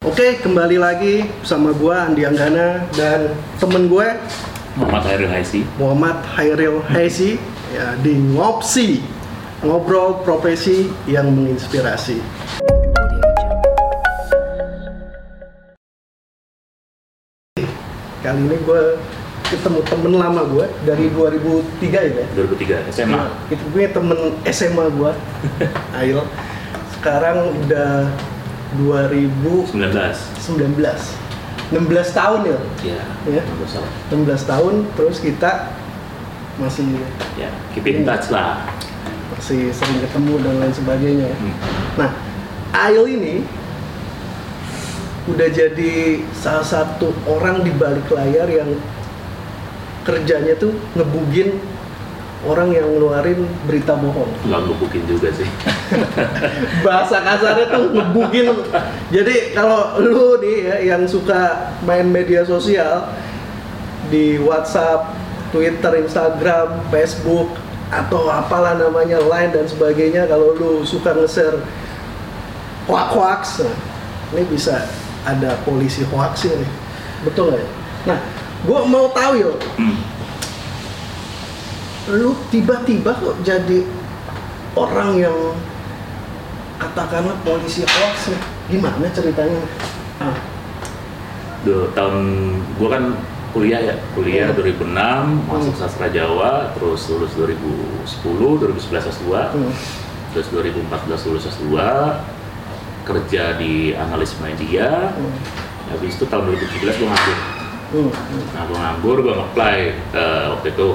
Oke, 0.00 0.40
kembali 0.40 0.80
lagi 0.80 1.28
sama 1.44 1.76
gua 1.76 2.08
Andi 2.08 2.24
Anggana 2.24 2.88
dan 2.96 3.36
temen 3.60 3.84
gue 3.84 4.08
Muhammad 4.80 5.04
Hairil 5.04 5.28
Haisi 5.28 5.60
Muhammad 5.76 6.24
Hairil 6.24 6.80
Haisi 6.88 7.36
ya, 7.68 8.00
di 8.00 8.16
Ngopsi 8.16 8.96
Ngobrol 9.60 10.24
Profesi 10.24 10.88
yang 11.04 11.28
Menginspirasi. 11.36 12.16
Kali 18.20 18.40
ini 18.40 18.56
gue 18.64 18.82
ketemu 19.48 19.80
temen 19.84 20.12
lama 20.16 20.42
gue 20.48 20.66
dari 20.84 21.12
2003 21.12 22.08
ya. 22.08 22.24
2003 22.88 22.88
SMA 22.92 23.16
Nah, 23.16 23.28
itu 23.48 23.64
gue 23.72 23.84
temen 23.84 24.18
SMA 24.48 24.86
gue, 24.92 25.12
Ail. 26.00 26.24
Sekarang 26.96 27.52
udah 27.64 28.08
2019, 28.78 29.74
19 29.74 31.30
16 31.70 32.18
tahun 32.18 32.40
ya. 32.50 32.58
ya 32.82 33.00
Ya. 33.30 33.42
nggak 33.46 33.70
salah 33.70 33.90
16 34.10 34.50
tahun 34.50 34.74
terus 34.98 35.22
kita 35.22 35.70
masih 36.58 36.98
ya 37.38 37.50
keep 37.72 37.86
in 37.86 38.02
touch 38.02 38.28
lah 38.34 38.66
masih 39.30 39.70
sering 39.70 40.02
ketemu 40.02 40.34
dan 40.42 40.54
lain 40.58 40.74
sebagainya. 40.74 41.26
ya. 41.30 41.38
Hmm. 41.38 41.54
Nah, 41.94 42.10
Ail 42.74 43.06
ini 43.06 43.46
udah 45.30 45.48
jadi 45.50 46.18
salah 46.34 46.66
satu 46.66 47.14
orang 47.30 47.62
di 47.62 47.70
balik 47.70 48.10
layar 48.10 48.50
yang 48.50 48.74
kerjanya 50.02 50.58
tuh 50.58 50.74
ngebugin 50.98 51.54
orang 52.40 52.72
yang 52.72 52.88
ngeluarin 52.88 53.44
berita 53.68 53.92
bohong. 54.00 54.32
nggak 54.48 54.60
ngebukin 54.64 55.04
juga 55.04 55.28
sih 55.28 55.44
Bahasa 56.86 57.20
kasarnya 57.20 57.66
tuh 57.68 57.92
ngebugin. 57.92 58.56
Jadi 59.12 59.52
kalau 59.52 60.00
lu 60.00 60.40
nih 60.40 60.56
ya 60.64 60.76
yang 60.96 61.04
suka 61.04 61.72
main 61.84 62.08
media 62.08 62.40
sosial 62.46 63.12
di 64.08 64.40
WhatsApp, 64.40 65.12
Twitter, 65.52 66.00
Instagram, 66.00 66.80
Facebook 66.88 67.52
atau 67.90 68.30
apalah 68.30 68.78
namanya 68.78 69.18
Line 69.18 69.50
dan 69.50 69.66
sebagainya 69.66 70.30
kalau 70.30 70.54
lu 70.54 70.86
suka 70.86 71.10
nge-share 71.10 71.58
hoax-hoax 72.86 73.66
nah, 73.66 73.76
ini 74.32 74.46
bisa 74.46 74.86
ada 75.26 75.58
polisi 75.66 76.06
hoax 76.06 76.46
nih 76.46 76.70
betul 77.26 77.50
nggak 77.50 77.60
ya? 77.60 77.68
nah 78.14 78.18
gua 78.62 78.86
mau 78.86 79.10
tahu 79.10 79.32
yo 79.42 79.52
Hmm. 79.74 79.98
Lu 82.08 82.32
tiba-tiba 82.48 83.12
kok 83.12 83.36
jadi 83.44 83.84
orang 84.72 85.20
yang 85.20 85.36
katakanlah 86.80 87.36
polisi 87.44 87.84
hoax 87.84 88.32
nih. 88.32 88.40
Gimana 88.70 89.06
ceritanya? 89.12 89.60
Ah, 90.16 90.36
Duh, 91.60 91.92
tahun 91.92 92.16
gua 92.80 92.88
kan 92.96 93.04
kuliah 93.52 93.80
ya. 93.82 93.94
Kuliah 94.16 94.48
Hmm. 94.48 94.56
2006 94.56 95.44
masuk 95.44 95.74
Hmm. 95.76 95.80
sastra 95.84 96.08
Jawa 96.08 96.72
terus 96.72 97.04
lulus 97.12 97.36
2010 97.36 98.56
2011 98.56 99.04
S2 99.04 99.28
hmm, 99.52 99.72
terus 100.32 100.48
2014 100.48 101.20
lulus 101.28 101.44
S2 101.44 101.76
kerja 103.04 103.60
di 103.60 103.92
analis 103.92 104.32
media. 104.40 105.12
Hmm, 105.12 105.36
habis 105.90 106.16
itu 106.16 106.24
tahun 106.24 106.48
2017 106.48 106.96
gua 106.96 107.08
nganggur. 107.12 107.38
Hmm, 107.90 108.08
hmm, 108.08 108.42
nah 108.56 108.62
gua 108.64 108.78
nganggur 108.80 109.16
gua 109.20 109.34
nge-apply. 109.36 109.78
Eh, 110.16 110.44
waktu 110.48 110.68
itu 110.72 110.88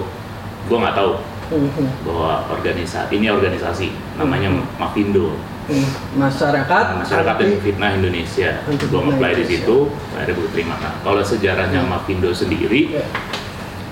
gua 0.66 0.78
nggak 0.82 0.98
tahu. 0.98 1.14
Hmm, 1.46 1.70
hmm, 1.70 1.90
bahwa 2.02 2.42
organisasi 2.50 3.14
ini 3.14 3.30
organisasi 3.30 3.94
namanya 4.18 4.50
Mafindo. 4.76 5.38
Hmm. 5.66 5.82
masyarakat 6.14 6.86
masyarakat 7.02 7.36
dan 7.42 7.50
anti- 7.50 7.58
fitnah 7.58 7.90
Indonesia. 7.92 8.62
Gue 8.70 9.02
apply 9.02 9.34
di 9.34 9.46
situ 9.46 9.90
akhirnya 10.14 10.38
gue 10.38 10.50
terima. 10.54 10.78
Nah, 10.78 10.94
kalau 11.02 11.22
sejarahnya 11.22 11.82
Hmm. 11.82 11.90
Mafindo 11.90 12.30
sendiri 12.30 12.94
Ya, 12.94 13.06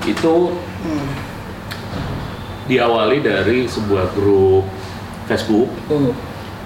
itu 0.06 0.54
hmm, 0.54 1.06
diawali 2.66 3.20
dari 3.20 3.66
sebuah 3.66 4.14
grup 4.14 4.70
Facebook 5.26 5.70
hmm, 5.90 6.12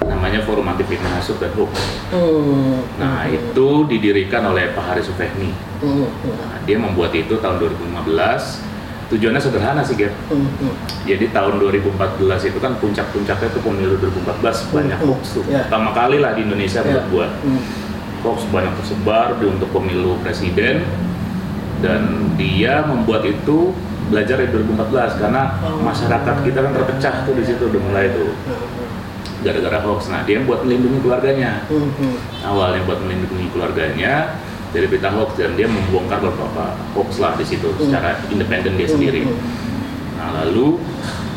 namanya 0.04 0.44
Forum 0.44 0.68
Anti 0.68 0.84
Fitnah 0.84 1.10
Hasut 1.16 1.40
dan 1.40 1.56
Hoax. 1.56 1.72
Hmm, 2.12 2.84
nah 2.98 3.24
hmm, 3.24 3.34
itu 3.34 3.68
didirikan 3.88 4.44
oleh 4.46 4.72
Pak 4.72 4.92
Haris 4.92 5.08
Sufehmi 5.08 5.52
hmm, 5.82 6.04
hmm, 6.04 6.36
nah, 6.36 6.58
dia 6.64 6.78
membuat 6.78 7.12
itu 7.12 7.40
tahun 7.40 7.58
2015 7.64 7.98
tujuannya 9.08 9.40
sederhana 9.40 9.82
sih 9.82 9.96
Gap 9.96 10.12
hmm, 10.28 10.50
hmm. 10.58 10.74
jadi 11.04 11.26
tahun 11.32 11.60
2014 11.60 11.96
itu 12.46 12.60
kan 12.60 12.76
puncak-puncaknya 12.76 13.48
itu 13.48 13.60
pemilu 13.62 13.96
2014 13.98 14.44
banyak 14.70 14.98
Hmm. 14.98 15.10
hoax 15.10 15.24
tuh 15.34 15.44
Ya. 15.46 15.64
pertama 15.64 15.92
kali 15.92 16.18
lah 16.18 16.36
di 16.36 16.44
Indonesia 16.44 16.80
Ya, 16.80 16.86
menurut 16.86 17.08
gua 17.10 17.28
hmm, 17.40 17.62
hoax 18.22 18.40
banyak 18.50 18.74
tersebar 18.76 19.28
di 19.36 19.46
untuk 19.46 19.70
pemilu 19.72 20.20
presiden 20.20 20.84
dan 21.78 22.02
dia 22.36 22.84
membuat 22.84 23.24
itu 23.24 23.72
belajar 24.08 24.40
dari 24.40 24.50
2014 24.50 25.16
karena 25.18 25.56
Oh. 25.62 25.80
masyarakat 25.80 26.36
kita 26.42 26.60
kan 26.60 26.72
terpecah 26.74 27.14
tuh 27.24 27.34
di 27.34 27.44
situ 27.44 27.64
udah 27.66 27.82
mulai 27.82 28.08
tuh 28.10 28.32
gara-gara 29.38 29.78
hoax. 29.80 30.10
Nah 30.10 30.26
dia 30.26 30.42
buat 30.42 30.66
melindungi 30.66 31.00
keluarganya 31.00 31.64
hmm, 31.68 31.90
hmm, 31.94 32.16
awalnya 32.44 32.82
buat 32.84 33.00
melindungi 33.00 33.48
keluarganya 33.52 34.36
dari 34.70 34.86
berita 34.86 35.08
hoax 35.08 35.36
dan 35.36 35.54
dia 35.54 35.66
membongkar 35.66 36.20
beberapa 36.20 36.76
hoax 36.92 37.18
lah 37.18 37.34
di 37.34 37.44
situ 37.44 37.70
Hmm. 37.70 37.82
secara 37.84 38.10
independen 38.28 38.76
dia 38.76 38.86
hmm, 38.86 38.94
sendiri. 38.94 39.22
hmm. 39.24 39.40
Nah 40.16 40.30
lalu 40.42 40.82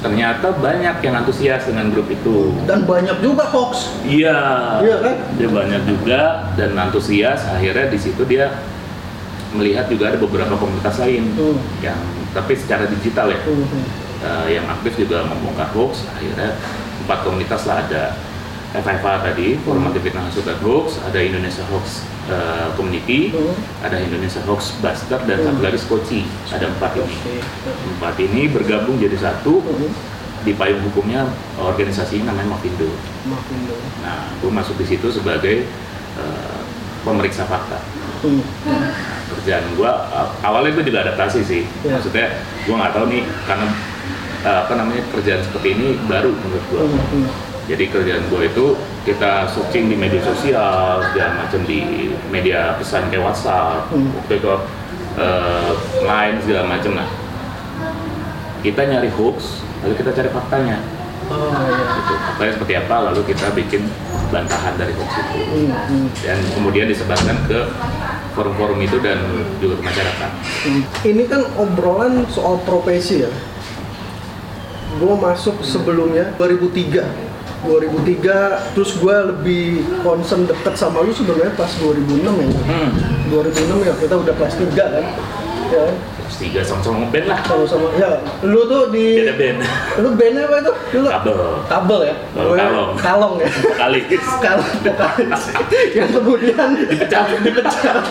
ternyata 0.00 0.50
banyak 0.52 0.96
yang 0.98 1.14
antusias 1.14 1.62
dengan 1.62 1.88
grup 1.88 2.08
itu. 2.08 2.56
dan 2.64 2.82
banyak 2.82 3.20
juga 3.20 3.44
hoax 3.46 3.92
Iya. 4.02 4.38
Iya 4.80 4.96
kan? 4.98 5.14
Dia 5.36 5.48
banyak 5.48 5.82
juga 5.84 6.20
dan 6.54 6.72
antusias. 6.74 7.44
Akhirnya 7.46 7.86
di 7.86 7.98
situ 7.98 8.22
dia 8.24 8.48
melihat 9.50 9.86
juga 9.86 10.08
ada 10.08 10.18
beberapa 10.18 10.54
komunitas 10.54 10.97
lain 10.98 11.30
Hmm. 11.34 11.58
yang 11.80 11.98
tapi 12.30 12.54
secara 12.54 12.86
digital 12.86 13.26
ya, 13.28 13.41
Hmm, 13.42 13.66
eh, 14.22 14.47
yang 14.54 14.66
aktif 14.68 14.94
juga 14.97 15.22
membongkar 15.22 15.70
hoax. 15.70 16.06
Akhirnya 16.08 16.54
empat 17.00 17.18
komunitas 17.22 17.66
lah 17.66 17.82
ada 17.82 18.14
FFA 18.70 19.18
tadi, 19.20 19.58
Forum. 19.60 19.82
Anti 19.82 19.98
Fitnah 19.98 20.22
Hasut 20.22 20.47
dan 20.47 20.54
Hoax, 20.62 21.02
ada 21.02 21.18
Indonesia 21.18 21.66
Hoax 21.66 22.06
eh, 22.30 22.68
Community, 22.72 23.30
Hmm. 23.30 23.54
ada 23.80 23.98
Indonesia 23.98 24.38
Hoax 24.42 24.78
Buster 24.78 25.18
dan 25.20 25.36
Hmm. 25.36 25.46
satu 25.46 25.60
lagi 25.60 25.78
Skoci. 25.78 26.20
Ada 26.48 26.66
empat 26.68 26.94
ini. 26.96 27.16
Empat 27.91 28.14
ini 28.16 28.42
bergabung 28.46 28.96
jadi 28.96 29.16
satu 29.16 29.60
Hmm, 29.60 29.91
di 30.41 30.52
payung 30.52 30.80
hukumnya 30.82 31.26
organisasi 31.56 32.16
ini 32.16 32.24
namanya 32.24 32.56
Mafindo. 32.56 32.88
dong. 32.88 33.82
Nah, 34.00 34.32
gue 34.34 34.48
masuk 34.48 34.74
di 34.76 34.86
situ 34.86 35.10
sebagai 35.10 35.66
eh, 36.12 36.60
pemeriksa 37.00 37.44
fakta. 37.44 37.78
Hmm, 38.20 38.41
Nah, 38.64 38.92
kerjaan 39.30 39.64
gue 39.72 39.91
awalnya 40.41 40.70
gue 40.72 40.84
juga 40.84 41.00
adaptasi 41.02 41.41
sih. 41.41 41.62
Ya. 41.80 41.97
Maksudnya 41.97 42.26
gue 42.60 42.74
nggak 42.74 42.92
tahu 42.92 43.04
nih 43.08 43.22
karena 43.44 43.66
eh, 44.41 44.58
apa 44.58 44.72
namanya 44.74 45.02
kerjaan 45.10 45.41
seperti 45.41 45.68
ini 45.72 45.86
baru 46.06 46.32
menurut 46.32 46.64
gue. 46.66 46.80
hmm, 46.82 47.04
hmm. 47.10 47.28
Jadi 47.70 47.86
kerjaan 47.86 48.26
gue 48.26 48.50
itu 48.50 48.75
kita 49.06 49.47
searching 49.47 49.86
di 49.86 49.94
media 49.94 50.19
sosial 50.26 51.06
segala 51.14 51.47
macam 51.47 51.62
di 51.70 52.10
media 52.26 52.75
pesan 52.75 53.06
kayak 53.14 53.22
WhatsApp, 53.22 53.94
Hmm. 53.94 54.10
waktu 54.19 54.42
itu 54.42 54.54
eh, 55.14 55.70
line 56.03 56.36
segala 56.42 56.66
macam. 56.66 56.98
Nah, 56.98 57.09
kita 58.66 58.80
nyari 58.91 59.10
hoax, 59.14 59.62
lalu 59.86 59.94
kita 60.03 60.10
cari 60.10 60.28
faktanya. 60.34 60.78
Oh, 61.30 61.54
iya. 61.54 61.86
Gitu. 61.94 62.12
Faktanya 62.34 62.53
seperti 62.59 62.75
apa, 62.75 62.97
lalu 63.06 63.20
kita 63.22 63.47
bikin 63.54 63.86
bantahan 64.34 64.75
dari 64.75 64.91
hoax 64.98 65.10
itu. 65.14 65.38
Hmm, 65.47 65.70
hmm. 65.70 66.06
dan 66.26 66.38
kemudian 66.59 66.86
disebarkan 66.91 67.38
ke 67.47 67.59
forum-forum 68.34 68.82
itu 68.82 68.98
dan 68.98 69.19
juga 69.62 69.78
ke 69.78 69.84
masyarakat. 69.86 70.30
Hmm. 70.66 70.82
Ini 71.06 71.22
kan 71.30 71.42
obrolan 71.54 72.26
soal 72.26 72.59
profesi 72.66 73.22
ya. 73.22 73.30
Gue 74.98 75.14
masuk 75.14 75.62
sebelumnya 75.62 76.34
2003. 76.34 77.29
2003 77.60 78.72
terus 78.72 78.97
gue 78.97 79.16
lebih 79.28 79.65
concern 80.00 80.44
deket 80.44 80.75
sama 80.75 81.00
lu 81.00 81.12
sebenarnya 81.12 81.53
pas 81.54 81.69
2006 81.75 82.25
ya. 82.25 82.48
Hmm. 82.66 82.91
2006 83.28 83.84
ya 83.84 83.95
kita 83.98 84.15
udah 84.16 84.34
kelas 84.34 84.54
3 84.57 84.72
kan. 84.72 85.04
Ya, 85.71 85.86
Terus 85.86 86.36
tiga 86.41 86.60
sama-sama 86.62 86.97
ngeband 87.01 87.27
lah. 87.27 87.39
sama-sama. 87.45 87.86
Ya, 87.95 88.10
lu 88.42 88.66
tuh 88.66 88.91
di 88.91 89.22
Beda 89.22 89.34
band. 89.34 89.59
lu 89.98 90.09
bandnya 90.15 90.42
apa 90.45 90.57
itu? 90.59 90.72
Dulu 90.91 91.09
Kabel. 91.09 91.36
kabel 91.65 92.01
ya. 92.03 92.15
Gue- 92.33 92.59
kalong. 92.59 92.91
Kalong 92.98 93.34
ya. 93.39 93.48
Kali. 93.77 94.01
Kalong 94.42 94.71
vokalis 94.83 95.42
yang 95.92 96.10
kemudian 96.10 96.68
Dipecat. 96.74 97.24
dipecat 97.47 98.03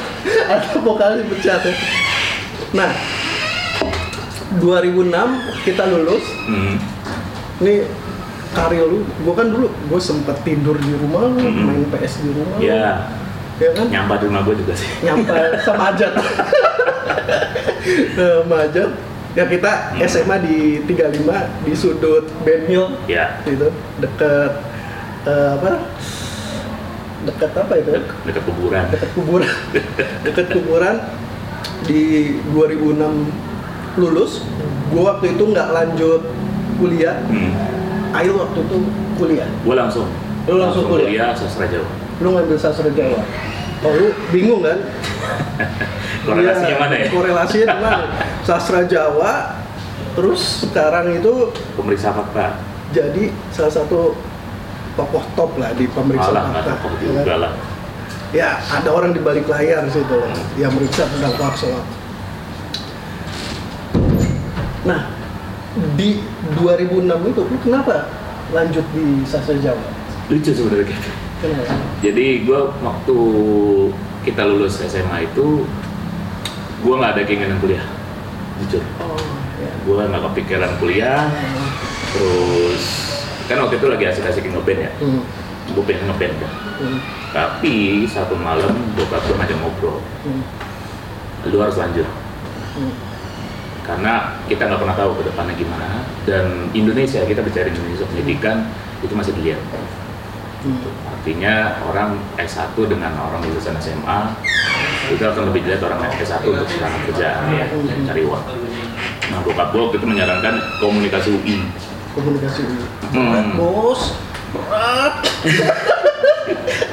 atau 0.47 0.79
vokalis 0.79 1.19
dipecat 1.21 1.61
ya. 1.63 1.73
Nah, 2.71 2.91
2006 4.57 5.11
kita 5.67 5.83
lulus. 5.85 6.23
Hmm. 6.47 6.75
Ini 7.59 7.83
karir 8.49 8.83
lu, 8.83 9.05
gue 9.05 9.33
kan 9.33 9.45
dulu 9.45 9.67
gue 9.69 9.99
sempet 9.99 10.35
tidur 10.41 10.75
di 10.75 10.91
rumah 10.95 11.27
lu, 11.27 11.39
Mhm. 11.39 11.61
main 11.61 11.83
PS 11.87 12.19
di 12.19 12.29
rumah 12.29 12.55
lu, 12.55 12.61
Ya, 12.61 13.07
ya 13.57 13.69
kan? 13.71 13.85
nyampah 13.87 14.15
di 14.17 14.25
rumah 14.25 14.41
gue 14.41 14.55
juga 14.57 14.73
sih. 14.73 14.89
Nyampe 15.01 15.33
sama 15.63 15.91
Ajat. 15.91 16.11
sama 18.17 18.55
Ajat. 18.65 18.89
Ya 19.31 19.45
kita 19.45 19.93
Hmm. 19.93 20.03
SMA 20.03 20.35
di 20.39 20.81
35 20.83 21.47
di 21.61 21.71
sudut 21.71 22.25
Ben 22.41 22.65
Hill 22.65 22.97
Ya. 23.05 23.37
gitu, 23.43 23.69
deket 23.97 24.51
eh, 25.23 25.49
apa? 25.53 25.85
dekat 27.19 27.51
apa 27.53 27.73
itu? 27.75 27.91
Dek- 27.93 28.15
dekat 28.25 28.43
kuburan. 28.43 28.83
Dekat 28.89 29.09
kuburan. 29.11 29.51
dekat 30.25 30.45
kuburan 30.49 30.95
di 31.83 32.35
2006 32.49 33.27
lulus. 33.95 34.41
Gue 34.89 35.03
waktu 35.03 35.29
itu 35.29 35.43
nggak 35.45 35.69
lanjut 35.69 36.25
kuliah. 36.79 37.19
Hmm. 37.21 37.53
Ail 38.09 38.33
waktu 38.33 38.59
itu 38.61 38.77
kuliah. 39.15 39.49
Gue 39.61 39.75
langsung. 39.75 40.07
Lu 40.45 40.57
langsung 40.57 40.85
kuliah? 40.85 41.31
sastra 41.33 41.69
Jawa. 41.69 41.89
Lu 42.19 42.27
ngambil 42.33 42.57
sastra 42.57 42.89
Jawa. 42.89 43.21
Oh 43.79 43.93
lu 43.95 44.07
bingung 44.29 44.59
kan? 44.59 44.75
Korelasinya 46.27 46.67
Iya, 46.67 46.77
mana 46.77 46.95
ya? 46.99 47.07
Korelasinya 47.07 47.67
mana? 47.79 48.03
Sastra 48.43 48.83
Jawa, 48.83 49.55
terus 50.13 50.67
sekarang 50.67 51.15
itu 51.15 51.47
Pemeriksa 51.79 52.11
fakta. 52.11 52.59
jadi 52.89 53.31
salah 53.49 53.71
satu 53.71 54.17
tokoh 54.97 55.23
top 55.31 55.55
lah 55.55 55.71
di 55.77 55.87
pemeriksa 55.87 56.27
nggak 56.33 56.43
fakta. 56.59 56.71
tokoh 56.75 56.91
ya 56.91 56.99
juga 56.99 57.21
kan? 57.23 57.37
lah. 57.39 57.53
Ya, 58.29 58.49
ada 58.61 58.89
orang 58.91 59.09
di 59.09 59.21
balik 59.23 59.47
layar 59.47 59.87
situ 59.89 60.11
loh, 60.11 60.29
yang 60.53 60.69
meriksa 60.69 61.07
tentang 61.07 61.33
hoax. 61.39 61.65
Nah, 64.85 65.01
di 65.95 66.19
2006 66.55 66.85
itu 67.27 67.41
lu 67.41 67.57
kenapa 67.59 68.09
lanjut 68.49 68.85
di 68.89 69.21
sastra 69.23 69.53
Jawa? 69.55 69.81
Lucu 70.27 70.49
sebenarnya 70.49 70.89
gitu. 70.89 71.09
Kenapa? 71.39 71.73
Jadi 72.01 72.25
gue 72.43 72.61
waktu 72.79 73.17
kita 74.21 74.43
lulus 74.43 74.81
SMA 74.81 75.25
itu, 75.25 75.63
gue 76.79 76.93
nggak 76.93 77.11
ada 77.13 77.21
keinginan 77.23 77.57
kuliah. 77.57 77.85
Jujur. 78.59 78.83
Oh, 78.99 79.15
ya. 79.57 79.71
Gue 79.83 80.01
nggak 80.03 80.23
kepikiran 80.27 80.71
kuliah. 80.77 81.29
Terus 82.11 82.83
kan 83.45 83.61
waktu 83.61 83.77
itu 83.77 83.87
lagi 83.87 84.05
asik-asik 84.05 84.45
ngeband 84.45 84.79
ya. 84.79 84.91
Hmm, 84.99 85.21
Gue 85.69 85.83
pengen 85.85 86.09
ngeband 86.09 86.33
dah. 86.39 86.53
hmm, 86.81 86.99
Tapi 87.29 87.73
satu 88.05 88.33
malam 88.35 88.73
bokap 88.93 89.21
gue 89.23 89.35
ngajak 89.35 89.57
ngobrol. 89.57 90.01
hmm, 90.25 90.41
Lu 91.47 91.61
harus 91.61 91.77
lanjut. 91.77 92.05
hmm. 92.75 92.93
Karena 93.89 94.37
kita 94.45 94.69
nggak 94.69 94.81
pernah 94.85 94.93
tahu 94.93 95.17
ke 95.17 95.23
depannya 95.33 95.57
gimana. 95.57 96.05
Dan 96.29 96.69
Indonesia, 96.77 97.25
kita 97.25 97.41
bicara 97.41 97.73
Indonesia 97.73 98.05
pendidikan 98.05 98.69
itu 99.01 99.13
masih 99.17 99.33
dilihat. 99.33 99.57
hmm. 100.61 101.09
Artinya 101.09 101.81
orang 101.89 102.21
S1 102.37 102.77
dengan 102.85 103.17
orang 103.17 103.41
lulusan 103.49 103.73
SMA 103.81 104.19
itu 105.09 105.23
akan 105.25 105.49
lebih 105.49 105.65
dilihat 105.65 105.81
orang 105.89 106.05
S1 106.21 106.45
untuk 106.45 106.69
serangan 106.69 107.01
kerjaan 107.09 107.49
ya, 107.49 107.65
cari 108.13 108.21
uang. 108.29 108.45
Nah, 109.33 109.39
bokap 109.41 109.73
gue 109.73 109.97
itu 109.97 110.05
menyarankan 110.05 110.61
komunikasi 110.77 111.33
UI. 111.33 111.57
Komunikasi 112.13 112.61
ini. 112.69 112.85
Hmm. 113.09 113.57
Bos. 113.57 114.13
Berat. 114.53 115.25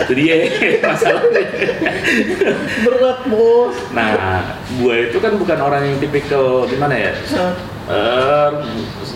Itu 0.00 0.12
dia 0.14 0.34
masalahnya. 0.88 1.42
Berat, 2.82 3.18
bos. 3.26 3.74
Nah, 3.92 4.40
gue 4.72 4.96
itu 5.06 5.18
kan 5.18 5.32
bukan 5.34 5.58
orang 5.58 5.82
yang 5.84 5.96
tipikal 5.98 6.64
gimana 6.64 6.94
ya, 6.94 7.12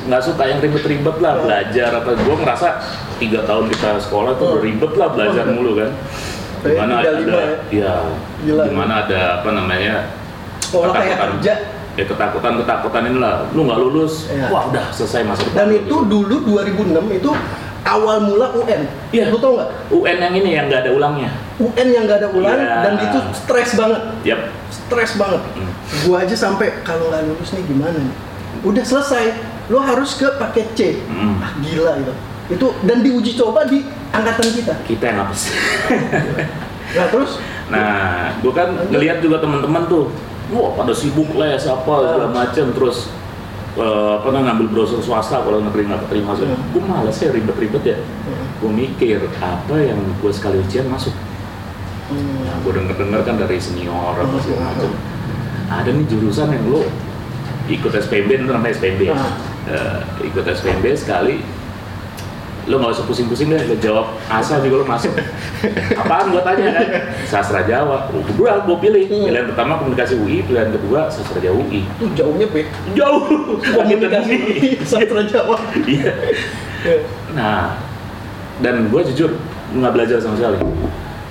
nggak 0.05 0.21
suka 0.21 0.43
yang 0.45 0.59
ribet-ribet 0.59 1.17
lah 1.19 1.39
belajar 1.39 1.91
apa 1.95 2.11
gue 2.13 2.37
ngerasa 2.37 2.69
tiga 3.17 3.41
tahun 3.45 3.71
kita 3.71 4.03
sekolah 4.03 4.37
tuh 4.37 4.47
Oh. 4.51 4.61
ribet 4.61 4.93
lah 4.95 5.09
belajar 5.09 5.47
Oh. 5.47 5.55
mulu 5.55 5.79
kan 5.79 5.91
35 6.61 6.81
ada 6.83 7.13
ya 7.71 7.95
Gila. 8.43 8.63
di 8.67 8.73
mana 8.73 8.93
ada 9.07 9.21
apa 9.39 9.49
namanya 9.51 9.95
sekolah 10.61 10.93
kayak 10.93 11.17
kerja. 11.17 11.53
ya 11.95 12.05
ketakutan 12.05 12.59
ketakutan 12.59 13.03
inilah 13.07 13.47
lu 13.53 13.65
nggak 13.65 13.79
lulus 13.79 14.27
Iya. 14.27 14.51
wah 14.51 14.67
udah 14.67 14.85
selesai 14.91 15.23
masa 15.23 15.47
depan 15.47 15.57
Dan 15.57 15.69
itu 15.79 15.97
dulu 16.03 16.37
2006 16.43 17.07
itu 17.15 17.31
awal 17.85 18.17
mula 18.21 18.49
UN. 18.57 18.89
Iya. 19.13 19.29
Lu 19.29 19.39
tau 19.39 19.61
nggak? 19.61 19.71
UN 19.93 20.17
yang 20.19 20.35
ini 20.35 20.51
yang 20.53 20.67
nggak 20.67 20.89
ada 20.89 20.93
ulangnya 20.93 21.31
UN 21.61 21.89
yang 21.93 22.03
nggak 22.09 22.19
ada 22.25 22.29
ulang 22.33 22.59
Iya. 22.59 22.77
dan 22.83 22.93
itu 22.99 23.19
stres 23.37 23.71
banget. 23.79 24.03
yap 24.27 24.41
Stres 24.69 25.15
banget. 25.15 25.43
Hmm. 25.55 25.71
Gua 26.03 26.25
aja 26.25 26.35
sampai 26.35 26.83
kalau 26.83 27.13
nggak 27.13 27.23
lulus 27.31 27.55
nih 27.55 27.63
gimana 27.65 27.95
nih? 27.95 28.15
Udah 28.65 28.83
selesai. 28.83 29.25
Lo 29.71 29.81
harus 29.81 30.17
ke 30.17 30.29
paket 30.37 30.67
C. 30.75 30.81
Hmm. 31.07 31.39
Ah, 31.39 31.53
gila 31.61 31.93
itu. 31.97 32.15
Itu 32.51 32.67
dan 32.83 33.01
diuji 33.01 33.37
coba 33.37 33.65
di 33.65 33.81
angkatan 34.11 34.49
kita. 34.53 34.75
kita 34.85 35.05
yang 35.09 35.25
hapus 35.25 35.41
Nah, 36.97 37.07
terus 37.09 37.41
Nah, 37.65 38.29
gue 38.45 38.53
kan 38.53 38.77
ngelihat 38.93 39.25
juga 39.25 39.41
teman-teman 39.41 39.89
tuh, 39.89 40.13
wah 40.53 40.77
pada 40.77 40.93
sibuk 40.93 41.33
les 41.33 41.65
apa 41.65 41.95
segala 42.05 42.29
macem, 42.29 42.77
terus 42.77 43.09
eh, 43.75 44.11
apa 44.21 44.29
namanya 44.31 44.55
ngambil 44.55 44.67
browser 44.71 45.01
swasta 45.03 45.43
kalau 45.43 45.59
negeri 45.63 45.87
nggak 45.91 46.07
terima 46.11 46.33
masuk. 46.35 46.47
Hmm. 46.47 46.63
Gue 46.71 46.83
males 46.87 47.17
ya 47.19 47.29
ribet-ribet 47.31 47.85
ya. 47.85 47.97
Hmm. 47.99 48.47
Gue 48.63 48.71
mikir 48.71 49.19
apa 49.43 49.75
yang 49.79 49.99
gue 50.21 50.33
sekali 50.35 50.63
ujian 50.63 50.87
masuk. 50.87 51.15
Hmm. 52.11 52.45
Nah, 52.45 52.57
gue 52.63 52.73
denger-denger 52.75 53.21
kan 53.25 53.35
dari 53.41 53.57
senior 53.59 54.15
apa 54.15 54.37
segala 54.43 54.61
Hmm. 54.61 54.69
macem. 54.77 54.91
Ada 55.65 55.91
nih 55.91 56.07
jurusan 56.07 56.49
yang 56.53 56.65
lo 56.69 56.83
ikut 57.65 57.93
SPB 57.97 58.29
itu 58.29 58.45
namanya 58.45 58.77
SPB. 58.77 59.01
Ah. 59.09 59.33
Eh, 59.65 60.29
ikut 60.29 60.45
SPB 60.45 60.85
sekali 60.93 61.41
lo 62.65 62.77
nggak 62.77 62.93
usah 62.93 63.05
pusing-pusing 63.05 63.49
deh 63.49 63.61
lo 63.61 63.77
jawab 63.77 64.07
asal 64.27 64.59
juga 64.59 64.81
lo 64.81 64.87
masuk 64.87 65.13
apaan 65.95 66.29
gua 66.29 66.43
tanya 66.43 66.73
kan 66.73 66.87
sastra 67.25 67.61
Jawa 67.63 68.07
kedua 68.25 68.63
gua 68.63 68.77
pilih 68.79 69.05
Hmm. 69.05 69.25
pilihan 69.27 69.47
pertama 69.47 69.77
komunikasi 69.77 70.17
UI 70.17 70.41
pilihan 70.43 70.71
kedua 70.71 71.07
sastra 71.07 71.39
Jawa 71.39 71.61
UI 71.61 71.85
itu 71.85 72.05
jauhnya 72.15 72.47
be. 72.47 72.65
jauh 72.93 73.25
Komunikasi 73.61 74.37
sastra 74.83 75.23
Jawa. 75.23 75.57
iya 75.85 76.13
Ya. 76.81 76.97
nah 77.33 77.81
dan 78.59 78.89
gua 78.89 79.01
jujur 79.03 79.37
nggak 79.71 79.93
belajar 79.93 80.17
sama 80.19 80.35
sekali 80.35 80.57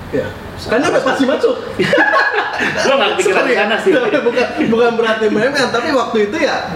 Ya. 0.09 0.29
Karena 0.63 0.85
udah 0.87 1.01
pasti 1.03 1.25
masuk. 1.25 1.55
gua 2.79 2.93
nggak 2.95 3.09
kepikiran 3.17 3.43
ke 3.43 3.53
sana 3.55 3.75
sih 3.77 3.91
bukan 3.91 4.21
bukan 4.69 4.91
berarti 4.93 5.25
meremehkan, 5.27 5.69
tapi 5.69 5.89
waktu 5.89 6.17
itu 6.23 6.37
ya 6.39 6.69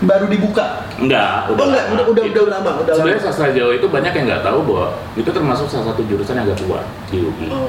baru 0.00 0.26
dibuka. 0.26 0.88
enggak 0.96 1.48
Oh 1.48 1.56
enggak, 1.56 1.84
lama. 1.88 1.92
udah 1.92 2.04
udah 2.08 2.24
Itu- 2.24 2.40
udah 2.40 2.52
lama, 2.56 2.70
udah 2.80 2.92
sebenarnya 2.94 3.20
lama. 3.20 3.28
sastra 3.28 3.48
Jawa 3.50 3.72
itu 3.74 3.86
banyak 3.86 4.12
yang 4.12 4.26
nggak 4.26 4.42
tahu 4.42 4.58
bahwa 4.64 4.86
itu 5.14 5.30
termasuk 5.30 5.66
salah 5.66 5.86
satu 5.88 6.00
jurusan 6.04 6.34
yang 6.36 6.46
agak 6.46 6.58
tua 6.58 6.80
di 7.06 7.16
UI 7.20 7.48
Oh, 7.48 7.68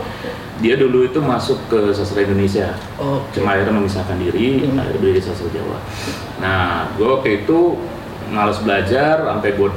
dia 0.58 0.76
dulu 0.76 1.04
itu 1.04 1.20
masuk 1.20 1.60
ke 1.68 1.92
sastra 1.92 2.22
Indonesia 2.22 2.72
Oke. 2.96 3.36
cuma 3.36 3.52
akhirnya 3.54 3.74
memisahkan 3.74 4.16
diri, 4.16 4.64
Hmm. 4.64 4.80
akhirnya 4.80 5.20
sastra 5.20 5.48
Jawa. 5.50 5.78
Nah, 6.40 6.62
gue 6.94 7.04
waktu 7.06 7.30
itu 7.42 7.76
males 8.28 8.60
belajar, 8.60 9.20
sampai 9.22 9.50
gue 9.52 9.70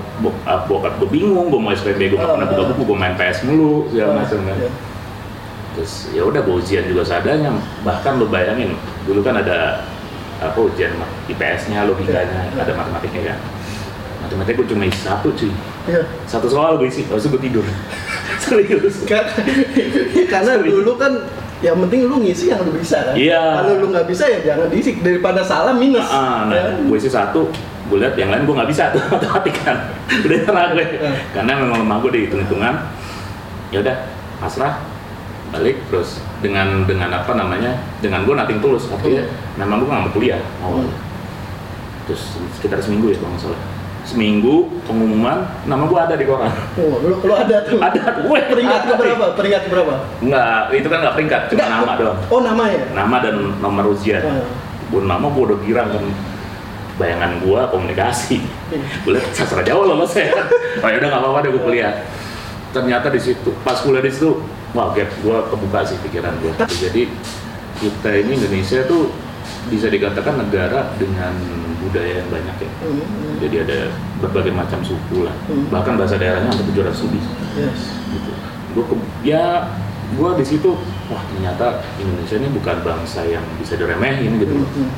bokap 0.65 0.95
gue 0.97 1.09
bingung, 1.11 1.51
gue 1.51 1.59
mau 1.59 1.71
SPB, 1.71 2.06
gue 2.06 2.17
gak 2.17 2.39
pernah 2.39 2.49
buka 2.49 2.65
buku, 2.71 2.83
gue 2.87 2.97
main 2.97 3.15
PS 3.15 3.43
mulu, 3.43 3.91
segala 3.91 4.23
macam 4.23 4.39
kan. 4.41 4.56
Ya. 4.56 4.71
Terus 5.75 5.93
ya 6.11 6.23
udah 6.23 6.39
gue 6.39 6.55
ujian 6.55 6.87
juga 6.87 7.03
seadanya, 7.03 7.51
bahkan 7.83 8.15
lo 8.15 8.27
bayangin, 8.27 8.79
dulu 9.03 9.20
kan 9.20 9.34
ada 9.37 9.82
apa 10.44 10.58
ujian 10.60 10.93
IPS-nya, 11.27 11.84
logikanya, 11.84 12.48
Ya. 12.48 12.60
ada 12.60 12.72
matematiknya 12.72 13.32
kan. 13.32 13.39
Matematika 14.20 14.56
gue 14.56 14.69
cuma 14.69 14.84
isi 14.84 15.01
satu 15.01 15.29
cuy, 15.31 15.53
Iya. 15.84 16.03
satu 16.24 16.46
soal 16.46 16.77
gue 16.77 16.86
isi, 16.86 17.05
habis 17.05 17.24
gue 17.24 17.36
tidur. 17.39 17.65
Serius. 18.44 19.05
Ka- 19.05 19.29
Karena 20.27 20.53
dulu 20.58 20.96
kan 20.96 21.13
yang 21.60 21.77
penting 21.79 22.05
lu 22.05 22.20
ngisi 22.20 22.48
yang 22.48 22.60
lu 22.60 22.72
bisa 22.72 23.01
kan. 23.03 23.15
Iya. 23.15 23.41
Kalau 23.58 23.81
lu 23.81 23.86
nggak 23.89 24.05
bisa 24.05 24.24
ya 24.24 24.41
jangan 24.43 24.69
diisi 24.69 24.96
daripada 24.98 25.41
salah 25.41 25.72
minus. 25.72 26.05
Ah, 26.06 26.48
Ya. 26.48 26.72
nah, 26.72 26.77
gue 26.79 26.96
isi 26.96 27.08
satu, 27.08 27.48
gue 27.86 27.98
lihat 27.98 28.17
yang 28.17 28.29
lain 28.29 28.44
gue 28.44 28.55
nggak 28.55 28.69
bisa 28.69 28.89
tuh 28.93 29.01
matematik 29.06 29.55
kan, 29.58 29.77
udah 30.10 30.36
nyerah 30.39 30.67
gue, 30.72 30.84
Ya. 30.94 31.10
karena 31.32 31.53
memang 31.58 31.79
lemah 31.81 31.96
gue 32.01 32.10
di 32.10 32.20
hitung-hitungan. 32.24 32.74
Ya 33.69 33.81
udah, 33.81 33.96
pasrah, 34.39 34.81
balik 35.51 35.81
terus 35.89 36.20
dengan 36.44 36.84
dengan 36.84 37.08
apa 37.10 37.32
namanya, 37.32 37.72
dengan 37.98 38.22
gue 38.22 38.36
nating 38.36 38.60
tulus, 38.60 38.93
artinya 38.93 39.24
memang 39.56 39.81
gue 39.81 39.89
nggak 39.89 40.03
mau 40.05 40.13
kuliah 40.13 40.41
awalnya. 40.60 40.93
Terus 42.05 42.36
sekitar 42.53 42.79
seminggu 42.79 43.08
ya 43.08 43.17
kalau 43.17 43.32
nggak 43.32 43.43
salah, 43.43 43.60
seminggu 44.05 44.69
pengumuman 44.84 45.48
nama 45.65 45.89
gue 45.89 45.96
ada 45.96 46.15
di 46.15 46.29
koran. 46.29 46.53
Oh, 46.77 47.01
lu, 47.01 47.17
lu 47.17 47.32
ada 47.32 47.65
tuh. 47.65 47.81
Ada, 47.81 48.20
gue 48.20 48.39
Peringkat 48.44 48.81
ada 48.84 48.94
berapa? 48.94 49.24
Peringkat 49.32 49.63
berapa? 49.72 49.94
Nggak, 50.20 50.53
itu 50.77 50.89
kan 50.93 50.98
nggak 51.01 51.15
peringkat, 51.17 51.41
cuma 51.48 51.56
Enggak. 51.56 51.81
nama 51.81 51.93
doang. 51.96 52.19
Oh, 52.29 52.41
namanya. 52.44 52.81
Nama 52.93 53.17
dan 53.24 53.34
nomor 53.58 53.84
ujian. 53.91 54.20
Ah. 54.20 54.44
gue 54.84 55.01
nama 55.01 55.27
gue 55.27 55.43
udah 55.43 55.58
girang 55.65 55.89
kan 55.91 56.05
bayangan 56.94 57.41
gue 57.43 57.60
komunikasi 57.72 58.39
Iya. 58.70 58.84
gue 59.03 59.13
liat 59.17 59.27
sastra 59.34 59.65
Jawa 59.65 59.91
lolos 59.91 60.13
ya 60.15 60.29
oh 60.84 60.86
ya 60.86 60.96
udah 61.01 61.08
nggak 61.10 61.22
apa-apa 61.24 61.39
deh 61.41 61.51
gue 61.51 61.63
kuliah 61.65 61.93
ternyata 62.70 63.10
di 63.10 63.19
situ 63.19 63.51
pas 63.65 63.74
kuliah 63.81 63.98
di 63.98 64.13
situ 64.13 64.39
wah 64.74 64.90
gap 64.90 65.10
gue 65.14 65.38
kebuka 65.48 65.81
sih 65.82 65.96
pikiran 66.02 66.34
gue 66.38 66.52
jadi 66.69 67.02
kita 67.74 68.10
ini 68.16 68.31
Indonesia 68.36 68.82
tuh 68.84 69.10
bisa 69.66 69.88
dikatakan 69.88 70.38
negara 70.38 70.93
dengan 70.94 71.32
budaya 71.81 72.20
yang 72.20 72.28
banyak 72.28 72.56
ya 72.58 72.70
Hmm, 72.81 72.96
hmm. 72.96 73.34
jadi 73.38 73.56
ada 73.62 73.78
berbagai 74.19 74.52
macam 74.52 74.81
suku 74.81 75.24
lah 75.24 75.34
Hmm. 75.46 75.69
bahkan 75.69 75.94
bahasa 75.94 76.16
daerahnya 76.16 76.50
sampai 76.50 76.66
700 76.70 77.00
lebih 77.02 77.22
Yes. 77.54 77.81
gitu. 78.10 78.31
Gue 78.74 78.84
ke, 78.84 78.94
ya 79.22 79.70
gue 80.10 80.31
di 80.34 80.44
situ 80.44 80.74
wah 81.06 81.22
ternyata 81.28 81.81
Indonesia 81.96 82.36
ini 82.36 82.48
bukan 82.50 82.76
bangsa 82.82 83.20
yang 83.24 83.44
bisa 83.56 83.74
diremehin 83.74 84.36
gitu. 84.38 84.54
Hmm, 84.54 84.66
hmm. 84.66 84.90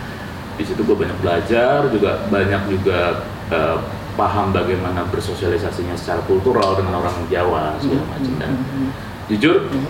Di 0.56 0.64
situ 0.64 0.80
gue 0.80 0.96
banyak 0.96 1.18
belajar 1.20 1.84
juga 1.90 2.24
banyak 2.26 2.62
juga 2.70 3.20
eh, 3.48 3.76
paham 4.16 4.48
bagaimana 4.50 5.04
bersosialisasinya 5.06 5.92
secara 5.92 6.24
kultural 6.24 6.72
dengan 6.74 6.96
orang 6.98 7.12
Jawa 7.28 7.76
segala 7.76 8.00
Hmm, 8.00 8.10
macam 8.10 8.32
dan 8.38 8.50
hmm, 8.50 8.64
hmm. 8.64 8.90
Jujur 9.28 9.56
Hmm. 9.66 9.86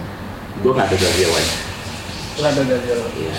gue 0.57 0.71
nggak 0.71 0.87
ada 0.87 0.97
dari 0.97 1.17
Jawanya 1.19 1.55
Nggak 2.37 2.51
ada 2.53 2.63
lo. 2.93 3.07
Iya. 3.17 3.37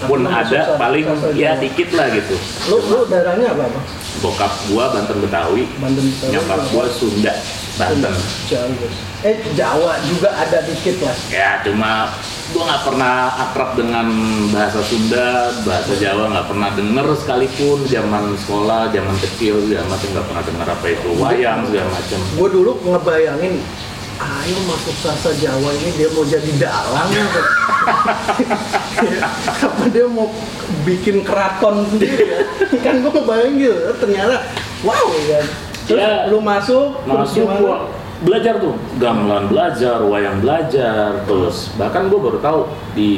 Tapi 0.00 0.08
pun 0.08 0.18
lu 0.18 0.28
ada 0.28 0.46
susah 0.48 0.76
paling 0.76 1.04
bahasa 1.04 1.26
ya 1.30 1.52
Jawa. 1.52 1.60
dikit 1.60 1.88
lah 1.92 2.06
gitu 2.08 2.36
Lu 2.66 2.76
lu 2.80 2.98
daerahnya 3.04 3.46
apa 3.48 3.64
bang? 3.66 3.86
bokap 4.20 4.52
gua 4.66 4.84
Banten 4.90 5.18
Betawi 5.18 5.64
Banten 5.76 6.04
Betawi, 6.04 6.30
nyokap 6.30 6.60
gua 6.68 6.84
Sunda 6.88 7.32
Banten 7.76 8.14
Jawa. 8.46 8.88
Eh 9.20 9.36
Jawa 9.52 9.92
juga 10.04 10.28
ada 10.32 10.58
dikit 10.62 10.96
lah. 11.00 11.16
ya 11.28 11.50
cuma 11.60 12.10
gua 12.50 12.62
nggak 12.66 12.82
pernah 12.82 13.14
akrab 13.40 13.70
dengan 13.74 14.06
bahasa 14.50 14.80
Sunda 14.80 15.26
bahasa 15.62 15.92
Jawa 15.94 16.24
nggak 16.28 16.46
pernah 16.48 16.68
denger 16.72 17.06
sekalipun 17.14 17.78
zaman 17.84 18.24
sekolah 18.36 18.88
zaman 18.90 19.14
kecil 19.20 19.60
segala 19.62 19.84
macam 19.86 20.08
nggak 20.10 20.26
pernah 20.26 20.44
denger 20.44 20.66
apa 20.70 20.86
itu 20.88 21.08
wayang 21.14 21.60
segala 21.66 21.88
macam 21.90 22.18
Gue 22.34 22.48
dulu 22.48 22.70
ngebayangin 22.84 23.54
ayo 24.20 24.58
masuk 24.68 24.96
sasa 25.00 25.32
Jawa 25.40 25.72
ini 25.80 25.90
dia 25.96 26.08
mau 26.12 26.24
jadi 26.28 26.50
dalang. 26.60 27.08
Apa? 27.08 27.40
apa 29.64 29.84
dia 29.88 30.04
mau 30.04 30.28
bikin 30.84 31.24
keraton 31.24 31.88
sendiri 31.88 32.28
ya? 32.28 32.40
kan 32.84 33.00
gue 33.00 33.12
ngebayangin 33.12 33.54
gitu 33.64 33.80
ternyata 33.96 34.36
wow 34.84 35.08
ya. 35.24 35.40
Terus 35.88 36.00
Ya, 36.00 36.28
lu 36.28 36.38
masuk 36.38 37.02
masuk 37.08 37.48
gua 37.58 37.88
belajar 38.20 38.60
tuh. 38.60 38.76
Gamelan 39.00 39.48
belajar 39.48 40.04
wayang 40.04 40.44
belajar 40.44 41.24
terus 41.24 41.72
bahkan 41.80 42.12
gua 42.12 42.20
baru 42.30 42.38
tahu 42.44 42.60
di 42.92 43.10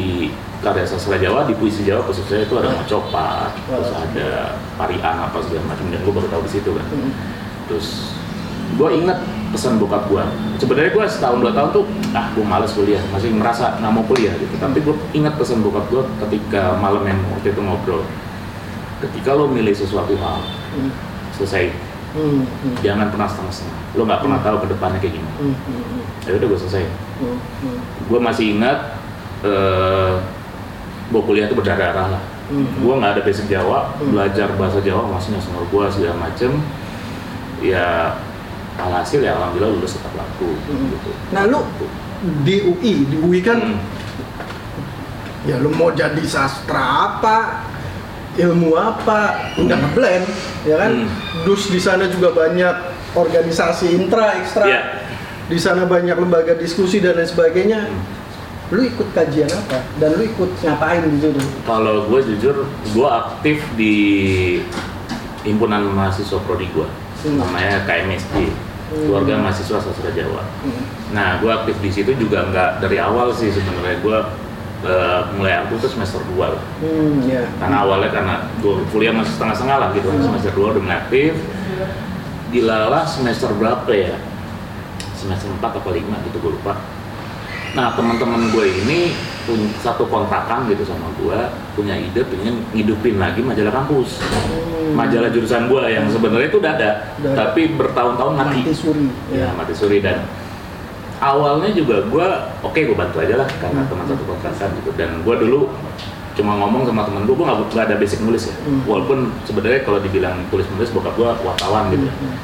karya 0.63 0.87
sastra 0.87 1.19
Jawa 1.19 1.43
di 1.51 1.59
puisi 1.59 1.83
Jawa 1.83 2.07
khususnya 2.07 2.47
itu 2.47 2.55
ada 2.55 2.71
mocopat 2.71 3.51
terus 3.67 3.91
ada 3.91 4.55
parian 4.79 5.17
apa 5.19 5.43
segala 5.43 5.75
macam 5.75 5.91
dan 5.91 6.01
gua 6.07 6.15
baru 6.23 6.29
tahu 6.31 6.43
di 6.47 6.51
situ 6.55 6.71
kan. 6.71 6.87
Hmm. 6.87 7.13
terus 7.67 8.15
gue 8.73 8.89
inget 8.95 9.19
pesan 9.51 9.77
bokap 9.77 10.09
gue 10.09 10.25
sebenarnya 10.57 10.91
gue 10.91 11.05
setahun 11.05 11.39
dua 11.39 11.53
tahun 11.53 11.71
tuh 11.73 11.85
ah 12.13 12.33
gue 12.33 12.41
males 12.43 12.73
kuliah 12.73 13.03
masih 13.09 13.29
merasa 13.31 13.77
nggak 13.77 13.93
mau 13.93 14.01
kuliah 14.03 14.33
gitu 14.35 14.55
tapi 14.57 14.81
gue 14.81 14.97
inget 15.13 15.35
pesan 15.35 15.61
bokap 15.61 15.85
gue 15.89 16.03
ketika 16.21 16.77
malam 16.77 17.05
yang 17.05 17.21
waktu 17.29 17.53
itu 17.53 17.61
ngobrol 17.61 18.01
ketika 18.99 19.33
lo 19.33 19.47
milih 19.47 19.73
sesuatu 19.73 20.17
hal 20.17 20.41
Hmm. 20.73 20.89
selesai 21.33 21.69
Hmm. 22.13 22.45
Hmm. 22.45 22.75
jangan 22.81 23.09
pernah 23.09 23.25
setengah-setengah 23.25 23.77
lo 23.93 24.03
nggak 24.03 24.21
pernah 24.21 24.39
tahu 24.41 24.57
ke 24.59 24.67
depannya 24.69 24.99
kayak 24.99 25.15
gimana 25.17 25.37
Hmm. 25.37 25.57
Hmm. 25.59 26.03
ya 26.25 26.33
udah 26.33 26.47
gue 26.49 26.59
selesai 26.59 26.85
Hmm. 27.21 27.37
Hmm. 27.61 27.79
gue 28.09 28.19
masih 28.21 28.45
ingat 28.53 28.79
eh 29.43 30.15
gue 31.09 31.23
kuliah 31.23 31.45
itu 31.45 31.53
berdarah-darah 31.53 32.09
lah 32.11 32.23
Hmm. 32.49 32.69
gue 32.79 32.95
nggak 32.95 33.13
ada 33.13 33.23
basic 33.23 33.49
Jawa 33.49 33.93
Hmm. 33.97 34.13
belajar 34.13 34.49
bahasa 34.57 34.81
Jawa 34.81 35.05
maksudnya 35.09 35.41
sama 35.41 35.61
gue 35.63 35.85
segala 35.89 36.17
macem 36.23 36.57
ya 37.61 38.17
alhasil 38.83 39.21
ya 39.21 39.33
alhamdulillah 39.33 39.73
lulus 39.75 39.95
tetap 39.95 40.13
laku 40.13 40.49
Hmm. 40.67 40.91
gitu 40.91 41.11
Nah 41.31 41.43
lu 41.47 41.61
di 42.41 42.57
UI, 42.63 42.93
di 43.05 43.17
UI 43.17 43.41
kan 43.41 43.59
Hmm. 43.59 43.79
ya 45.43 45.59
lu 45.59 45.71
mau 45.71 45.91
jadi 45.91 46.23
sastra 46.23 46.79
apa, 47.11 47.67
ilmu 48.33 48.73
apa, 48.73 49.53
udah 49.59 49.77
ngeblend, 49.77 50.25
ya 50.63 50.79
kan? 50.79 50.93
Hmm. 51.03 51.11
Dus 51.43 51.67
di 51.67 51.77
sana 51.77 52.07
juga 52.07 52.31
banyak 52.31 52.75
organisasi 53.13 53.93
intra, 53.93 54.39
ekstra. 54.39 54.65
Iya. 54.65 54.81
Di 55.45 55.59
sana 55.59 55.85
banyak 55.85 56.15
lembaga 56.15 56.55
diskusi 56.55 56.97
dan 56.97 57.19
lain 57.19 57.27
sebagainya. 57.27 57.81
Hmm. 57.85 58.01
Lu 58.71 58.81
ikut 58.81 59.13
kajian 59.13 59.51
apa? 59.51 59.85
Dan 59.99 60.17
lu 60.17 60.25
ikut 60.25 60.51
ngapain 60.63 61.05
di 61.05 61.19
situ? 61.19 61.43
kalau 61.63 62.09
gue 62.09 62.21
jujur 62.25 62.65
gue 62.65 63.09
aktif 63.11 63.61
di 63.75 63.95
himpunan 65.43 65.83
mahasiswa 65.91 66.39
prodi 66.41 66.71
gue 66.71 66.87
Hmm. 67.23 67.37
namanya 67.37 67.83
Hmm. 67.85 68.49
Keluarga 68.95 69.35
mahasiswa 69.39 69.79
sastra 69.79 70.11
Jawa 70.11 70.43
Hmm. 70.63 70.85
nah 71.11 71.37
gue 71.39 71.49
aktif 71.49 71.77
di 71.79 71.91
situ 71.91 72.13
juga 72.15 72.45
nggak 72.47 72.81
dari 72.81 72.97
awal 72.97 73.33
sih 73.33 73.49
sebenarnya 73.49 73.99
gue 73.99 74.19
eh, 74.83 75.21
mulai 75.35 75.55
aktif 75.59 75.79
tuh 75.81 75.91
semester 75.91 76.21
2 76.29 76.43
lah 76.49 76.65
Hmm, 76.79 77.23
ya. 77.23 77.47
karena 77.57 77.77
awalnya 77.81 78.11
karena 78.11 78.35
gue 78.59 78.75
kuliah 78.89 79.11
masih 79.11 79.33
setengah-setengah 79.33 79.77
lah 79.79 79.89
gitu 79.93 80.09
Hmm. 80.09 80.23
semester 80.23 80.53
2 80.53 80.73
udah 80.73 80.83
mulai 80.83 80.99
aktif 81.01 81.33
dilalah 82.49 83.03
semester 83.03 83.49
berapa 83.53 83.89
ya 83.89 84.17
semester 85.15 85.49
4 85.49 85.63
apa 85.63 85.89
5 85.89 86.27
gitu 86.27 86.37
gue 86.39 86.53
lupa 86.53 86.75
nah 87.73 87.89
teman-teman 87.91 88.53
gue 88.53 88.65
ini 88.85 89.17
punya 89.43 89.65
satu 89.79 90.05
kontrakan 90.05 90.69
gitu 90.69 90.85
sama 90.85 91.09
gue 91.17 91.39
punya 91.73 91.97
ide 91.97 92.21
pengen 92.23 92.61
ngidupin 92.71 93.17
lagi 93.17 93.41
majalah 93.41 93.73
kampus 93.75 94.21
Hmm. 94.83 94.99
majalah 94.99 95.31
jurusan 95.31 95.67
gue 95.67 95.83
yang 95.89 96.05
sebenarnya 96.07 96.47
itu 96.47 96.59
udah 96.59 96.73
ada 96.75 96.91
Udah 97.17 97.33
tapi 97.33 97.73
bertahun-tahun 97.73 98.33
mati 98.35 98.61
mati 98.61 98.75
suri. 98.75 99.07
ya 99.31 99.49
mati 99.51 99.73
suri 99.73 99.99
dan 99.99 100.21
awalnya 101.17 101.71
juga 101.71 102.05
gue 102.05 102.27
oke 102.61 102.77
gue 102.77 102.93
bantu 102.93 103.17
aja 103.19 103.35
lah 103.37 103.49
karena 103.55 103.81
Hmm. 103.81 103.89
teman 103.89 104.05
satu 104.07 104.23
kontrakan 104.23 104.69
gitu 104.77 104.91
dan 104.93 105.11
gue 105.19 105.35
dulu 105.39 105.73
cuma 106.33 106.53
ngomong 106.57 106.85
sama 106.85 107.05
temen 107.05 107.23
gue 107.23 107.33
gue 107.33 107.47
nggak 107.47 107.59
nggak 107.71 107.87
ada 107.87 107.97
basic 107.97 108.21
nulis 108.21 108.43
ya 108.45 108.55
Hmm. 108.59 108.85
walaupun 108.85 109.19
sebenarnya 109.43 109.81
kalau 109.81 109.97
dibilang 109.97 110.37
tulis 110.49 110.69
menulis 110.69 110.91
bokap 110.91 111.15
gue 111.15 111.29
wartawan 111.41 111.89
gitu 111.89 112.05
ya. 112.05 112.13
Hmm. 112.13 112.37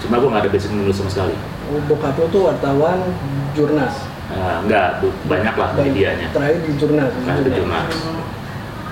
cuma 0.00 0.14
gue 0.16 0.28
nggak 0.30 0.42
ada 0.42 0.50
basic 0.50 0.70
nulis 0.72 0.96
sama 0.96 1.10
sekali 1.10 1.36
Oh, 1.64 1.80
bokap 1.86 2.12
lu 2.14 2.28
tuh 2.28 2.42
wartawan 2.46 3.00
jurnas. 3.52 3.96
Eh, 4.34 4.56
nggak 4.66 4.88
tuh 4.98 5.12
banyak 5.30 5.54
lah 5.54 5.68
Baik. 5.78 5.94
medianya. 5.94 6.28
Terakhir 6.34 6.58
di 6.66 6.72
jurnas. 6.74 7.12
nah 7.22 7.34
itu 7.38 7.50
jurnas 7.54 7.86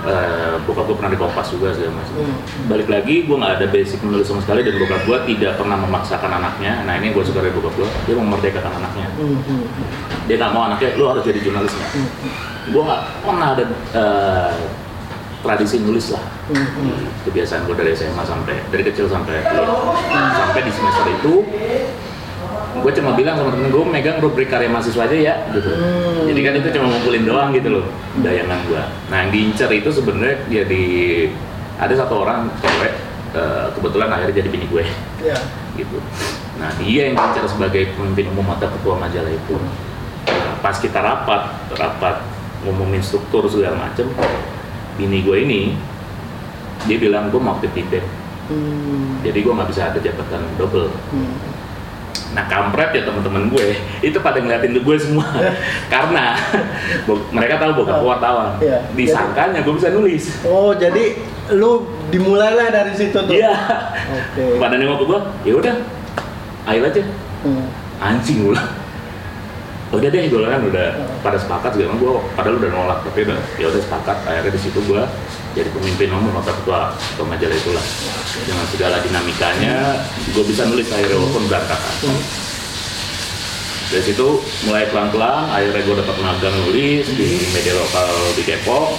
Eh, 0.03 0.55
bokap 0.67 0.83
gue 0.83 0.99
pernah 0.99 1.15
di 1.15 1.19
kompas 1.19 1.47
juga 1.47 1.71
segala 1.71 1.95
macam. 1.95 2.11
Hmm. 2.19 2.67
balik 2.67 2.91
lagi 2.91 3.23
gue 3.23 3.35
nggak 3.39 3.55
ada 3.55 3.67
basic 3.71 4.03
menulis 4.03 4.27
sama 4.27 4.43
sekali 4.43 4.59
dan 4.67 4.75
bokap 4.75 4.99
gue 5.07 5.17
tidak 5.31 5.55
pernah 5.55 5.79
memaksakan 5.79 6.43
anaknya. 6.43 6.83
Nah 6.83 6.99
ini 6.99 7.15
gue 7.15 7.23
suka 7.23 7.39
dari 7.39 7.55
bokap 7.55 7.71
gue 7.79 7.87
dia 7.87 8.15
memerdekakan 8.19 8.83
anaknya. 8.83 9.07
Hmm, 9.15 9.39
hmm, 9.39 9.63
dia 10.27 10.35
nggak 10.35 10.51
mau 10.51 10.67
anaknya 10.67 10.99
lu 10.99 11.07
harus 11.07 11.23
jadi 11.23 11.39
jurnalis 11.39 11.71
nggak 11.71 11.89
hmm, 11.95 12.09
gue 12.75 12.81
nggak 12.83 13.01
pernah 13.23 13.47
ada 13.55 13.63
eh, 13.95 14.55
tradisi 15.39 15.75
nulis 15.79 16.05
lah. 16.11 16.23
Hmm, 16.51 16.67
hmm. 16.67 17.03
kebiasaan 17.23 17.63
gue 17.63 17.75
dari 17.79 17.91
SMA 17.95 18.23
sampai 18.27 18.55
dari 18.75 18.83
kecil 18.83 19.07
sampai 19.07 19.39
kuliah. 19.39 19.71
Sampai 20.35 20.67
di 20.67 20.71
semester 20.75 21.05
itu 21.15 21.33
gue 22.73 22.91
cuma 22.93 23.13
bilang 23.13 23.37
sama 23.37 23.53
temen 23.53 23.69
gue 23.69 23.83
megang 23.85 24.17
rubrik 24.17 24.49
karya 24.49 24.65
mahasiswa 24.65 25.05
aja 25.05 25.13
ya 25.13 25.35
gitu 25.51 25.69
Hmm. 25.69 26.25
jadi 26.25 26.39
kan 26.41 26.53
itu 26.57 26.69
cuma 26.73 26.85
ngumpulin 26.89 27.23
doang 27.23 27.49
gitu 27.51 27.69
loh 27.69 27.85
bayangan 28.17 28.59
gue 28.65 28.81
nah 29.11 29.17
yang 29.21 29.29
diincer 29.29 29.69
itu 29.69 29.89
sebenarnya 29.91 30.41
dia 30.47 30.63
di 30.65 30.83
ada 31.77 31.93
satu 31.93 32.23
orang 32.23 32.49
cewek 32.57 32.93
eh, 33.33 33.65
kebetulan 33.77 34.09
akhirnya 34.09 34.41
jadi 34.41 34.49
bini 34.49 34.65
gue 34.67 34.83
Ya. 35.23 35.37
gitu. 35.73 35.97
Nah 36.59 36.69
dia 36.77 37.09
yang 37.09 37.15
diincar 37.15 37.47
sebagai 37.47 37.95
pemimpin 37.95 38.29
umum 38.35 38.53
atau 38.53 38.67
ketua 38.69 38.99
majalah 38.99 39.31
itu. 39.31 39.55
Nah, 40.27 40.53
pas 40.59 40.75
kita 40.75 40.99
rapat, 40.99 41.49
rapat 41.73 42.21
ngomongin 42.61 42.99
struktur 42.99 43.47
segala 43.47 43.87
macem, 43.89 44.05
bini 44.99 45.23
gue 45.23 45.37
ini 45.47 45.61
dia 46.85 46.99
bilang 46.99 47.31
gue 47.31 47.39
mau 47.39 47.55
aktif 47.55 47.71
di 47.73 47.87
Hmm, 48.43 49.23
jadi 49.23 49.39
gue 49.39 49.53
nggak 49.55 49.71
bisa 49.71 49.87
ada 49.87 49.99
jabatan 50.03 50.43
double. 50.59 50.91
hmm. 50.91 51.33
Nah 52.33 52.43
kampret 52.49 52.89
ya 52.97 53.01
teman-teman 53.05 53.49
gue 53.53 53.77
itu 54.01 54.17
pada 54.17 54.41
ngeliatin 54.41 54.73
gue 54.81 54.95
semua 54.97 55.25
karena 55.93 56.33
mereka 57.29 57.61
tahu 57.61 57.83
bokap 57.83 58.01
gue 58.01 58.09
wartawan. 58.09 58.49
Iya. 58.57 58.79
Disangkanya 58.97 59.61
gue 59.61 59.73
bisa 59.77 59.89
nulis. 59.93 60.23
Oh, 60.45 60.73
jadi 60.73 61.17
lu 61.53 61.85
dimulailah 62.09 62.73
dari 62.73 62.93
situ 62.97 63.17
tuh. 63.17 63.33
Iya. 63.33 63.53
Oke. 64.09 64.57
Pada 64.57 64.75
nengok 64.79 64.97
ke 65.01 65.05
gue, 65.05 65.19
ya 65.49 65.53
udah, 65.59 65.75
ayo 66.71 66.81
aja. 66.87 67.03
Hmm. 67.43 67.67
anjing 67.99 68.47
gue 68.47 68.55
udah 69.93 70.09
deh 70.09 70.23
gue 70.25 70.41
kan 70.41 70.61
udah 70.63 70.87
pada 71.21 71.37
sepakat 71.37 71.77
segala 71.77 71.93
gue 71.99 72.11
padahal 72.33 72.55
udah 72.57 72.69
nolak 72.71 72.99
tapi 73.05 73.29
udah 73.29 73.37
ya 73.61 73.67
udah 73.69 73.81
sepakat 73.83 74.17
akhirnya 74.25 74.51
di 74.55 74.61
situ 74.63 74.79
gue 74.89 75.03
jadi 75.53 75.69
pemimpin 75.69 76.09
umum 76.09 76.33
atau 76.41 76.53
ketua 76.61 76.97
ketua 76.97 77.25
majalah 77.29 77.53
itulah 77.53 77.85
dengan 78.43 78.65
segala 78.73 78.95
dinamikanya 78.99 79.75
gue 80.27 80.43
bisa 80.43 80.65
nulis 80.65 80.89
akhirnya 80.89 81.13
walaupun 81.13 81.43
berantakan 81.45 81.93
dari 83.87 84.03
situ 84.03 84.27
mulai 84.65 84.89
pelan-pelan 84.89 85.53
akhirnya 85.53 85.81
gue 85.85 85.95
dapat 86.01 86.15
magang 86.17 86.55
nulis 86.65 87.05
di 87.13 87.27
media 87.53 87.73
lokal 87.77 88.09
di 88.33 88.43
Depok 88.43 88.97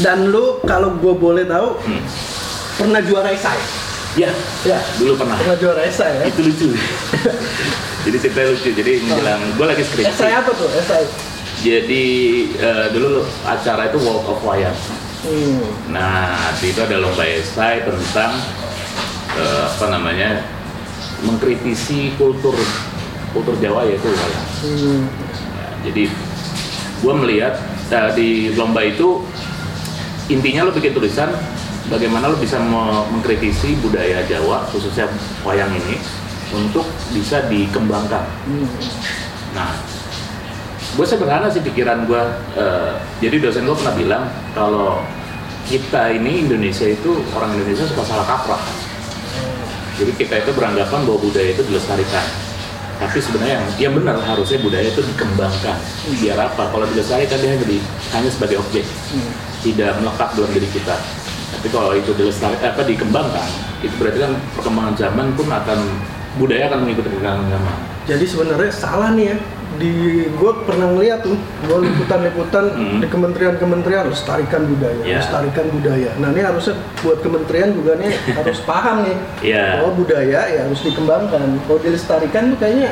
Dan 0.00 0.30
lu 0.32 0.56
kalau 0.64 0.94
gue 0.96 1.12
boleh 1.12 1.44
tahu 1.44 1.76
hmm. 1.84 2.02
pernah 2.78 3.02
juara 3.02 3.28
esai? 3.28 3.58
ya 4.16 4.30
Ya. 4.64 4.78
dulu 4.96 5.18
pernah 5.18 5.36
Pernah 5.36 5.58
juara 5.60 5.82
esai 5.84 6.22
ya? 6.22 6.24
itu 6.32 6.40
lucu 6.40 6.68
jadi 8.08 8.16
ceritanya 8.16 8.48
lucu 8.56 8.68
jadi 8.72 8.92
menjelang 9.04 9.42
gue 9.52 9.66
lagi 9.68 9.82
skripsi 9.84 10.08
Esai 10.08 10.32
apa 10.32 10.50
tuh? 10.54 10.68
Esai. 10.72 11.04
Jadi 11.62 12.04
eh, 12.56 12.86
dulu 12.90 13.22
acara 13.46 13.86
itu 13.86 13.98
Walk 14.02 14.26
of 14.26 14.40
Wayang. 14.42 14.74
Hmm. 15.22 15.62
Nah, 15.94 16.50
itu 16.58 16.80
ada 16.82 16.98
lomba 16.98 17.22
esai 17.22 17.86
tentang 17.86 18.34
eh, 19.38 19.64
apa 19.70 19.86
namanya 19.86 20.42
mengkritisi 21.22 22.18
kultur 22.18 22.58
kultur 23.30 23.54
Jawa 23.62 23.86
yaitu 23.86 24.10
wayang. 24.10 24.46
Hmm. 24.66 25.00
Nah, 25.54 25.72
jadi 25.86 26.10
gue 27.02 27.14
melihat 27.22 27.54
eh, 27.94 28.10
di 28.18 28.28
lomba 28.58 28.82
itu 28.82 29.22
intinya 30.26 30.66
lo 30.66 30.74
bikin 30.74 30.90
tulisan 30.90 31.30
bagaimana 31.86 32.26
lo 32.26 32.36
bisa 32.38 32.58
me- 32.58 33.06
mengkritisi 33.14 33.78
budaya 33.78 34.26
Jawa 34.26 34.66
khususnya 34.74 35.06
wayang 35.46 35.70
ini 35.70 36.02
untuk 36.50 36.84
bisa 37.14 37.46
dikembangkan. 37.46 38.26
Hmm. 38.50 38.66
Nah, 39.54 39.70
gue 40.92 41.06
sederhana 41.08 41.48
sih 41.48 41.64
pikiran 41.64 42.04
gue 42.04 42.22
eh, 42.56 42.92
jadi 43.24 43.36
dosen 43.40 43.64
gue 43.64 43.76
pernah 43.76 43.94
bilang 43.96 44.24
kalau 44.52 45.00
kita 45.64 46.12
ini 46.12 46.44
Indonesia 46.44 46.84
itu 46.84 47.22
orang 47.32 47.54
Indonesia 47.54 47.86
suka 47.86 48.02
salah 48.02 48.26
kaprah. 48.26 48.60
Jadi 49.96 50.12
kita 50.18 50.42
itu 50.42 50.50
beranggapan 50.56 51.06
bahwa 51.06 51.18
budaya 51.22 51.54
itu 51.54 51.62
dilestarikan. 51.64 52.26
Tapi 52.98 53.18
sebenarnya 53.18 53.58
yang, 53.78 53.94
benar 53.98 54.18
harusnya 54.22 54.58
budaya 54.62 54.86
itu 54.90 55.02
dikembangkan. 55.02 55.78
Biar 56.18 56.38
apa? 56.38 56.70
Kalau 56.70 56.86
dilestarikan 56.90 57.38
dia 57.38 57.50
hanya, 57.54 57.66
di- 57.66 57.84
hanya 58.14 58.30
sebagai 58.30 58.58
objek. 58.58 58.82
Tidak 59.62 60.02
melekat 60.02 60.28
dalam 60.34 60.50
diri 60.50 60.68
kita. 60.70 60.96
Tapi 61.54 61.66
kalau 61.70 61.94
itu 61.94 62.10
dilestarikan 62.16 62.74
apa 62.74 62.82
dikembangkan 62.82 63.48
itu 63.82 63.94
berarti 63.98 64.18
kan 64.22 64.32
perkembangan 64.58 64.94
zaman 64.98 65.26
pun 65.34 65.46
akan 65.50 65.78
budaya 66.38 66.70
akan 66.70 66.78
mengikuti 66.86 67.08
perkembangan 67.12 67.46
zaman. 67.50 67.74
Jadi 68.08 68.24
sebenarnya 68.26 68.70
salah 68.74 69.10
nih 69.14 69.26
ya. 69.30 69.36
Di 69.72 69.94
gue 70.28 70.52
pernah 70.62 70.88
ngeliat 70.88 71.20
tuh, 71.20 71.34
gue 71.34 71.78
liputan-liputan 71.82 72.64
Hmm. 72.70 72.98
di 72.98 73.06
kementerian-kementerian 73.06 74.06
lestarikan 74.06 74.62
budaya, 74.64 75.02
Ya. 75.02 75.18
lestarikan 75.18 75.66
budaya. 75.68 76.10
Nah 76.16 76.28
ini 76.30 76.40
harusnya 76.40 76.74
buat 77.00 77.18
kementerian 77.18 77.72
juga 77.72 77.96
nih 77.96 78.12
harus 78.38 78.58
paham 78.62 79.02
nih 79.02 79.16
Iya. 79.42 79.80
bahwa 79.80 79.92
budaya 79.94 80.40
ya 80.46 80.60
harus 80.62 80.80
dikembangkan. 80.80 81.40
Kalau 81.62 81.78
dilestarikan 81.78 82.52
tuh 82.52 82.58
kayaknya 82.58 82.90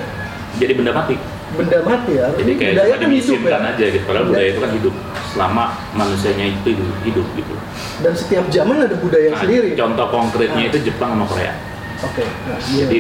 jadi 0.57 0.73
benda 0.75 0.91
mati 0.93 1.15
benda 1.51 1.83
mati 1.83 2.15
ya. 2.15 2.31
jadi 2.33 2.53
kayak 2.55 2.73
budaya 2.75 2.95
kan 2.97 3.11
hidup 3.11 3.41
ya. 3.41 3.59
aja 3.61 3.85
gitu 3.87 4.05
padahal 4.05 4.23
Budaya- 4.23 4.31
budaya 4.31 4.47
itu 4.47 4.61
kan 4.61 4.71
hidup 4.73 4.95
selama 5.27 5.65
manusianya 5.93 6.45
itu 6.49 6.69
hidup, 6.71 6.91
hidup 7.03 7.27
gitu 7.35 7.55
Dan 8.01 8.13
setiap 8.15 8.45
zaman 8.49 8.77
ada 8.81 8.95
budaya 8.95 9.31
Nah, 9.31 9.39
sendiri. 9.39 9.75
contoh 9.75 10.07
konkretnya 10.09 10.63
Ah. 10.63 10.71
itu 10.71 10.79
Jepang 10.81 11.11
sama 11.13 11.27
Korea 11.27 11.55
Oke. 12.01 12.23
Nah, 12.23 12.59
iya. 12.71 12.87
jadi 12.87 12.99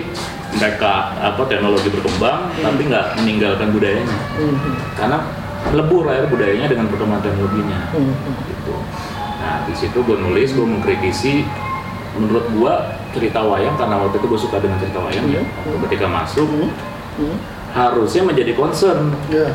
mereka 0.50 0.92
apa 1.16 1.42
teknologi 1.46 1.88
berkembang 1.88 2.50
tapi 2.54 2.82
nggak 2.84 3.06
meninggalkan 3.16 3.70
budayanya 3.70 4.16
Hmm, 4.34 4.50
hmm, 4.52 4.74
karena 4.94 5.18
lebur 5.70 6.08
air 6.08 6.24
budayanya 6.26 6.66
dengan 6.66 6.88
perkembangan 6.88 7.22
teknologinya 7.22 7.80
hmm, 7.92 8.10
hmm. 8.10 8.34
gitu 8.48 8.74
nah 9.40 9.56
di 9.64 9.74
situ 9.74 9.98
gue 9.98 10.16
nulis 10.16 10.50
gue 10.50 10.66
mengkritisi 10.66 11.44
menurut 12.12 12.46
gue 12.48 12.72
cerita 13.10 13.40
wayang 13.40 13.74
karena 13.74 13.96
waktu 13.98 14.18
itu 14.18 14.26
gue 14.26 14.40
suka 14.40 14.56
dengan 14.58 14.76
cerita 14.78 14.98
wayang 14.98 15.26
ya 15.28 15.42
Hmm. 15.62 15.78
ketika 15.86 16.06
masuk 16.06 16.48
Hmm, 16.48 16.70
hmm. 17.18 17.36
harusnya 17.70 18.22
menjadi 18.24 18.52
concern 18.52 19.14
Ya. 19.28 19.54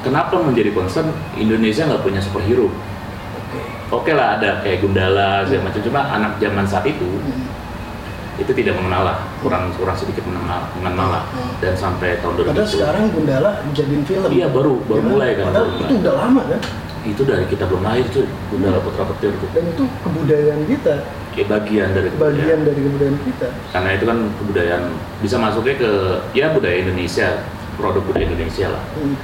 kenapa 0.00 0.38
menjadi 0.38 0.70
concern 0.70 1.10
Indonesia 1.34 1.84
nggak 1.84 2.00
punya 2.00 2.20
superhero 2.20 2.70
Oke. 2.70 3.60
oke 3.90 4.12
lah 4.14 4.38
ada 4.38 4.60
kayak 4.60 4.80
Gundala 4.80 5.42
segala 5.42 5.66
macam 5.66 5.80
cuma 5.82 6.00
anak 6.08 6.32
zaman 6.38 6.64
saat 6.64 6.86
itu 6.86 7.08
Hmm. 7.18 7.39
Itu 8.40 8.52
tidak 8.52 8.74
mengenal 8.74 9.02
lah 9.04 9.16
kurang 9.38 9.68
kurang 9.76 9.94
sedikit 9.94 10.24
mengenal 10.24 10.64
mengenal 10.74 11.08
lah 11.10 11.22
Hmm. 11.30 11.52
dan 11.60 11.74
sampai 11.74 12.18
tahun 12.18 12.34
2000 12.38 12.50
Padahal 12.50 12.66
sekarang 12.66 13.02
Gundala 13.10 13.50
dijadiin 13.66 14.02
film. 14.02 14.28
iya 14.28 14.46
baru 14.48 14.80
baru 14.82 14.96
Ya 14.96 15.04
mulai 15.06 15.30
kan 15.34 15.44
Padahal 15.46 15.66
itu 15.76 15.94
udah 15.96 16.14
lama 16.16 16.42
kan. 16.46 16.60
itu 17.02 17.22
dari 17.22 17.44
kita 17.46 17.64
belum 17.64 17.82
lahir 17.82 18.04
cuy 18.06 18.24
Gundala 18.48 18.78
Putra 18.80 19.04
Petir 19.06 19.32
tuh 19.34 19.48
Dan 19.50 19.64
itu 19.66 19.84
kebudayaan 20.00 20.62
kita, 20.66 20.94
ya, 21.30 21.44
bagian 21.46 21.88
dari 21.90 22.08
kebudayaan. 22.08 22.34
bagian 22.34 22.58
dari 22.62 22.80
kebudayaan 22.82 23.18
kita. 23.22 23.48
karena 23.70 23.90
itu 23.92 24.04
kan 24.04 24.18
kebudayaan 24.34 24.82
bisa 25.20 25.36
masuknya 25.36 25.74
ke 25.76 25.90
ya 26.32 26.46
budaya 26.50 26.76
Indonesia 26.78 27.28
produk 27.74 28.02
budaya 28.02 28.24
Indonesia 28.26 28.66
lah 28.68 28.84
Hmm. 28.94 29.16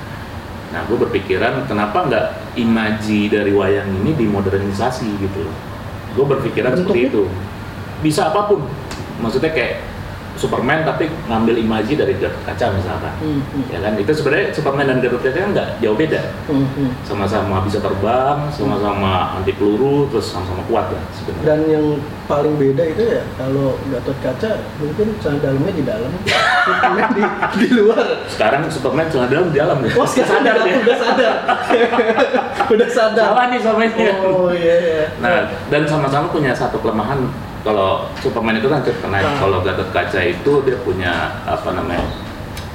nah 0.67 0.81
gue 0.83 0.97
berpikiran 0.99 1.65
kenapa 1.65 1.99
nggak 2.05 2.27
imaji 2.57 3.29
dari 3.29 3.51
wayang 3.51 3.89
ini 3.95 4.13
dimodernisasi 4.15 5.09
gitu 5.17 5.45
gue 6.11 6.25
berpikiran 6.27 6.73
seperti 6.75 7.01
Bentuknya? 7.03 7.09
itu 7.09 7.23
bisa 7.99 8.29
apa 8.29 8.41
pun 8.47 8.61
maksudnya 9.19 9.51
kayak 9.51 9.75
Superman 10.37 10.85
tapi 10.85 11.09
ngambil 11.25 11.57
imaji 11.57 11.97
dari 11.97 12.13
Gatot 12.15 12.45
Kaca 12.45 12.69
misalkan 12.69 13.09
Hmm, 13.17 13.41
hmm. 13.41 13.73
ya 13.73 13.81
kan 13.81 13.97
itu 13.97 14.13
sebenarnya 14.13 14.53
Superman 14.53 14.85
dan 14.85 15.01
Gatot 15.01 15.25
Kaca 15.25 15.39
kan 15.39 15.51
nggak 15.51 15.69
jauh 15.81 15.97
beda 15.97 16.21
Hmm, 16.45 16.69
hmm. 16.69 16.91
sama-sama 17.03 17.65
bisa 17.65 17.81
terbang 17.81 18.45
sama-sama 18.53 19.33
anti 19.33 19.57
peluru 19.57 20.05
terus 20.07 20.29
sama-sama 20.29 20.61
kuat 20.69 20.93
lah 20.93 21.01
sebenarnya 21.11 21.45
Dan 21.47 21.61
yang 21.67 21.87
paling 22.27 22.61
beda 22.61 22.85
itu 22.85 23.03
ya 23.09 23.25
kalau 23.41 23.81
Gatot 23.89 24.19
Kaca 24.21 24.51
mungkin 24.77 25.07
celana 25.17 25.41
dalamnya 25.41 25.73
di 25.73 25.85
dalam, 25.89 26.13
Superman 26.21 27.09
di, 27.17 27.23
di 27.57 27.69
luar. 27.73 28.07
sekarang 28.29 28.63
Superman 28.69 29.07
celana 29.09 29.29
dalam 29.33 29.49
di 29.49 29.57
dalam 29.57 29.79
ya 29.81 29.91
Oh 29.97 30.05
sekarang 30.05 30.45
sadar 30.45 30.55
dia 30.61 30.77
udah 30.77 30.97
sadar, 31.01 31.35
udah 32.77 32.89
sadar. 32.93 33.25
salah 33.33 33.45
nih 33.49 33.61
sama 33.65 33.89
Oh 34.21 34.53
iya. 34.53 34.77
iya. 34.77 35.05
Nah, 35.17 35.49
dan 35.73 35.89
sama-sama 35.89 36.29
punya 36.29 36.53
satu 36.53 36.77
kelemahan. 36.77 37.25
Kalau 37.67 38.07
Superman 38.23 38.63
itu 38.63 38.71
kan 38.71 38.79
terkena, 38.87 39.19
Ah. 39.19 39.43
kalau 39.43 39.59
Gatot 39.59 39.91
Kaca 39.91 40.23
itu 40.23 40.53
dia 40.63 40.79
punya 40.87 41.43
apa 41.43 41.75
namanya 41.75 42.07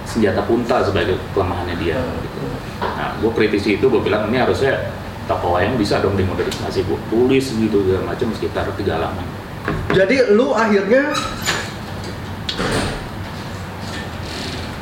senjata 0.03 0.43
punta 0.43 0.83
sebagai 0.83 1.15
kelemahannya 1.31 1.79
dia. 1.79 1.95
Ah. 1.95 2.19
Gitu. 2.19 2.39
Nah, 2.83 3.11
gue 3.23 3.31
kritisi 3.31 3.79
itu, 3.79 3.87
gue 3.87 4.03
bilang 4.03 4.27
ini 4.27 4.43
harusnya 4.43 4.91
toko 5.31 5.55
wayang 5.55 5.79
bisa 5.79 6.03
dong 6.03 6.19
dimodernisasi, 6.19 6.83
gue 6.83 6.99
tulis 7.07 7.55
gitu 7.55 7.87
segala 7.87 8.11
macam 8.11 8.27
sekitar 8.35 8.67
tiga 8.75 8.99
halaman. 8.99 9.23
Jadi 9.95 10.35
lu 10.35 10.51
akhirnya 10.51 11.15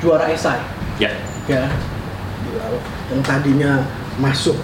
juara 0.01 0.25
esai. 0.33 0.57
Ya, 0.97 1.13
ya 1.45 1.69
yang 3.13 3.21
tadinya 3.21 3.85
masuk 4.17 4.57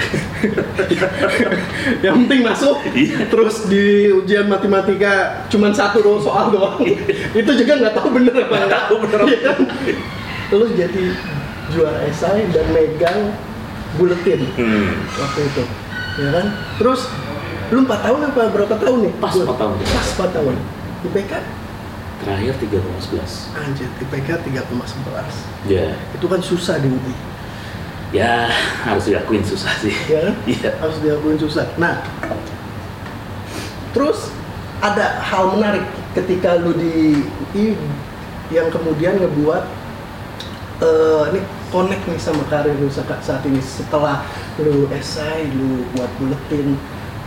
yang 2.04 2.14
penting 2.24 2.40
masuk 2.42 2.76
Iya. 2.92 3.28
terus 3.28 3.66
di 3.66 4.10
ujian 4.10 4.46
matematika 4.46 5.44
cuman 5.48 5.70
satu 5.70 6.00
do- 6.00 6.20
soal 6.20 6.50
doang. 6.50 6.80
Itu 7.40 7.50
juga 7.54 7.72
nggak 7.78 7.94
tahu 7.94 8.08
bener 8.12 8.34
apa 8.40 8.56
Nggak 8.66 8.82
tahu 8.88 8.96
bener 9.04 9.20
kan? 9.28 9.58
lu 10.50 10.66
jadi 10.74 11.14
juara 11.70 12.02
esai 12.02 12.42
dan 12.50 12.66
megang 12.74 13.38
buletin 13.94 14.42
hmm. 14.58 14.90
waktu 15.14 15.40
itu. 15.46 15.62
Ya 16.18 16.28
kan? 16.34 16.46
Terus 16.74 17.06
lu 17.70 17.86
empat 17.86 18.02
tahun 18.02 18.20
apa 18.26 18.50
berapa 18.50 18.74
tahun 18.74 18.98
nih? 19.06 19.12
Pas 19.22 19.30
empat 19.30 19.54
tahun. 19.54 19.74
pas 19.78 20.06
empat 20.18 20.30
tahun. 20.34 20.54
IPK 21.00 21.32
terakhir 22.20 22.52
3,11. 22.60 23.56
anjir 23.56 23.88
IPK 24.04 24.28
3,11 24.44 25.64
Ya, 25.64 25.96
itu 26.12 26.26
kan 26.28 26.44
susah 26.44 26.76
di 26.76 26.92
UI 26.92 27.14
ya 28.10 28.50
harus 28.82 29.06
diakuin 29.06 29.42
susah 29.42 29.70
sih. 29.78 29.94
ya? 30.06 30.34
Iya. 30.50 30.70
harus 30.78 30.98
diakuin 30.98 31.38
susah. 31.38 31.66
Nah, 31.78 32.02
terus 33.90 34.30
ada 34.80 35.20
hal 35.20 35.54
menarik 35.54 35.84
ketika 36.16 36.56
lu 36.58 36.72
di 36.74 37.20
yang 38.50 38.66
kemudian 38.68 39.20
ngebuat 39.20 39.62
eh 40.80 41.22
ini 41.30 41.40
connect 41.70 42.02
nih 42.08 42.18
sama 42.18 42.42
karir 42.48 42.72
lu 42.74 42.88
saat 42.90 43.44
ini 43.44 43.60
setelah 43.60 44.24
lu 44.58 44.88
esai, 44.90 45.46
lu 45.52 45.84
buat 45.94 46.10
buletin, 46.18 46.74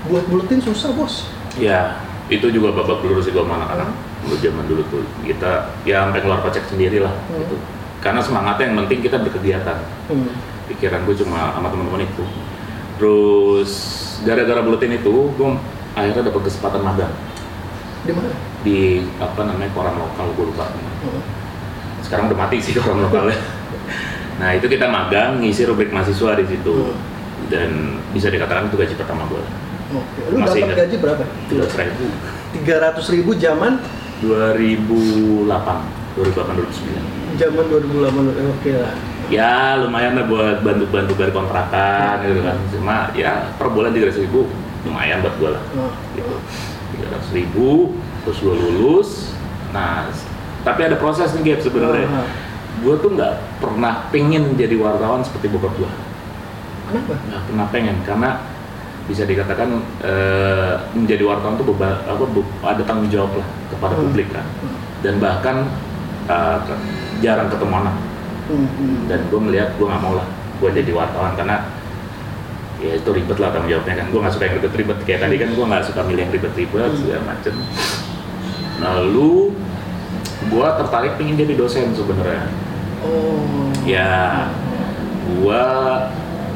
buat 0.10 0.26
buletin 0.28 0.60
susah 0.60 0.92
bos. 0.92 1.30
Ya, 1.56 2.02
itu 2.28 2.50
juga 2.50 2.74
babak 2.74 3.06
belur 3.06 3.22
sih 3.22 3.30
gua 3.30 3.46
sama 3.46 3.62
anak-anak. 3.62 3.90
Dulu 4.26 4.36
zaman 4.42 4.66
dulu 4.66 4.82
tuh 4.90 5.04
kita 5.22 5.70
ya 5.86 6.04
sampai 6.08 6.20
keluar 6.26 6.42
kocek 6.42 6.66
sendiri 6.66 7.04
lah 7.06 7.14
Hmm. 7.30 7.40
gitu. 7.46 7.56
Karena 8.02 8.20
semangatnya 8.20 8.68
yang 8.68 8.78
penting 8.84 9.00
kita 9.00 9.18
berkegiatan. 9.22 9.78
Hmm. 10.12 10.34
Pikiran 10.66 11.04
gue 11.04 11.16
cuma 11.20 11.52
sama 11.52 11.68
teman-teman 11.68 12.04
itu. 12.04 12.24
Terus 12.98 13.72
gara-gara 14.24 14.64
buletin 14.64 14.96
itu, 14.96 15.14
gue 15.34 15.50
akhirnya 15.94 16.30
dapat 16.30 16.42
kesempatan 16.48 16.82
magang 16.82 17.14
Di 18.04 18.12
mana? 18.12 18.32
di 18.64 19.04
apa 19.20 19.44
namanya 19.44 19.72
koran 19.76 19.96
lokal 19.96 20.28
gue 20.34 20.46
lupa. 20.48 20.72
Hmm. 20.72 21.22
Sekarang 22.00 22.32
udah 22.32 22.40
mati 22.40 22.58
sih 22.60 22.76
koran 22.76 23.04
lokalnya. 23.04 23.36
nah 24.40 24.56
itu 24.56 24.66
kita 24.66 24.88
magang 24.88 25.40
ngisi 25.40 25.68
rubrik 25.68 25.92
mahasiswa 25.92 26.36
di 26.36 26.46
situ 26.48 26.74
Hmm. 26.74 26.96
dan 27.52 27.70
bisa 28.16 28.32
dikatakan 28.32 28.72
itu 28.72 28.80
gaji 28.80 28.96
pertama 28.96 29.28
gue. 29.28 29.44
Oke. 29.94 30.20
Lu 30.32 30.38
Masih 30.40 30.64
dapat 30.64 30.78
gaji 30.88 30.96
berapa? 30.98 31.24
Tiga 31.46 31.66
ribu. 31.68 32.06
Tiga 32.54 32.76
ratus 32.82 33.06
ribu 33.12 33.32
zaman 33.36 33.78
2008 34.24 35.46
2008 36.16 36.56
2009 36.56 37.36
zaman 37.36 37.64
2008 37.68 38.54
oke 38.54 38.72
lah. 38.78 38.94
Ya 39.28 39.54
lumayan 39.78 40.14
lah 40.14 40.26
buat 40.26 40.58
bantu-bantu 40.60 41.14
dari 41.14 41.32
kontrakan 41.32 42.16
gitu 42.22 42.42
kan 42.42 42.58
cuma 42.70 42.96
ya 43.14 43.52
per 43.54 43.68
bulan 43.68 43.92
tiga 43.92 44.10
ribu 44.10 44.48
lumayan 44.84 45.20
buat 45.20 45.36
gue 45.38 45.50
lah 45.50 45.64
Oh. 45.74 45.92
gitu 46.14 46.36
tiga 46.92 47.06
ratus 47.10 47.30
ribu 47.32 47.96
terus 48.22 48.38
gue 48.40 48.52
lulus 48.54 49.10
nah 49.72 50.06
tapi 50.62 50.82
ada 50.82 50.96
proses 50.96 51.32
nih 51.34 51.56
Gap 51.56 51.60
sebenarnya 51.62 52.08
Ah. 52.08 52.28
gue 52.76 52.96
tuh 52.96 53.10
nggak 53.12 53.34
pernah 53.60 54.08
pengen 54.10 54.54
jadi 54.54 54.76
wartawan 54.76 55.22
seperti 55.22 55.48
bokap 55.48 55.74
gue 55.74 55.92
Kenapa? 56.84 57.14
nggak 57.18 57.42
pernah 57.48 57.66
pengen 57.70 57.96
karena 58.04 58.30
bisa 59.04 59.24
dikatakan 59.24 59.70
eh, 60.00 60.74
menjadi 60.94 61.24
wartawan 61.26 61.56
tuh 61.56 61.66
beba, 61.66 62.00
apa, 62.06 62.24
bu- 62.24 62.48
ada 62.62 62.80
tanggung 62.82 63.08
jawab 63.08 63.36
lah 63.36 63.48
kepada 63.68 63.94
Hmm. 63.94 64.04
publik 64.06 64.28
kan 64.30 64.46
Hmm. 64.60 64.78
dan 65.00 65.16
bahkan 65.18 65.56
eh, 66.26 66.58
jarang 67.20 67.48
ketemu 67.48 67.74
anak 67.78 67.96
Hmm, 68.44 68.68
hmm. 68.68 68.96
dan 69.08 69.20
gue 69.28 69.40
melihat 69.40 69.70
gue 69.76 69.86
nggak 69.86 70.02
mau 70.02 70.14
lah 70.14 70.28
gue 70.60 70.70
jadi 70.74 70.92
wartawan 70.92 71.34
karena 71.34 71.58
ya 72.78 73.00
itu 73.00 73.10
ribet 73.10 73.38
lah 73.38 73.50
tanggung 73.50 73.72
jawabnya 73.72 73.96
kan 73.96 74.08
gue 74.08 74.20
nggak 74.20 74.34
suka 74.34 74.44
yang 74.44 74.56
ribet-ribet 74.60 74.98
kayak 75.04 75.20
tadi 75.22 75.36
kan 75.38 75.50
gue 75.52 75.66
nggak 75.66 75.84
suka 75.84 76.02
milih 76.04 76.22
yang 76.24 76.34
ribet-ribet 76.34 76.84
Hmm. 76.84 77.00
segala 77.00 77.22
macem 77.26 77.56
lalu 78.78 79.56
gue 80.44 80.68
tertarik 80.76 81.14
pengen 81.16 81.36
jadi 81.38 81.54
dosen 81.56 81.92
sebenarnya 81.92 82.44
Oh. 83.04 83.68
ya 83.84 84.48
gua 85.36 85.64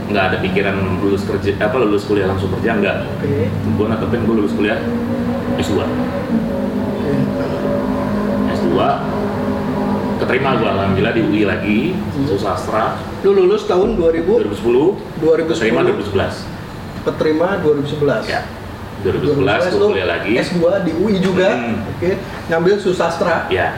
nggak 0.07 0.23
ada 0.31 0.37
pikiran 0.39 0.79
lulus 1.03 1.27
kerja 1.27 1.59
apa 1.59 1.75
lulus 1.75 2.07
kuliah 2.07 2.23
langsung 2.23 2.47
kerja 2.55 2.79
nggak 2.79 2.95
Oke. 3.19 3.51
gua 3.75 3.91
natepin 3.91 4.23
gua 4.23 4.39
lulus 4.39 4.55
kuliah 4.55 4.79
S2 5.59 5.75
Oke. 5.75 7.11
S2 8.49 8.67
keterima 10.17 10.49
gua 10.55 10.69
alhamdulillah 10.73 11.13
di 11.13 11.21
UI 11.21 11.43
lagi 11.43 11.79
Hmm. 11.93 12.27
sastra 12.33 12.97
Lu 13.21 13.33
lulus 13.33 13.65
tahun 13.65 13.95
2000, 13.95 14.41
2010 14.41 14.97
2010. 15.19 15.53
keterima 15.53 15.81
2011 15.83 16.35
keterima 17.03 17.47
2011. 17.61 18.23
ya 18.25 18.41
2011 19.01 19.71
lu 19.71 19.77
gua 19.77 19.87
kuliah 19.93 20.09
lagi 20.09 20.31
S2 20.35 20.57
di 20.83 20.91
UI 20.91 21.21
juga. 21.21 21.49
Hmm. 21.53 21.85
Oke. 21.87 22.17
Ngambil 22.49 22.75
susastra. 22.77 23.45
ya 23.47 23.77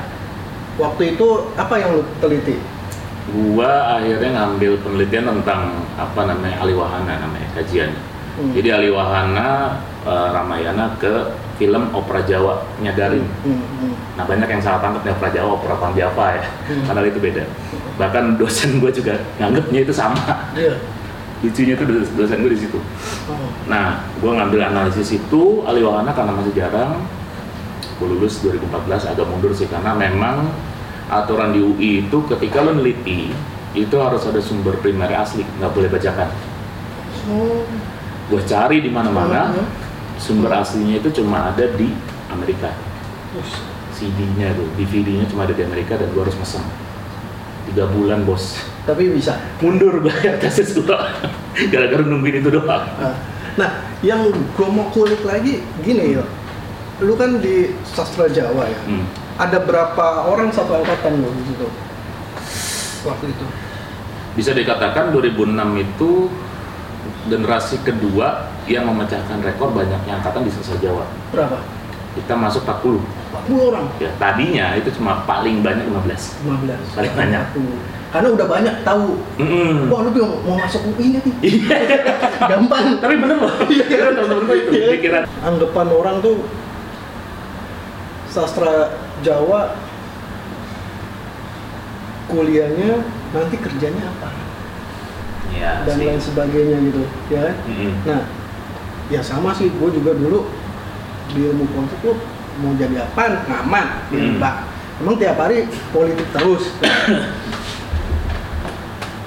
Waktu 0.79 1.13
itu 1.13 1.27
apa 1.53 1.75
yang 1.75 1.91
lu 1.93 2.03
teliti? 2.17 2.55
gua 3.29 3.99
akhirnya 3.99 4.33
ngambil 4.33 4.81
penelitian 4.81 5.29
tentang 5.29 5.61
apa 5.93 6.21
namanya 6.25 6.65
aliwahana 6.65 7.13
namanya 7.19 7.45
kajian 7.53 7.93
Hmm. 8.39 8.55
jadi 8.55 8.69
aliwahana 8.73 9.75
eh, 10.01 10.27
Ramayana 10.31 10.95
ke 10.95 11.11
film 11.55 11.91
opera 11.91 12.23
Jawa 12.23 12.63
Nyadarin 12.79 13.27
Hmm, 13.43 13.59
hmm. 13.59 13.93
nah 14.15 14.23
banyak 14.23 14.47
yang 14.47 14.59
salah 14.59 14.79
tangkap 14.79 15.03
nih 15.03 15.11
opera 15.11 15.29
Jawa 15.29 15.49
opera 15.53 15.75
Panjava 15.75 16.25
ya 16.33 16.45
Hmm. 16.65 16.87
padahal 16.87 17.07
itu 17.07 17.19
beda 17.19 17.43
bahkan 17.95 18.39
dosen 18.39 18.79
gua 18.79 18.87
juga 18.89 19.19
nganggapnya 19.35 19.79
itu 19.81 19.91
sama 19.91 20.23
Iya. 20.55 20.79
lucunya 21.39 21.73
itu 21.73 21.83
dos- 21.83 22.15
dosen 22.15 22.39
gue 22.39 22.51
di 22.51 22.61
situ 22.61 22.79
Oh. 23.27 23.35
nah 23.65 24.07
gua 24.17 24.39
ngambil 24.39 24.63
analisis 24.65 25.11
itu 25.13 25.43
aliwahana 25.63 26.09
karena 26.09 26.31
masih 26.31 26.51
jarang 26.53 27.03
gue 27.95 28.07
lulus 28.07 28.39
2014 28.39 28.71
agak 29.05 29.25
mundur 29.25 29.51
sih 29.51 29.67
karena 29.67 29.91
memang 29.91 30.47
aturan 31.05 31.51
di 31.51 31.59
UI 31.59 31.91
itu 32.01 32.17
ketika 32.29 32.61
lo 32.61 32.71
neliti 32.71 33.35
itu 33.71 33.95
harus 33.95 34.23
ada 34.23 34.39
sumber 34.39 34.79
primer 34.79 35.11
asli 35.13 35.43
nggak 35.53 35.71
boleh 35.73 35.89
bacakan 35.89 36.31
Oh. 37.25 37.61
Gue 38.29 38.41
cari 38.43 38.77
di 38.79 38.89
mana-mana 38.89 39.51
Hmm. 39.51 39.67
sumber 40.15 40.53
aslinya 40.53 40.99
itu 40.99 41.09
cuma 41.15 41.49
ada 41.49 41.65
di 41.73 41.89
Amerika. 42.29 42.69
CD-nya 43.89 44.53
tuh 44.53 44.67
DVD-nya 44.75 45.27
cuma 45.27 45.43
ada 45.43 45.51
di 45.51 45.61
Amerika 45.61 45.93
dan 45.93 46.07
gue 46.09 46.21
harus 46.21 46.35
mesen 46.35 46.63
tiga 47.65 47.85
bulan 47.85 48.23
bos 48.23 48.57
Tapi 48.83 49.11
bisa. 49.11 49.35
mundur 49.59 49.99
gue 49.99 50.13
tesis 50.39 50.73
gue 50.73 50.87
gara-gara 51.67 52.01
nungguin 52.01 52.39
itu 52.39 52.49
doang 52.49 52.85
Nah, 52.95 53.13
Nah, 53.55 53.71
yang 53.99 54.23
gue 54.31 54.69
mau 54.69 54.87
kulik 54.89 55.19
lagi 55.21 55.59
gini 55.79 56.15
ya. 56.15 56.23
Lu 56.99 57.13
kan 57.13 57.37
di 57.37 57.75
sastra 57.83 58.25
Jawa 58.25 58.63
ya. 58.65 58.79
Hmm. 58.87 59.03
Ada 59.35 59.59
berapa 59.59 60.05
orang 60.25 60.47
satu 60.49 60.75
angkatan 60.75 61.19
lo 61.19 61.27
di 61.29 61.43
situ? 61.45 61.67
Waktu 63.03 63.25
itu. 63.29 63.45
bisa 64.29 64.55
dikatakan 64.55 65.11
2006 65.11 65.51
itu 65.75 66.31
generasi 67.27 67.81
kedua 67.83 68.47
yang 68.69 68.87
memecahkan 68.87 69.43
rekor 69.43 69.75
banyaknya 69.75 70.21
angkatan 70.21 70.47
di 70.47 70.51
sastra 70.53 70.79
Jawa 70.79 71.03
Berapa? 71.35 71.59
kita 72.15 72.33
masuk 72.33 72.63
40 72.63 72.99
40 73.29 73.69
orang. 73.69 73.85
ya 74.01 74.09
tadinya 74.17 74.73
itu 74.73 74.89
cuma 74.97 75.21
paling 75.23 75.61
banyak 75.61 75.85
15 75.85 76.41
15. 76.47 76.97
Paling 76.97 77.13
banyak. 77.13 77.43
Karena 78.09 78.33
udah 78.33 78.47
banyak 78.49 78.75
tahu. 78.81 79.21
Mm-mm. 79.37 79.85
Wah, 79.93 80.01
lu 80.01 80.09
mau, 80.17 80.41
mau 80.41 80.55
masuk 80.57 80.81
UI 80.97 81.13
nggak 81.13 81.23
nih? 81.29 81.35
Iya. 81.45 81.77
Gampang. 82.49 82.97
tapi 83.05 83.21
bener 83.21 83.37
loh 83.37 83.53
iya 83.69 84.09
temen-temen 84.09 84.43
gue 84.49 84.57
itu 84.57 84.69
Iya. 84.73 84.87
pikiran 84.97 85.23
Anggapan 85.45 85.87
orang 85.93 86.15
tuh 86.25 86.41
sastra 88.33 88.89
Jawa 89.21 89.77
kuliahnya 92.29 93.01
nanti 93.29 93.55
kerjanya 93.57 94.05
apa 94.05 94.29
ya 95.53 95.81
dan 95.83 95.95
sih 95.95 96.05
lain 96.05 96.21
sebagainya 96.21 96.77
gitu 96.85 97.01
ya 97.29 97.39
kan? 97.45 97.55
Mm-mm. 97.65 97.91
Nah, 98.05 98.21
ya 99.07 99.21
sama 99.21 99.49
sih, 99.51 99.69
gue 99.69 99.89
juga 99.91 100.13
dulu 100.13 100.45
di 101.29 101.45
ilmu 101.45 101.65
politik 101.69 101.99
tuh 102.01 102.15
mau 102.59 102.73
jadi 102.73 103.01
apa? 103.01 103.45
Ngaman, 103.45 103.87
Hmm. 104.09 104.37
Mbak. 104.37 104.55
Emang 104.99 105.15
tiap 105.15 105.39
hari 105.39 105.63
politik 105.89 106.27
terus. 106.29 106.75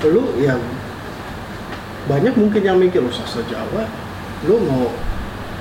lu 0.02 0.35
ya 0.37 0.58
banyak 2.04 2.35
mungkin 2.35 2.58
yang 2.61 2.76
mikir 2.76 2.98
lu 2.98 3.08
sastra 3.08 3.46
Jawa, 3.46 3.87
lu 4.44 4.58
mau 4.66 4.90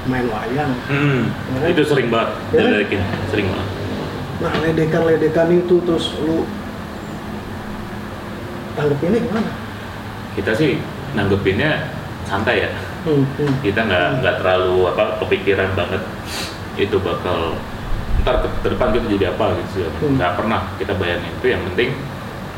main 0.09 0.25
wayang. 0.25 0.73
Hmm, 0.89 1.29
Ya. 1.61 1.69
itu 1.69 1.85
sering 1.85 2.09
banget, 2.09 2.33
Ya. 2.49 2.65
diledekin, 2.65 3.01
sering 3.29 3.47
banget. 3.53 3.67
Nah, 4.41 4.51
ledekan-ledekan 4.65 5.47
itu 5.53 5.77
terus 5.85 6.17
lu 6.17 6.49
tanggepinnya 8.73 9.21
gimana? 9.21 9.49
Kita 10.31 10.51
sih 10.55 10.79
nanggepinnya 11.13 11.91
santai 12.23 12.65
ya. 12.65 12.71
Hmm, 13.03 13.25
hmm. 13.25 13.53
Kita 13.65 13.79
nggak 13.83 14.05
Hmm. 14.07 14.17
nggak 14.23 14.35
terlalu 14.39 14.77
apa 14.87 15.03
kepikiran 15.19 15.69
banget 15.75 16.01
itu 16.79 16.95
bakal 17.01 17.57
ntar 18.21 18.45
ke, 18.45 18.69
depan 18.69 18.93
kita 18.93 19.05
jadi 19.11 19.25
apa 19.33 19.57
gitu. 19.59 19.83
Hmm. 20.01 20.15
Nggak 20.15 20.31
pernah 20.39 20.61
kita 20.77 20.93
bayangin 20.95 21.31
itu 21.35 21.47
yang 21.49 21.61
penting 21.71 21.89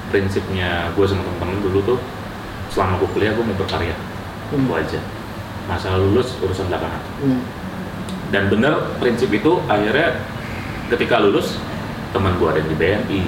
prinsipnya 0.10 0.94
gue 0.94 1.06
sama 1.08 1.26
temen-temen 1.26 1.58
dulu 1.66 1.80
tuh 1.82 2.00
selama 2.70 3.02
gue 3.02 3.10
kuliah 3.14 3.34
gue 3.34 3.42
mau 3.42 3.58
berkarya 3.58 3.96
Hmm. 4.52 4.70
itu 4.70 4.72
aja 4.78 5.00
masalah 5.66 5.98
lulus 5.98 6.38
urusan 6.38 6.70
belakangan 6.70 7.02
Hmm. 7.18 7.42
dan 8.30 8.46
bener 8.46 8.94
prinsip 9.02 9.34
itu 9.34 9.58
akhirnya 9.66 10.22
ketika 10.94 11.18
lulus 11.18 11.58
teman 12.14 12.38
gua 12.38 12.54
ada 12.54 12.62
di 12.62 12.76
BNI 12.78 13.22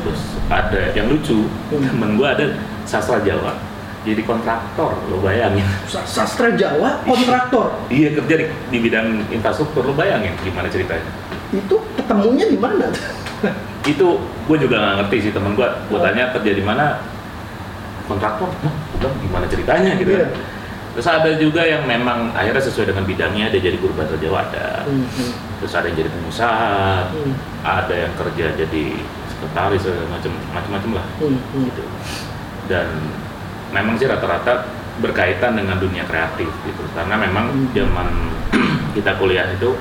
terus 0.00 0.20
ada 0.48 0.96
yang 0.96 1.12
lucu 1.12 1.44
Hmm. 1.68 1.84
temen 1.84 2.16
gua 2.16 2.32
ada 2.32 2.56
sastra 2.88 3.20
Jawa 3.20 3.52
jadi 4.00 4.22
kontraktor 4.22 4.96
lo 5.06 5.20
bayangin 5.20 5.64
Sa- 5.84 6.04
Sastra 6.04 6.52
Jawa 6.52 7.04
kontraktor. 7.04 7.76
dia 7.86 8.08
kerja 8.10 8.34
di, 8.34 8.46
di 8.68 8.78
bidang 8.80 9.28
infrastruktur 9.28 9.82
lo 9.82 9.92
bayangin 9.92 10.32
gimana 10.40 10.66
ceritanya 10.66 11.04
Itu 11.50 11.82
ketemunya 11.94 12.46
di 12.46 12.56
mana? 12.56 12.88
itu 13.82 14.06
gue 14.20 14.56
juga 14.58 14.76
nggak 14.76 14.94
ngerti 15.00 15.16
sih 15.20 15.32
temen 15.32 15.52
gua 15.52 15.72
gua 15.88 15.98
Oh. 15.98 16.02
tanya 16.02 16.30
kerja 16.30 16.52
di 16.52 16.60
mana 16.60 17.00
kontraktor 18.04 18.48
Hah? 18.58 18.74
Gimana 19.18 19.44
ceritanya 19.46 19.96
gitu 19.96 20.12
Iya. 20.12 20.26
kan 20.26 20.30
terus 20.90 21.06
ada 21.06 21.30
juga 21.34 21.62
yang 21.62 21.86
memang 21.86 22.34
akhirnya 22.34 22.60
sesuai 22.60 22.90
dengan 22.90 23.06
bidangnya 23.06 23.46
dia 23.48 23.62
jadi 23.62 23.78
guru 23.78 23.94
bahasa 23.94 24.18
Jawa 24.18 24.42
ada 24.44 24.82
Hmm, 24.84 25.06
hmm, 25.06 25.32
terus 25.56 25.72
ada 25.72 25.86
yang 25.86 25.96
jadi 25.96 26.10
pengusaha 26.10 26.74
hmm, 27.08 27.32
ada 27.62 27.94
yang 27.96 28.12
kerja 28.16 28.46
jadi 28.58 28.84
sekretaris 29.30 29.80
segala 29.80 30.08
macam 30.10 30.32
macam-macam 30.50 30.90
lah 30.92 31.06
hmm, 31.16 31.38
hmm. 31.46 31.62
gitu 31.64 31.82
dan 32.66 32.86
memang 33.70 33.94
sih 33.96 34.06
rata-rata 34.06 34.66
berkaitan 35.00 35.56
dengan 35.56 35.80
dunia 35.80 36.04
kreatif 36.04 36.50
gitu 36.66 36.82
karena 36.92 37.16
memang 37.16 37.50
Hmm. 37.50 37.68
zaman 37.72 38.08
kita 38.96 39.16
kuliah 39.16 39.48
itu 39.48 39.72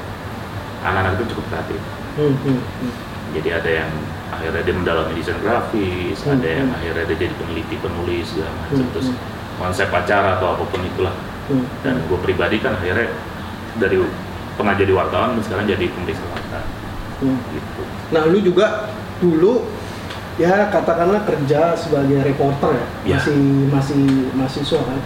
anak-anak 0.82 1.20
itu 1.20 1.36
cukup 1.36 1.46
kreatif 1.52 1.80
Hmm, 2.18 2.36
hmm, 2.36 2.60
hmm. 2.60 2.94
jadi 3.36 3.50
ada 3.62 3.70
yang 3.84 3.92
akhirnya 4.30 4.62
dia 4.64 4.76
mendalami 4.76 5.14
desain 5.16 5.40
grafis 5.44 6.18
Hmm, 6.24 6.40
ada 6.40 6.48
yang 6.48 6.68
hmm. 6.72 6.78
akhirnya 6.80 7.04
dia 7.10 7.18
jadi 7.28 7.34
peneliti 7.36 7.76
penulis 7.80 8.26
segala 8.32 8.52
macam 8.56 8.78
Hmm, 8.80 8.92
terus 8.96 9.08
hmm. 9.12 9.20
konsep 9.60 9.88
acara 9.92 10.30
atau 10.40 10.48
apa 10.56 10.64
pun 10.66 10.82
itulah 10.84 11.16
Hmm, 11.50 11.66
dan 11.82 11.98
gue 12.06 12.20
pribadi 12.22 12.62
kan 12.62 12.78
akhirnya 12.78 13.10
dari 13.76 13.98
pernah 14.54 14.78
jadi 14.78 14.94
wartawan 14.94 15.34
dan 15.34 15.42
sekarang 15.42 15.66
jadi 15.66 15.86
pemeriksa 15.90 16.24
warta 16.30 16.62
hmm. 17.26 17.40
gitu 17.52 17.82
Nah, 18.10 18.26
lu 18.26 18.38
juga 18.42 18.90
dulu 19.22 19.66
ya 20.40 20.72
katakanlah 20.72 21.28
kerja 21.28 21.76
sebagai 21.76 22.24
reporter 22.24 22.72
ya, 22.74 22.86
Ya. 23.06 23.18
masih 23.20 23.40
masih 23.68 24.02
mahasiswa 24.34 24.80
kan. 24.80 25.00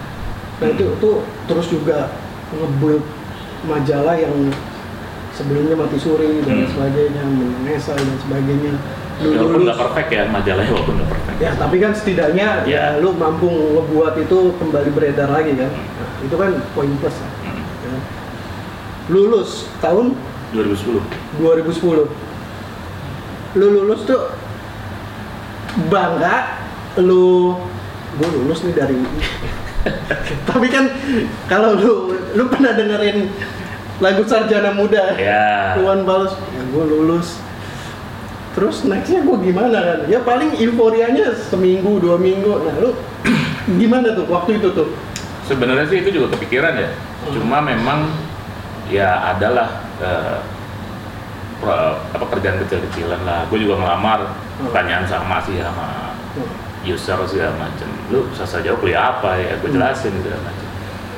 Nah, 0.54 0.68
itu 0.70 0.86
Hmm. 0.86 0.98
tuh 1.02 1.16
terus 1.44 1.66
juga 1.66 2.14
nge-build 2.48 3.02
majalah 3.66 4.14
yang 4.14 4.30
sebelumnya 5.34 5.74
mati 5.74 5.98
suri 5.98 6.38
dan 6.40 6.62
Hmm. 6.62 6.70
sebagainya, 6.70 7.22
menesa 7.26 7.92
dan 7.92 8.14
sebagainya. 8.22 8.74
Lu 9.14 9.30
walaupun 9.32 9.60
nggak 9.62 9.78
perfect 9.78 10.08
ya 10.10 10.22
majalahnya 10.26 10.70
walaupun 10.70 10.94
nggak 10.96 11.10
perfect 11.10 11.22
Ya, 11.34 11.50
tapi 11.54 11.76
kan 11.78 11.90
setidaknya 11.90 12.46
ya. 12.62 12.94
Ya. 12.94 13.02
lu 13.02 13.10
mampu 13.10 13.50
ngebuat 13.50 14.14
itu 14.16 14.38
kembali 14.54 14.90
beredar 14.90 15.28
lagi 15.28 15.54
kan. 15.54 15.70
Nah, 15.70 16.08
itu 16.22 16.34
kan 16.34 16.50
poin 16.72 16.90
plus 17.02 17.16
lah. 17.18 17.30
Hmm. 17.42 17.62
ya. 17.84 17.96
Lulus 19.10 19.66
tahun 19.78 20.14
2010 20.52 21.02
2010. 21.36 22.06
Lu 23.54 23.66
lulus 23.72 24.02
tuh 24.02 24.18
bangga 25.90 26.36
lu 27.02 27.58
gue 28.14 28.28
lulus 28.30 28.62
nih 28.62 28.74
dari 28.74 28.94
UI. 28.94 29.22
Tapi 30.48 30.66
kan 30.70 30.84
kalau 31.50 31.74
lu 31.76 31.92
lu 32.34 32.44
pernah 32.48 32.72
dengerin 32.72 33.28
lagu 33.98 34.22
Sarjana 34.26 34.74
Muda? 34.74 35.18
Ya 35.18 35.74
Tuan 35.78 36.06
Balas 36.06 36.34
ya 36.34 36.62
gue 36.62 36.84
lulus. 36.86 37.38
Terus 38.54 38.86
nextnya 38.86 39.26
gue 39.26 39.36
gimana 39.42 39.78
kan? 39.82 39.98
Ya 40.06 40.22
paling 40.22 40.54
euforianya 40.62 41.34
seminggu 41.50 41.98
dua 41.98 42.16
minggu. 42.16 42.54
Nah 42.62 42.74
lu 42.78 42.90
gimana 43.82 44.14
tuh 44.14 44.30
waktu 44.30 44.62
itu 44.62 44.70
tuh? 44.70 44.94
Sebenarnya 45.44 45.90
sih 45.90 46.00
itu 46.00 46.10
juga 46.22 46.32
kepikiran 46.38 46.74
ya. 46.78 46.90
Hmm. 47.24 47.32
cuma 47.40 47.58
memang 47.64 48.12
ya 48.92 49.32
adalah 49.32 49.80
pro- 51.58 51.98
apa 52.14 52.24
kerjaan 52.36 52.62
kecil-kecilan 52.64 53.20
lah. 53.26 53.48
Gue 53.50 53.58
juga 53.64 53.80
ngelamar. 53.80 54.43
Pertanyaan 54.60 55.04
sama 55.04 55.40
sih 55.40 55.58
sama 55.58 56.14
Hmm. 56.34 56.50
user 56.82 57.14
segala 57.24 57.54
macam 57.56 57.86
lu 58.10 58.26
sastra 58.30 58.58
Jawa 58.58 58.76
kuliah 58.76 59.14
apa 59.14 59.38
ya 59.38 59.54
gue 59.56 59.70
Hmm. 59.70 59.78
jelasin 59.78 60.10
segala 60.18 60.42
macam 60.42 60.66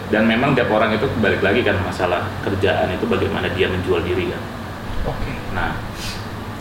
dan 0.06 0.22
memang 0.22 0.52
tiap 0.52 0.68
orang 0.68 0.92
itu 0.92 1.08
balik 1.18 1.40
lagi 1.40 1.60
kan 1.60 1.74
masalah 1.80 2.22
kerjaan 2.40 2.92
itu 2.92 3.04
bagaimana 3.04 3.48
dia 3.50 3.66
menjual 3.66 4.00
diri 4.00 4.28
kan 4.28 4.42
Oke. 5.08 5.32
nah 5.50 5.72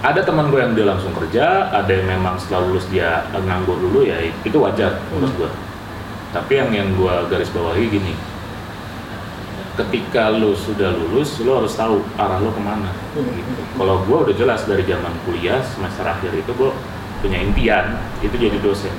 ada 0.01 0.21
teman 0.21 0.47
gue 0.47 0.57
yang 0.57 0.71
dia 0.71 0.85
langsung 0.85 1.11
kerja 1.11 1.67
ada 1.69 1.89
yang 1.89 2.07
memang 2.09 2.35
setelah 2.35 2.65
lulus 2.65 2.87
dia 2.87 3.23
nganggur 3.31 3.75
dulu 3.75 4.01
ya 4.01 4.15
itu 4.23 4.55
wajar 4.55 5.03
menurut 5.09 5.29
Hmm. 5.29 5.39
gue 5.43 5.51
tapi 6.31 6.51
yang 6.55 6.69
yang 6.71 6.89
gue 6.91 7.15
garis 7.27 7.51
bawahi 7.51 7.85
gini 7.87 8.13
ketika 9.75 10.31
lu 10.31 10.53
sudah 10.53 10.87
lulus 10.89 11.39
lu 11.39 11.51
harus 11.53 11.73
tahu 11.73 11.99
arah 12.15 12.39
lu 12.39 12.49
ke 12.49 12.61
mana 12.61 12.91
Hmm. 13.11 13.27
gitu. 13.27 13.51
kalau 13.75 14.03
gue 14.03 14.17
udah 14.25 14.35
jelas 14.35 14.63
dari 14.63 14.83
zaman 14.83 15.11
kuliah 15.23 15.59
semester 15.61 16.03
akhir 16.03 16.31
itu 16.31 16.51
gue 16.51 16.71
punya 17.19 17.39
impian 17.39 17.85
itu 18.19 18.31
jadi 18.31 18.59
dosen 18.59 18.91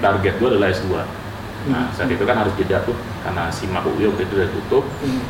target 0.00 0.36
gue 0.36 0.48
adalah 0.48 0.68
S2 0.68 0.92
nah 0.92 1.04
Hmm. 1.84 1.88
saat 1.90 2.08
itu 2.08 2.22
kan 2.22 2.38
harus 2.38 2.54
jeda 2.54 2.80
tuh 2.82 2.94
karena 3.20 3.50
SIMA 3.50 3.82
UI 3.82 4.06
waktu 4.06 4.24
itu 4.24 4.34
udah 4.34 4.50
tutup 4.54 4.84
Hmm. 5.00 5.20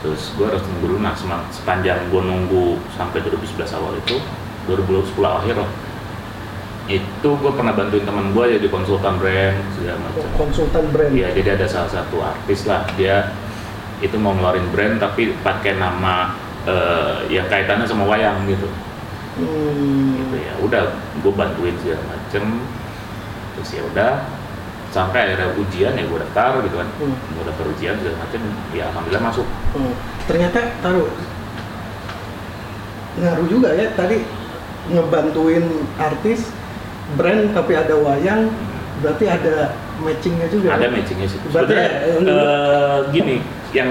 terus 0.00 0.34
gue 0.34 0.44
harus 0.44 0.60
nunggu 0.62 0.98
semang- 1.14 1.48
sepanjang 1.48 1.96
gue 2.06 2.20
nunggu 2.20 2.76
sampai 2.92 3.20
2011 3.20 3.72
awal 3.72 3.96
itu 3.96 4.20
2010 4.66 5.08
akhir 5.32 5.56
lah 5.56 5.70
itu 6.86 7.28
gue 7.28 7.50
pernah 7.50 7.74
bantuin 7.74 8.04
teman 8.04 8.30
gue 8.30 8.44
jadi 8.58 8.68
konsultan 8.68 9.18
brand 9.18 9.58
segala 9.74 9.98
macam 9.98 10.22
Konsultan 10.38 10.84
brand. 10.94 11.10
Iya, 11.10 11.34
jadi 11.34 11.58
ada 11.58 11.66
salah 11.66 11.90
satu 11.90 12.22
artis 12.22 12.62
lah 12.62 12.86
dia 12.94 13.34
itu 14.04 14.16
mau 14.20 14.36
ngeluarin 14.36 14.66
brand 14.72 14.96
tapi 15.00 15.32
pakai 15.40 15.80
nama 15.80 16.36
eh, 16.68 17.32
yang 17.32 17.48
kaitannya 17.48 17.88
sama 17.88 18.04
wayang 18.04 18.44
gitu. 18.48 18.68
Hmm. 19.40 20.16
Gitu 20.20 20.36
ya. 20.40 20.52
Udah 20.60 20.82
gue 21.20 21.32
bantuin 21.32 21.76
segala 21.80 22.02
macem. 22.12 22.44
Terus 23.56 23.70
ya 23.72 23.82
udah 23.88 24.10
sampai 24.92 25.28
akhirnya 25.28 25.52
ujian 25.60 25.92
ya 25.92 26.04
gue 26.04 26.18
daftar 26.20 26.60
gitu 26.64 26.76
kan. 26.76 26.88
Hmm. 27.00 27.16
Gue 27.36 27.44
daftar 27.48 27.66
ujian 27.72 27.94
segala 28.00 28.16
macem. 28.20 28.40
Ya 28.76 28.84
alhamdulillah 28.92 29.24
masuk. 29.24 29.46
Hmm. 29.72 29.92
Ternyata 30.28 30.58
taruh 30.84 31.08
ngaruh 33.16 33.48
juga 33.48 33.72
ya 33.72 33.88
tadi 33.96 34.20
ngebantuin 34.92 35.64
artis 35.96 36.52
brand 37.16 37.48
tapi 37.56 37.72
ada 37.72 37.96
wayang 37.96 38.52
berarti 39.00 39.24
ada 39.28 39.72
matchingnya 40.00 40.48
juga. 40.52 40.76
Ada 40.76 40.88
matchingnya 40.92 41.28
sih. 41.28 41.40
Berarti 41.52 41.74
ya, 41.74 41.88
eh, 42.20 42.98
gini, 43.12 43.36
yang 43.72 43.90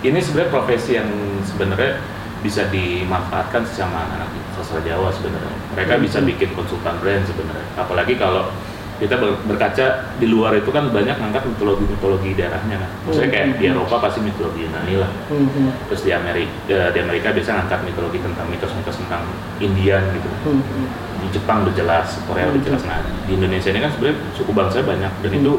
ini 0.00 0.18
sebenarnya 0.20 0.52
profesi 0.52 0.94
yang 0.94 1.08
sebenarnya 1.42 1.98
bisa 2.40 2.68
dimanfaatkan 2.68 3.64
sama 3.66 4.06
anak-anak 4.06 4.28
sastra 4.54 4.78
Jawa 4.80 5.10
sebenarnya. 5.10 5.56
Mereka 5.74 5.92
Hmm. 5.96 6.04
bisa 6.04 6.18
bikin 6.20 6.52
konsultan 6.52 6.94
brand 7.00 7.24
sebenarnya. 7.26 7.66
Apalagi 7.74 8.14
kalau 8.14 8.52
kita 8.96 9.12
ber- 9.12 9.36
berkaca 9.44 10.08
di 10.16 10.24
luar 10.24 10.56
itu 10.56 10.72
kan 10.72 10.88
banyak 10.88 11.12
ngangkat 11.12 11.44
mitologi-mitologi 11.44 12.32
daerahnya 12.32 12.80
kan. 12.80 12.90
Maksudnya 13.04 13.28
kayak 13.28 13.46
Hmm. 13.50 13.58
di 13.58 13.64
Eropa 13.66 13.96
pasti 14.00 14.20
mitologi 14.24 14.64
Yunani 14.64 14.94
lah. 14.96 15.10
Hmm, 15.28 15.48
hmm, 15.48 15.68
Terus 15.90 16.00
di 16.00 16.10
Amerika, 16.12 16.92
di 16.92 16.98
Amerika 17.00 17.28
biasa 17.28 17.50
ngangkat 17.52 17.80
mitologi 17.84 18.18
tentang 18.24 18.46
mitos-mitos 18.48 18.96
tentang 18.96 19.22
Indian 19.58 20.00
gitu 20.12 20.28
hmm, 20.48 20.60
hmm. 20.60 20.86
di 21.20 21.28
Jepang 21.28 21.66
udah 21.66 21.74
jelas, 21.74 22.20
Korea 22.24 22.48
udah 22.48 22.56
Hmm. 22.56 22.68
jelas. 22.68 22.82
Nah, 22.84 23.00
di 23.26 23.32
Indonesia 23.34 23.68
ini 23.68 23.80
kan 23.80 23.90
sebenarnya 23.90 24.16
suku 24.32 24.52
bangsa 24.54 24.80
banyak 24.80 25.12
dan 25.20 25.30
itu 25.34 25.52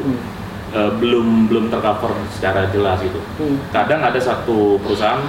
Hmm, 0.68 0.76
eh, 0.76 0.90
belum 1.00 1.48
belum 1.48 1.64
tercover 1.72 2.12
secara 2.32 2.68
jelas 2.68 3.00
gitu. 3.00 3.20
hmm. 3.40 3.72
Kadang 3.72 4.04
ada 4.04 4.20
satu 4.20 4.76
perusahaan 4.84 5.24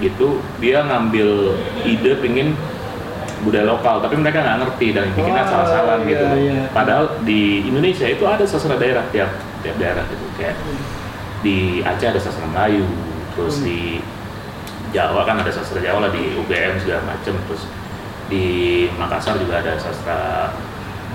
gitu 0.00 0.40
dia 0.58 0.80
ngambil 0.82 1.54
ide 1.84 2.16
pingin 2.18 2.56
budaya 3.40 3.64
lokal, 3.68 4.04
tapi 4.04 4.20
mereka 4.20 4.44
nggak 4.44 4.58
ngerti 4.64 4.92
dan 4.92 5.08
bikinnya 5.16 5.44
salah-salah 5.48 6.04
iya, 6.04 6.08
gitu. 6.12 6.24
iya. 6.44 6.68
Padahal 6.76 7.04
di 7.24 7.64
Indonesia 7.64 8.04
itu 8.04 8.24
ada 8.28 8.44
sastra 8.44 8.76
daerah 8.76 9.04
tiap 9.12 9.32
tiap 9.64 9.76
daerah 9.80 10.04
gitu 10.08 10.24
kayak 10.36 10.56
di 11.40 11.80
Aceh 11.80 12.04
ada 12.04 12.20
sastra 12.20 12.44
Melayu, 12.44 12.84
terus 13.32 13.60
Hmm. 13.60 13.64
di 13.64 13.80
Jawa 14.92 15.24
kan 15.24 15.40
ada 15.40 15.48
sastra 15.48 15.80
Jawa 15.80 16.08
lah 16.08 16.10
di 16.12 16.36
UGM 16.36 16.84
segala 16.84 17.16
macem, 17.16 17.32
terus 17.48 17.64
di 18.28 18.44
Makassar 19.00 19.40
juga 19.40 19.64
ada 19.64 19.72
sastra 19.80 20.52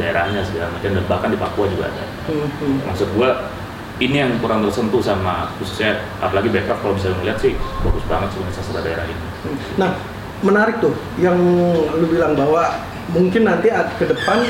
daerahnya 0.01 0.41
segala 0.41 0.73
macam 0.73 0.89
dan 0.97 1.05
bahkan 1.05 1.29
di 1.29 1.38
Papua 1.38 1.69
juga 1.69 1.93
ada. 1.93 2.05
Hmm, 2.25 2.49
hmm. 2.49 2.77
Maksud 2.89 3.07
gua 3.13 3.53
ini 3.99 4.15
yang 4.19 4.31
kurang 4.43 4.60
tersentuh 4.65 4.99
sama 4.99 5.47
khususnya 5.55 6.03
apalagi 6.19 6.51
backup 6.51 6.79
kalau 6.84 6.93
bisa 6.99 7.15
ngeliat 7.15 7.39
sih 7.39 7.55
bagus 7.84 8.03
banget 8.12 8.27
sebenarnya 8.36 8.55
sastra 8.60 8.81
daerah 8.84 9.05
ini. 9.08 9.23
Nah, 9.79 9.91
menarik 10.43 10.84
tuh 10.84 10.93
yang 11.15 11.38
lu 11.95 12.05
bilang 12.12 12.36
bahwa 12.36 12.75
mungkin 13.15 13.47
nanti 13.47 13.71
ke 13.71 14.05
depan 14.05 14.43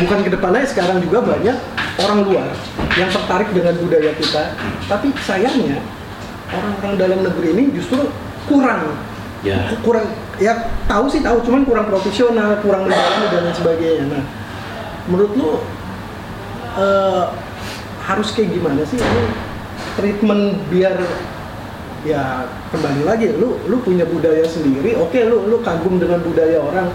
bukan 0.00 0.18
ke 0.24 0.30
depannya 0.32 0.64
sekarang 0.64 1.04
juga 1.04 1.20
banyak 1.24 1.56
orang 2.00 2.18
luar 2.24 2.48
yang 2.96 3.10
tertarik 3.10 3.50
dengan 3.52 3.74
budaya 3.76 4.12
kita, 4.16 4.54
tapi 4.86 5.12
sayangnya 5.26 5.82
orang-orang 6.48 6.94
dalam 6.96 7.20
negeri 7.26 7.48
ini 7.52 7.64
justru 7.76 8.08
kurang 8.48 8.96
Ya, 9.46 9.70
kurang 9.86 10.10
ya 10.42 10.66
tahu 10.90 11.06
sih 11.06 11.22
tahu 11.22 11.38
cuman 11.46 11.62
kurang 11.62 11.86
profesional, 11.86 12.58
kurang 12.58 12.90
mendalami 12.90 13.26
dan 13.30 13.46
lain 13.46 13.54
sebagainya. 13.54 14.04
Nah, 14.10 14.22
menurut 15.06 15.30
lu 15.38 15.62
eh, 16.74 17.24
harus 18.08 18.32
kayak 18.32 18.56
gimana 18.56 18.80
sih? 18.88 18.96
Ini 18.96 19.24
treatment 20.00 20.56
biar 20.72 20.96
ya 22.06 22.48
kembali 22.72 23.02
lagi 23.04 23.34
lu 23.36 23.58
lu 23.66 23.82
punya 23.82 24.06
budaya 24.06 24.46
sendiri 24.46 24.94
oke 24.96 25.18
lu 25.28 25.44
lu 25.52 25.60
kagum 25.60 26.00
dengan 26.00 26.24
budaya 26.24 26.58
orang. 26.64 26.88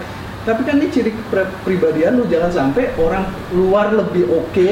Tapi 0.43 0.67
kan 0.67 0.76
ini 0.76 0.91
ciri 0.91 1.15
kepribadian 1.32 2.19
lu 2.19 2.28
jangan 2.28 2.52
sampai 2.52 2.91
orang 2.99 3.30
luar 3.56 3.95
lebih 3.95 4.28
oke 4.28 4.69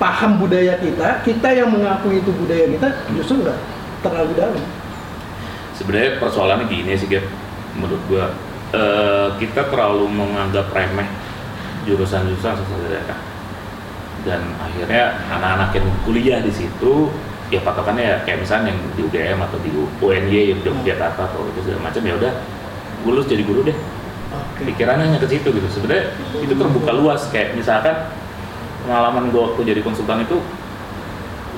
paham 0.00 0.40
budaya 0.40 0.80
kita 0.80 1.22
kita 1.22 1.48
yang 1.52 1.68
mengakui 1.70 2.24
itu 2.24 2.32
budaya 2.32 2.66
kita 2.66 2.88
justru 3.14 3.44
nggak 3.44 3.58
terlalu 4.00 4.32
dalam. 4.34 4.64
Sebenarnya 5.76 6.16
persoalannya 6.16 6.66
gini 6.66 6.96
sih 6.96 7.06
Gap. 7.06 7.28
Menurut 7.76 8.02
gua 8.10 8.34
eh, 8.74 9.28
kita 9.38 9.68
terlalu 9.68 10.08
menganggap 10.10 10.72
remeh 10.72 11.06
jurusan-jurusan 11.86 12.58
daerah 12.90 13.29
dan 14.26 14.40
akhirnya 14.60 15.16
anak-anak 15.32 15.70
yang 15.76 15.86
kuliah 16.04 16.38
di 16.44 16.52
situ 16.52 17.08
ya 17.50 17.58
patokannya 17.66 18.04
ya 18.04 18.16
kayak 18.22 18.46
misalnya 18.46 18.70
yang 18.70 18.80
di 18.94 19.00
UGM 19.10 19.38
atau 19.42 19.58
di 19.58 19.70
UNY 19.74 20.54
yang 20.54 20.60
di 20.62 20.66
Yogyakarta 20.70 21.34
atau 21.34 21.42
itu 21.50 21.66
segala 21.66 21.90
macam 21.90 22.02
ya 22.06 22.14
udah 22.14 22.32
gue 23.00 23.10
lulus 23.10 23.26
jadi 23.26 23.42
guru 23.42 23.60
deh. 23.66 23.76
Oke. 24.30 24.62
Pikirannya 24.70 25.10
hanya 25.10 25.18
ke 25.18 25.26
situ 25.26 25.48
gitu. 25.50 25.68
Sebenarnya 25.72 26.14
itu 26.38 26.54
terbuka 26.54 26.92
luas. 26.94 27.26
Kayak 27.32 27.58
misalkan 27.58 27.96
pengalaman 28.86 29.34
gue 29.34 29.40
waktu 29.40 29.60
jadi 29.74 29.80
konsultan 29.82 30.22
itu 30.22 30.38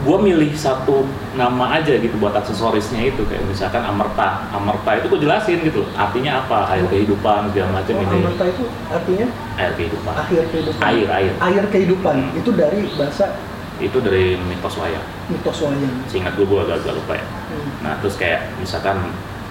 gue 0.03 0.19
milih 0.19 0.51
satu 0.59 1.07
nama 1.39 1.79
aja 1.79 1.95
gitu 1.95 2.19
buat 2.19 2.35
aksesorisnya 2.35 3.15
itu 3.15 3.23
kayak 3.31 3.47
misalkan 3.47 3.87
amerta 3.87 4.51
amerta 4.51 4.99
itu 4.99 5.07
gue 5.07 5.21
jelasin 5.23 5.63
gitu 5.63 5.87
artinya 5.95 6.43
apa? 6.43 6.75
Air 6.75 6.87
kehidupan 6.91 7.55
segala 7.55 7.71
macam 7.79 7.95
Oh, 7.95 8.03
ini. 8.03 8.17
Amerta 8.19 8.45
itu 8.51 8.65
artinya? 8.91 9.27
Air 9.57 9.73
kehidupan. 9.79 10.13
Akhir 10.19 10.43
kehidupan. 10.51 10.83
Air 10.83 11.07
air. 11.07 11.33
Air 11.39 11.65
kehidupan. 11.71 12.17
Hmm. 12.19 12.39
itu 12.43 12.51
dari 12.51 12.81
bahasa? 12.99 13.27
Itu 13.79 13.99
dari 14.03 14.35
mitos 14.43 14.75
wayang. 14.79 15.07
Mitos 15.31 15.59
wayang. 15.63 15.95
Seingat 16.11 16.35
gue 16.35 16.47
gue 16.47 16.61
agak-agak 16.61 16.95
lupa 16.99 17.13
ya. 17.17 17.27
Hmm. 17.27 17.71
nah 17.87 17.93
terus 18.03 18.19
kayak 18.19 18.51
misalkan 18.59 18.99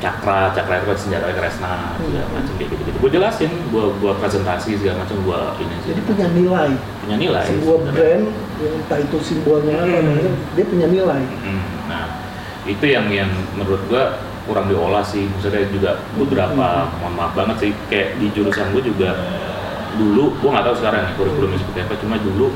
cakra 0.01 0.49
cakra 0.51 0.73
itu 0.75 0.85
kan 0.87 0.97
senjata 0.97 1.29
kresna 1.29 1.93
segala 1.95 2.25
Hmm. 2.25 2.33
macam 2.33 2.53
kayak 2.57 2.69
gitu 2.69 2.83
gitu 2.83 2.97
gue 2.97 3.09
jelasin 3.11 3.51
gue 3.69 3.85
gue 3.95 4.11
presentasi 4.17 4.69
segala 4.75 5.05
macam 5.05 5.17
gue 5.21 5.39
ini 5.61 5.75
sih 5.77 5.89
jadi 5.89 6.01
punya 6.03 6.27
nilai 6.31 6.69
punya 6.99 7.15
nilai 7.17 7.45
sebuah 7.47 7.77
sebenarnya. 7.79 7.93
brand 7.93 8.25
yang 8.57 8.73
entah 8.75 8.99
itu 8.99 9.17
simbolnya 9.21 9.77
Hmm. 9.77 9.93
namanya, 9.95 10.29
dia 10.51 10.65
punya 10.65 10.87
nilai 10.87 11.21
Hmm, 11.39 11.63
Nah, 11.85 12.05
itu 12.63 12.85
yang 12.87 13.05
yang 13.09 13.29
menurut 13.53 13.81
gua 13.85 14.03
kurang 14.41 14.65
diolah 14.67 15.01
sih. 15.01 15.25
Maksudnya 15.27 15.65
juga 15.67 15.91
beberapa, 16.13 16.67
Hmm. 16.83 16.93
mohon 16.97 17.13
maaf 17.15 17.33
banget 17.33 17.57
sih, 17.59 17.71
kayak 17.87 18.17
di 18.17 18.29
jurusan 18.31 18.69
gua 18.69 18.81
juga 18.81 19.09
dulu, 19.95 20.33
gua 20.37 20.49
nggak 20.51 20.65
tahu 20.65 20.75
sekarang 20.77 21.01
nih 21.03 21.13
kurikulumnya 21.15 21.57
seperti 21.57 21.79
apa. 21.79 21.93
Cuma 21.97 22.15
dulu, 22.17 22.47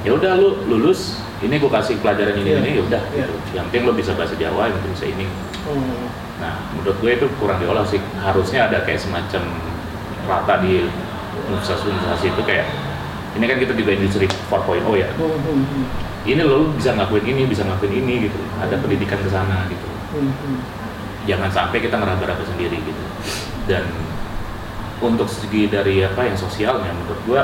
ya 0.00 0.12
udah 0.12 0.32
lu 0.34 0.48
lulus, 0.66 1.00
ini 1.40 1.56
gua 1.56 1.72
kasih 1.74 1.98
pelajaran 1.98 2.36
ini 2.36 2.46
Iya. 2.46 2.58
ini, 2.58 2.70
ya 2.70 2.82
udah. 2.84 3.02
Iya. 3.10 3.24
Gitu. 3.26 3.34
Yang 3.52 3.64
penting 3.66 3.82
lo 3.82 3.92
bisa 3.92 4.10
bahasa 4.12 4.34
Jawa, 4.34 4.60
yang 4.64 4.76
penting 4.76 4.92
bisa 4.92 5.06
ini. 5.08 5.24
Hmm. 5.64 6.06
Nah, 6.36 6.60
menurut 6.76 6.96
gue 7.00 7.10
itu 7.16 7.26
kurang 7.40 7.58
diolah 7.60 7.84
sih. 7.88 8.00
Harusnya 8.20 8.68
ada 8.68 8.84
kayak 8.84 9.00
semacam 9.00 9.42
rata 10.26 10.54
di 10.60 10.84
universitas-universitas 11.48 12.22
itu 12.26 12.42
kayak 12.44 12.66
ini 13.36 13.44
kan 13.44 13.58
kita 13.60 13.72
juga 13.76 13.90
industri 13.92 14.26
4.0 14.26 14.82
ya. 14.96 15.08
Ini 16.26 16.42
lo 16.42 16.74
bisa 16.74 16.96
ngakuin 16.96 17.24
ini 17.24 17.42
bisa 17.46 17.62
ngakuin 17.62 17.94
ini 18.02 18.28
gitu. 18.28 18.38
Ada 18.58 18.80
pendidikan 18.80 19.20
ke 19.20 19.30
sana 19.30 19.68
gitu. 19.70 19.86
Jangan 21.26 21.50
sampai 21.52 21.78
kita 21.84 21.96
ngeraba-raba 22.00 22.42
sendiri 22.42 22.80
gitu. 22.80 23.02
Dan 23.68 23.86
untuk 24.98 25.28
segi 25.28 25.68
dari 25.68 26.00
apa 26.00 26.24
yang 26.24 26.36
sosialnya 26.36 26.88
menurut 26.88 27.20
gua 27.28 27.42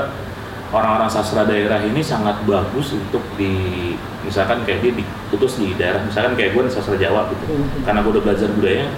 orang-orang 0.73 1.05
sastra 1.07 1.45
daerah 1.45 1.79
ini 1.79 2.01
sangat 2.01 2.33
bagus 2.43 2.91
untuk 2.91 3.21
di 3.37 3.93
misalkan 4.23 4.65
kayak 4.65 4.81
dia 4.81 4.91
diutus 4.95 5.55
di 5.55 5.71
daerah 5.73 6.01
misalkan 6.01 6.33
kayak 6.33 6.51
gue 6.51 6.63
di 6.65 6.71
sastra 6.71 6.97
Jawa 6.97 7.29
gitu. 7.29 7.45
Hmm. 7.47 7.85
karena 7.85 7.99
gue 8.01 8.11
udah 8.11 8.23
belajar 8.23 8.49
budayanya 8.51 8.89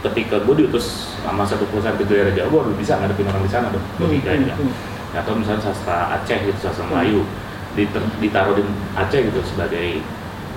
ketika 0.00 0.40
gue 0.40 0.54
diutus 0.56 0.86
sama 1.20 1.44
satu 1.44 1.68
perusahaan 1.68 1.94
ke 1.94 2.08
daerah 2.08 2.32
Jawa 2.32 2.48
gue 2.48 2.60
udah 2.66 2.74
bisa 2.74 2.96
ngadepin 2.96 3.28
orang 3.28 3.44
di 3.44 3.52
sana 3.52 3.68
dong 3.68 3.84
Hmm, 3.84 4.00
logikanya. 4.00 4.54
hmm, 4.56 4.64
hmm. 4.64 5.18
atau 5.20 5.32
misalnya 5.36 5.62
sastra 5.62 5.96
Aceh 6.16 6.38
gitu 6.40 6.58
sastra 6.58 6.84
Melayu 6.86 7.28
diter- 7.70 8.10
ditaruh 8.18 8.56
di 8.56 8.64
Aceh 8.96 9.20
gitu 9.20 9.40
sebagai 9.44 10.00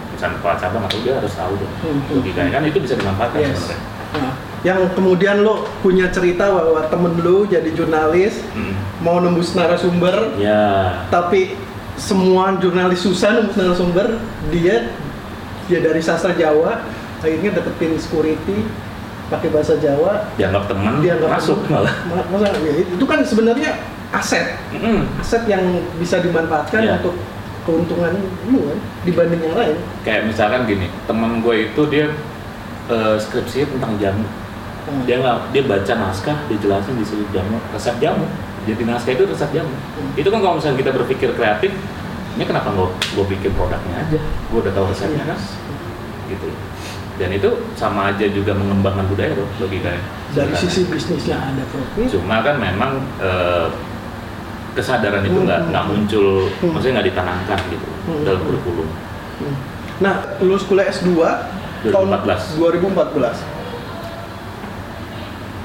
misalnya 0.09 0.39
kepala 0.39 0.55
cabang 0.55 0.83
atau 0.85 0.99
dia 1.01 1.13
harus 1.13 1.33
tahu 1.33 1.53
dong 1.57 1.73
logikanya. 2.07 2.51
Kan 2.53 2.63
itu 2.63 2.77
bisa 2.79 2.95
dimanfaatkan 2.95 3.39
Yes. 3.41 3.51
sebenarnya. 3.51 3.81
Nah, 4.13 4.33
yang 4.63 4.87
kemudian 4.91 5.43
lo 5.43 5.67
punya 5.79 6.07
cerita 6.07 6.47
bahwa 6.47 6.79
temen 6.87 7.19
lo 7.19 7.43
jadi 7.43 7.67
jurnalis 7.69 8.39
Hmm. 8.51 8.73
mau 8.99 9.19
nembus 9.19 9.51
narasumber 9.53 10.35
ya 10.35 11.03
tapi 11.07 11.59
semua 11.93 12.55
jurnalis 12.57 12.99
susah 12.99 13.35
nembus 13.35 13.53
narasumber 13.53 14.17
dia 14.49 14.87
dia 15.63 15.79
dari 15.79 15.99
sastra 15.99 16.31
Jawa 16.33 16.79
akhirnya 17.19 17.53
deketin 17.53 17.95
security 17.95 18.63
pakai 19.27 19.47
bahasa 19.49 19.75
Jawa 19.77 20.31
dianggap 20.35 20.67
teman 20.67 20.99
dia 20.99 21.15
nggak 21.15 21.31
masuk 21.33 21.59
malah 21.67 21.91
Ma- 22.05 22.27
masa 22.29 22.51
ya, 22.53 22.73
itu 22.83 23.03
kan 23.03 23.19
sebenarnya 23.21 23.71
aset 24.11 24.59
Mm-mm. 24.71 25.07
aset 25.17 25.43
yang 25.43 25.63
bisa 25.97 26.19
dimanfaatkan 26.19 26.79
Iya. 26.79 26.99
untuk 26.99 27.15
keuntungan 27.63 28.11
lu 28.45 28.59
kan 28.65 28.79
dibanding 29.03 29.41
yang 29.41 29.55
lain 29.55 29.77
kayak 30.03 30.23
misalkan 30.23 30.63
gini 30.65 30.87
teman 31.03 31.39
gue 31.39 31.67
itu 31.67 31.81
dia 31.87 32.11
eh, 32.87 33.15
skripsinya 33.17 33.67
tentang 33.71 33.93
jamu 33.97 34.27
Hmm. 34.83 35.03
dia 35.03 35.15
nggak 35.17 35.35
dia 35.49 35.63
baca 35.63 35.93
naskah 35.97 36.37
dia 36.45 36.57
jelasin 36.57 36.93
di 36.93 37.03
situ 37.03 37.23
jamu 37.29 37.55
resep 37.69 37.95
jamu 37.97 38.27
jadi 38.63 38.83
naskah 38.83 39.11
itu 39.11 39.23
resep 39.25 39.49
jamu 39.51 39.71
Hmm. 39.71 40.11
itu 40.13 40.27
kan 40.27 40.39
kalau 40.39 40.55
misalnya 40.55 40.77
kita 40.77 40.91
berpikir 40.91 41.29
kreatif 41.33 41.71
ini 42.33 42.43
kenapa 42.43 42.67
nggak 42.69 42.89
gue 43.13 43.25
bikin 43.29 43.51
produknya 43.53 43.95
aja 43.97 44.19
gue 44.19 44.59
udah 44.59 44.73
tahu 44.73 44.85
resepnya 44.87 45.23
kan 45.25 45.39
gitu 46.27 46.47
dan 47.13 47.29
itu 47.29 47.45
sama 47.73 48.09
aja 48.09 48.25
juga 48.25 48.51
mengembangkan 48.51 49.05
budaya 49.05 49.31
loh 49.33 49.45
logikanya 49.57 50.01
dari 50.31 50.49
Sebenarnya. 50.49 50.57
sisi 50.57 50.81
bisnisnya 50.89 51.37
ada 51.37 51.63
profit 51.63 52.09
cuma 52.09 52.41
kan 52.41 52.55
memang 52.57 52.91
eh, 53.19 53.67
kesadaran 54.73 55.21
itu 55.21 55.37
Hmm, 55.37 55.45
nggak 55.45 55.59
hmm, 55.59 55.69
nggak 55.69 55.85
muncul 55.85 56.49
Hmm. 56.57 56.71
maksudnya 56.73 56.93
nggak 56.97 57.07
ditanamkan 57.07 57.59
gitu 57.69 57.87
Hmm, 58.03 58.21
dalam 58.25 58.41
kurikulum 58.41 58.89
Hmm. 59.33 59.55
Nah, 59.99 60.13
lulus 60.39 60.63
kuliah 60.63 60.89
S2 60.89 61.13
tahun 61.85 62.07
2014. 62.09 63.37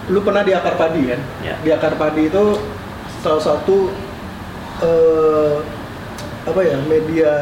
2014. 0.08 0.10
Lu 0.10 0.20
pernah 0.20 0.42
di 0.42 0.52
Akar 0.52 0.74
Padi 0.74 1.02
kan? 1.06 1.20
Ya. 1.40 1.54
Di 1.58 1.70
Akar 1.70 1.94
Padi 1.94 2.22
itu 2.26 2.44
salah 3.18 3.42
satu 3.42 3.92
eh, 4.78 5.54
apa 6.44 6.60
ya 6.60 6.76
media 6.82 7.32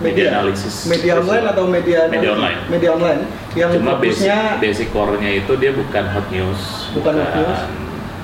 Media 0.00 0.32
analisis. 0.32 0.88
media 0.88 1.12
online 1.14 1.44
atau 1.46 1.64
media 1.66 2.08
Media 2.08 2.32
online. 2.32 2.58
media 2.68 2.90
online 2.90 3.20
yang 3.52 3.68
cuma 3.70 3.94
basic 3.94 4.24
fokusnya 4.24 4.38
basic 4.58 4.88
core-nya 4.90 5.30
itu 5.34 5.52
dia 5.54 5.72
bukan 5.72 6.04
hot 6.08 6.24
news 6.30 6.88
Bukan 6.90 7.12
hot 7.14 7.32
news. 7.36 7.60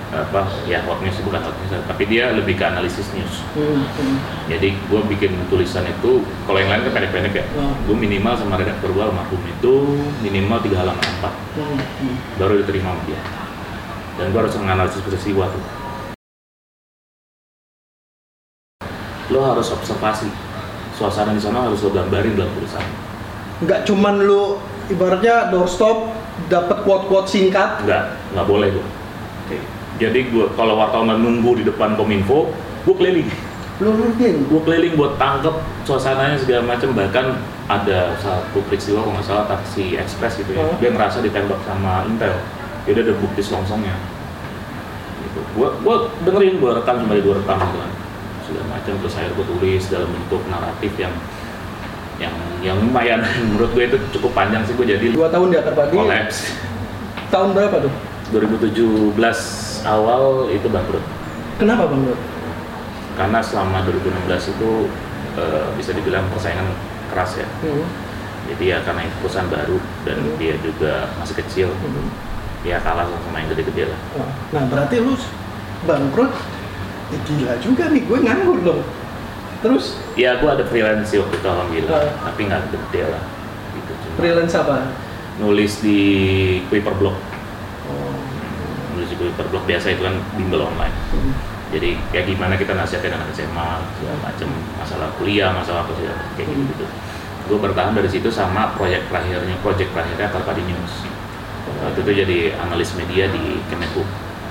apa 0.08 0.40
ya 0.64 0.80
hot 0.82 1.04
news 1.04 1.20
bukan 1.20 1.36
hot 1.38 1.52
news 1.52 1.76
tapi 1.84 2.08
dia 2.08 2.32
lebih 2.32 2.56
ke 2.56 2.64
analisis 2.64 3.12
news 3.12 3.44
Hmm, 3.52 3.84
hmm. 3.84 4.16
jadi 4.48 4.72
gue 4.72 5.00
bikin 5.06 5.36
tulisan 5.46 5.84
itu 5.84 6.24
kalau 6.42 6.56
yang 6.56 6.72
lain 6.72 6.80
kan 6.82 6.92
pendek-pendek 6.96 7.34
ya 7.34 7.44
Oh. 7.54 7.76
gue 7.84 7.96
minimal 7.98 8.32
sama 8.34 8.56
redaktur 8.56 8.88
gue 8.90 9.02
almarhum 9.02 9.42
itu 9.42 9.72
minimal 10.22 10.58
tiga 10.62 10.80
halaman 10.80 11.04
empat 11.12 11.34
Hmm, 11.54 11.76
hmm. 11.76 12.16
baru 12.40 12.64
diterima 12.64 12.96
dia 13.04 13.20
dan 14.16 14.32
gue 14.32 14.40
harus 14.40 14.56
menganalisis 14.56 15.04
peristiwa 15.04 15.46
tuh. 15.48 15.64
Lo 19.30 19.40
harus 19.44 19.68
observasi. 19.70 20.28
Suasana 20.96 21.36
di 21.36 21.42
sana 21.44 21.68
harus 21.68 21.84
lo 21.84 21.92
gambarin 21.92 22.34
dalam 22.40 22.52
tulisan 22.56 22.84
nggak 23.56 23.88
cuman 23.88 24.20
lu 24.20 24.60
ibaratnya 24.92 25.48
doorstop 25.48 26.12
dapat 26.52 26.84
quote-quote 26.84 27.24
singkat. 27.24 27.80
Nggak 27.88 28.04
nggak 28.36 28.46
boleh 28.48 28.68
gue 28.68 28.86
jadi 29.96 30.28
gue 30.28 30.46
kalau 30.54 30.76
wartawan 30.76 31.24
nunggu 31.24 31.60
di 31.60 31.64
depan 31.64 31.96
kominfo 31.96 32.52
gue 32.84 32.94
keliling. 32.94 33.28
Lu 33.80 33.92
rutin? 33.92 34.44
Gue 34.48 34.60
keliling 34.64 34.94
buat 34.96 35.16
tangkep 35.20 35.52
suasananya 35.84 36.36
segala 36.40 36.64
macam. 36.64 36.92
Bahkan 36.96 37.26
ada 37.68 38.12
satu 38.20 38.60
peristiwa 38.68 39.04
kalau 39.04 39.16
nggak 39.16 39.26
salah 39.26 39.44
taksi 39.48 39.96
ekspres 39.96 40.40
gitu 40.40 40.56
ya. 40.56 40.64
Oh. 40.64 40.76
dia 40.78 40.92
ngerasa 40.92 41.24
ditembak 41.24 41.60
sama 41.64 42.04
intel 42.08 42.36
jadi 42.86 42.98
ada 43.02 43.14
bukti 43.18 43.42
selongsongnya. 43.42 43.94
Gitu. 45.20 45.40
Gue 45.52 45.68
gue 45.82 45.96
dengerin 46.22 46.56
gue 46.56 46.70
rekam 46.72 47.02
cuma 47.02 47.14
gue 47.14 47.34
rekam 47.34 47.58
gitu 47.58 47.78
kan. 47.78 47.92
Segala 48.46 48.66
macam 48.70 48.92
terus 49.02 49.14
akhirnya 49.18 49.34
gue 49.34 49.46
tulis 49.50 49.82
dalam 49.90 50.08
bentuk 50.08 50.42
naratif 50.46 50.92
yang 50.96 51.14
yang 52.16 52.34
yang 52.62 52.76
lumayan. 52.80 53.20
Menurut 53.52 53.70
gue 53.74 53.84
itu 53.84 53.98
cukup 54.14 54.32
panjang 54.32 54.62
sih 54.64 54.72
gue 54.72 54.86
jadi 54.86 55.06
dua 55.12 55.28
tahun 55.28 55.50
di 55.52 55.56
Akar 55.58 55.74
Padi 55.74 55.94
kolaps. 55.94 56.54
Tahun 57.28 57.50
berapa 57.52 57.82
tuh? 57.82 57.92
2017 58.30 59.14
awal 59.86 60.50
itu 60.50 60.66
bangkrut. 60.66 61.02
Kenapa 61.58 61.86
bang 61.86 62.02
Nur? 62.06 62.18
karena 63.16 63.40
selama 63.40 63.80
2016 63.88 64.52
itu 64.52 64.70
eh, 65.40 65.66
bisa 65.72 65.96
dibilang 65.96 66.28
persaingan 66.28 66.68
keras 67.08 67.40
ya. 67.40 67.48
Hmm. 67.64 67.88
jadi 68.46 68.64
ya 68.76 68.78
karena 68.84 69.08
itu 69.08 69.16
perusahaan 69.24 69.48
baru 69.50 69.78
dan 70.04 70.18
Hmm. 70.22 70.36
dia 70.38 70.54
juga 70.60 71.10
masih 71.16 71.34
kecil. 71.40 71.68
Hmm. 71.72 72.12
Ya 72.66 72.82
kalah 72.82 73.06
sama 73.06 73.38
yang 73.38 73.48
gede-gede 73.54 73.94
lah. 73.94 74.00
Nah 74.50 74.62
berarti 74.66 74.98
lu 74.98 75.14
bangkrut, 75.86 76.34
eh, 77.14 77.20
gila 77.22 77.54
juga 77.62 77.84
nih 77.94 78.02
gue 78.02 78.18
nganggur 78.18 78.58
dong. 78.66 78.82
Terus? 79.62 79.96
Ya 80.18 80.36
gua 80.42 80.58
ada 80.58 80.66
freelance 80.68 81.14
sih 81.14 81.18
waktu 81.22 81.38
itu 81.38 81.48
alhamdulillah. 81.48 81.96
Ah. 81.96 82.28
tapi 82.28 82.40
nggak 82.44 82.70
gede 82.74 83.02
lah 83.08 83.22
gitu. 83.72 83.92
Cuma 84.04 84.14
freelance 84.18 84.54
apa? 84.58 84.76
nulis 85.36 85.84
di 85.84 85.98
Kuiper 86.72 86.96
Blog 86.96 87.16
Oh. 87.86 88.12
nulis 88.96 89.08
di 89.12 89.16
Kuiper 89.20 89.46
Blog 89.52 89.68
biasa 89.68 89.92
itu 89.92 90.02
kan 90.02 90.16
bimbel 90.34 90.64
online. 90.64 90.96
Hmm. 91.12 91.32
jadi 91.66 91.98
kayak 92.14 92.26
gimana 92.30 92.54
kita 92.56 92.72
nasihatin 92.78 93.10
anak 93.12 93.28
SMA 93.34 93.68
segala 93.98 94.16
macam 94.22 94.48
masalah 94.78 95.08
kuliah 95.18 95.50
masalah 95.50 95.82
apa 95.82 95.92
sih 95.98 96.06
kayak 96.38 96.46
gitu 96.46 96.62
gitu 96.72 96.86
gue 97.46 97.58
bertahan 97.58 97.92
dari 97.94 98.06
situ 98.06 98.30
sama 98.30 98.70
proyek 98.78 99.06
terakhirnya 99.10 99.54
proyek 99.66 99.90
terakhirnya 99.90 100.30
Karpadi 100.30 100.62
News 100.62 101.04
waktu 101.78 101.98
itu 102.00 102.12
jadi 102.24 102.38
analis 102.58 102.92
media 102.94 103.28
di 103.28 103.60
Kemenhub 103.66 104.06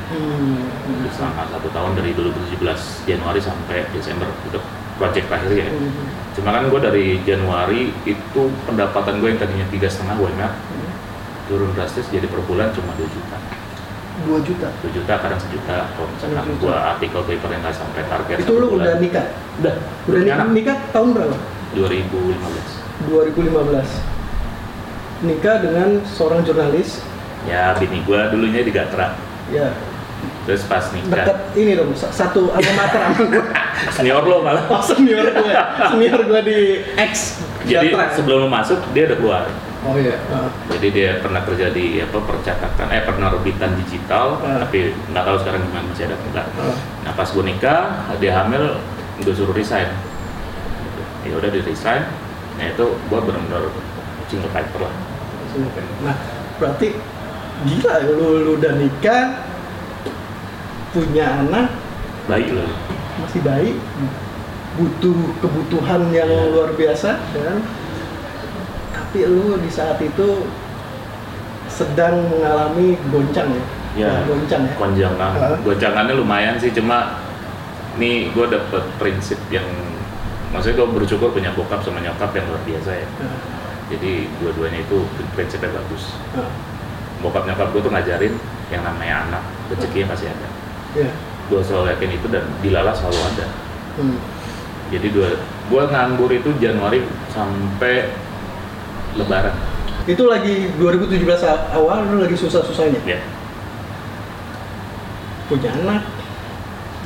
Hmm. 0.05 0.69
Jadi 0.85 1.09
selama 1.17 1.49
satu 1.49 1.65
tahun 1.73 1.97
dari 1.97 2.13
2017 2.13 2.61
Januari 3.09 3.41
sampai 3.41 3.89
Desember 3.89 4.29
itu 4.45 4.61
proyek 4.95 5.25
terakhir 5.25 5.49
ya 5.51 5.65
Hmm. 5.65 6.05
cuma 6.31 6.53
kan 6.53 6.69
gue 6.69 6.77
dari 6.77 7.05
Januari 7.21 7.89
itu 8.05 8.41
pendapatan 8.63 9.17
gue 9.17 9.33
yang 9.33 9.41
tadinya 9.41 9.65
tiga 9.67 9.89
setengah 9.89 10.13
UMR 10.15 10.53
Hmm. 10.53 10.89
turun 11.45 11.73
drastis 11.73 12.05
jadi 12.07 12.29
per 12.29 12.37
bulan 12.43 12.69
cuma 12.69 12.93
2 12.93 13.05
juta 13.07 13.37
Dua 14.15 14.39
juta. 14.39 14.69
2 14.79 14.95
juta 14.95 15.13
kadang 15.17 15.35
sejuta 15.35 15.91
kalau 15.91 16.07
misalkan 16.07 16.53
gue 16.55 16.71
artikel 16.71 17.21
paper 17.25 17.49
yang 17.51 17.59
nggak 17.59 17.75
sampai 17.75 18.01
target 18.05 18.37
Itu 18.39 18.53
lu 18.55 18.67
udah 18.71 18.95
nikah? 18.95 19.25
udah 19.59 19.73
Udah 20.05 20.21
nikah, 20.21 20.47
nikah 20.53 20.77
tahun 20.93 21.09
berapa? 21.11 21.35
2015 21.73 23.09
2015. 23.09 23.89
Nikah 25.25 25.55
dengan 25.59 25.89
seorang 26.05 26.45
jurnalis. 26.45 27.01
Ya 27.45 27.73
bini 27.75 28.01
gue 28.01 28.19
dulunya 28.29 28.61
di 28.61 28.71
Gatra 28.71 29.13
Ya. 29.45 29.69
terus 30.41 30.65
pas 30.65 30.81
nikah 30.89 31.21
Dekat 31.21 31.37
ini 31.53 31.73
dong, 31.73 31.93
sa- 31.93 32.09
satu 32.09 32.49
alma 32.49 32.73
mater 32.75 32.97
sama 33.03 33.23
gue. 33.27 33.45
senior 33.95 34.23
lo 34.23 34.41
malah 34.41 34.65
Oh, 34.67 34.77
senior 34.79 35.21
gue. 35.23 35.53
Senior 35.87 36.19
gue 36.23 36.41
di 36.43 36.57
X. 36.95 37.41
jadi 37.63 37.93
Jatra. 37.93 38.09
sebelum 38.11 38.37
lo 38.39 38.49
masuk 38.49 38.81
dia 38.91 39.05
udah 39.05 39.17
keluar 39.17 39.43
Oh 39.81 39.93
iya. 39.93 40.17
Ah. 40.27 40.49
jadi 40.67 40.87
dia 40.89 41.09
pernah 41.17 41.41
kerja 41.41 41.69
di 41.69 41.99
apa 41.99 42.17
percetakan 42.17 42.89
eh 42.89 43.05
penerbitan 43.05 43.77
digital 43.77 44.37
Ah. 44.39 44.57
tapi 44.59 44.89
nggak 45.05 45.23
tahu 45.23 45.37
sekarang 45.39 45.61
gimana 45.63 45.85
masih 45.85 46.05
ada 46.05 46.17
enggak 46.19 46.47
Ah. 46.55 46.73
nah 47.01 47.13
pas 47.13 47.27
gue 47.27 47.43
nikah 47.43 47.81
dia 48.17 48.33
hamil 48.35 48.81
gue 49.21 49.29
suruh 49.31 49.53
resign 49.53 49.93
ya 51.21 51.33
udah 51.33 51.49
di 51.49 51.61
resign 51.61 52.01
nah 52.55 52.65
itu 52.65 52.85
gue 52.97 53.19
benar-benar 53.19 53.69
single 54.25 54.49
fighter 54.49 54.81
lah 54.81 54.93
Nah, 56.01 56.15
berarti 56.57 56.99
gila 57.63 57.93
ya, 57.97 58.09
lu, 58.11 58.27
lu 58.43 58.51
udah 58.55 58.73
nikah, 58.75 59.23
punya 60.91 61.25
anak, 61.39 61.71
baik 62.25 62.51
loh 62.51 62.67
masih 63.15 63.41
bayi, 63.41 63.71
butuh 64.75 65.15
kebutuhan 65.39 66.11
yang 66.11 66.27
Iya. 66.27 66.51
luar 66.51 66.75
biasa, 66.75 67.15
kan? 67.31 67.57
Tapi 68.91 69.23
lu 69.23 69.55
di 69.55 69.71
saat 69.71 69.95
itu 69.97 70.43
sedang 71.65 72.27
mengalami 72.27 72.99
goncang 73.09 73.49
ya? 73.51 73.63
ya 73.95 74.11
goncang 74.27 74.63
ya? 74.67 74.73
konjangan 74.75 75.31
Ah. 75.33 75.55
goncangannya 75.59 76.13
lumayan 76.13 76.55
sih 76.55 76.71
cuma 76.71 77.19
nih 77.95 78.27
gue 78.31 78.45
dapet 78.47 78.83
prinsip 78.95 79.39
yang 79.47 79.63
maksudnya 80.51 80.83
gue 80.83 80.87
bersyukur 80.93 81.31
punya 81.31 81.51
bokap 81.51 81.79
sama 81.79 81.99
nyokap 81.99 82.31
yang 82.31 82.43
luar 82.47 82.59
biasa 82.63 82.91
ya 82.91 83.07
Nah, 83.19 83.39
jadi 83.87 84.27
dua-duanya 84.39 84.83
itu 84.83 85.03
prinsipnya 85.31 85.71
bagus 85.73 86.15
nah, 86.31 86.47
bokap 87.19 87.43
nyokap 87.45 87.71
gue 87.71 87.81
tuh 87.81 87.91
ngajarin 87.91 88.33
yang 88.67 88.81
namanya 88.81 89.15
anak 89.27 89.43
rezekinya 89.67 90.11
pasti 90.11 90.25
ada 90.27 90.47
ya. 90.93 91.09
gue 91.45 91.59
selalu 91.61 91.93
yakin 91.93 92.09
itu 92.13 92.27
dan 92.27 92.43
dilala 92.59 92.91
selalu 92.91 93.19
ada 93.33 93.47
Hmm. 93.95 94.19
jadi 94.91 95.07
dua 95.07 95.39
gue 95.71 95.83
nganggur 95.87 96.27
itu 96.27 96.51
Januari 96.59 96.99
sampai 97.31 98.11
Lebaran 99.15 99.55
Itu 100.03 100.27
lagi 100.27 100.69
2017 100.75 101.23
awal 101.71 102.03
lu 102.05 102.19
lagi 102.19 102.35
susah-susahnya. 102.35 102.99
ya 103.07 103.23
Punya 105.47 105.71
anak, 105.71 106.03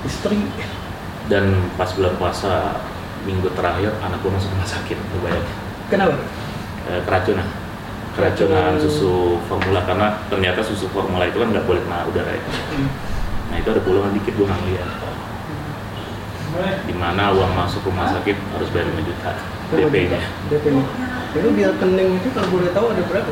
istri, 0.02 0.40
dan 1.30 1.70
pas 1.78 1.94
bulan 1.94 2.18
puasa 2.18 2.80
minggu 3.24 3.52
terakhir 3.52 3.94
anak 4.00 4.18
gue 4.18 4.32
masuk 4.32 4.50
rumah 4.50 4.66
sakit 4.66 4.98
lu 4.98 5.20
bayangin 5.22 5.56
Kenapa? 5.92 6.16
Eh, 6.88 7.02
keracunan 7.06 7.46
keracunan 8.20 8.76
susu 8.76 9.40
formula 9.48 9.80
karena 9.88 10.08
ternyata 10.28 10.60
susu 10.60 10.92
formula 10.92 11.24
itu 11.24 11.40
kan 11.40 11.56
nggak 11.56 11.64
boleh 11.64 11.82
kena 11.88 12.04
udara 12.04 12.36
ya 12.36 12.44
Hmm. 12.76 12.90
nah 13.50 13.56
itu 13.58 13.68
ada 13.72 13.82
bolongan 13.82 14.12
dikit 14.14 14.36
gue 14.36 14.46
nggak 14.46 14.64
lihat 14.68 14.90
di 16.84 16.96
mana 16.98 17.32
uang 17.32 17.56
masuk 17.56 17.88
rumah 17.88 18.10
sakit 18.10 18.36
harus 18.36 18.68
bayar 18.76 18.90
5 18.92 19.06
juta 19.08 19.32
DP-nya 19.70 20.22
DP-nya. 20.50 20.84
Itu 21.30 21.48
di 21.54 21.62
rekening 21.62 22.10
itu 22.18 22.28
kalau 22.34 22.50
boleh 22.50 22.70
tahu 22.74 22.86
ada 22.90 23.04
berapa? 23.06 23.32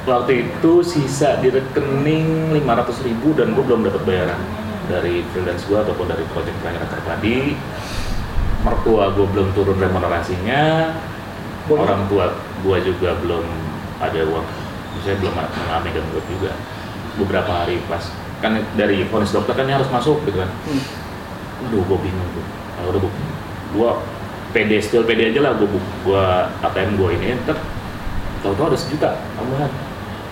waktu 0.00 0.48
itu 0.48 0.72
sisa 0.80 1.38
di 1.38 1.52
rekening 1.52 2.50
500 2.56 3.06
ribu 3.06 3.36
dan 3.36 3.52
gue 3.52 3.62
belum 3.62 3.84
dapat 3.84 4.02
bayaran 4.02 4.40
dari 4.88 5.22
freelance 5.30 5.68
gue 5.68 5.76
ataupun 5.76 6.08
dari 6.08 6.24
project 6.32 6.56
pelayanan 6.64 6.88
terpadi 6.88 7.54
mertua 8.64 9.12
gue 9.12 9.26
belum 9.28 9.52
turun 9.52 9.76
remunerasinya 9.76 10.96
Boleh. 11.68 11.80
orang 11.84 12.02
tua 12.08 12.32
gue 12.64 12.78
juga 12.82 13.12
belum 13.20 13.44
ada 14.00 14.20
uang 14.26 14.46
saya 15.04 15.16
belum 15.22 15.32
mengalami 15.32 15.88
gangguan 15.94 16.24
juga 16.28 16.50
beberapa 17.16 17.50
hari 17.52 17.78
pas 17.86 18.10
kan 18.40 18.56
dari 18.74 19.04
vonis 19.06 19.32
dokter 19.32 19.52
kan 19.52 19.68
harus 19.68 19.88
masuk 19.92 20.24
gitu 20.24 20.40
kan 20.40 20.50
Hmm. 20.66 20.82
Aduh, 21.60 21.84
gue 21.84 21.98
bingung 22.08 22.28
tuh. 22.32 22.44
Kalau 22.72 22.88
udah 22.88 23.00
gue, 23.04 23.12
gue 23.76 23.90
pede, 24.56 24.80
still 24.80 25.04
pede 25.04 25.28
aja 25.28 25.44
lah. 25.44 25.52
Gue 25.60 25.68
gue 25.76 26.24
ATM 26.64 26.96
gue 26.96 27.08
ini, 27.20 27.36
ter, 27.44 27.52
tahu-tahu 28.40 28.72
ada 28.72 28.78
sejuta 28.80 29.20
tambahan. 29.36 29.68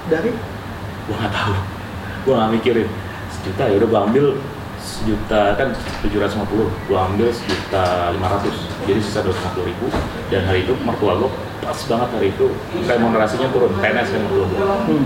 Dari 0.08 0.32
Gue 1.04 1.14
nggak 1.20 1.32
tahu. 1.36 1.52
Gue 2.24 2.32
nggak 2.32 2.50
mikirin 2.56 2.88
sejuta 3.28 3.62
ya 3.68 3.76
udah 3.76 3.88
gue 3.92 4.00
ambil 4.08 4.26
sejuta 4.80 5.42
kan 5.60 5.68
750 6.00 6.88
gue 6.88 6.98
ambil 6.98 7.28
sejuta 7.28 7.84
500 8.16 8.56
jadi 8.89 9.01
sisa 9.05 9.20
250 9.20 9.68
ribu. 9.68 9.86
Dan 10.32 10.49
hari 10.49 10.64
itu 10.64 10.72
mertua 10.80 11.20
gue 11.20 11.30
pas 11.61 11.76
banget 11.76 12.09
hari 12.16 12.28
itu. 12.32 12.47
Remunerasinya 12.89 13.49
turun. 13.53 13.72
PNS 13.76 14.09
kan 14.16 14.20
mertua 14.24 14.45
gue 14.49 14.59
hmm. 14.64 15.05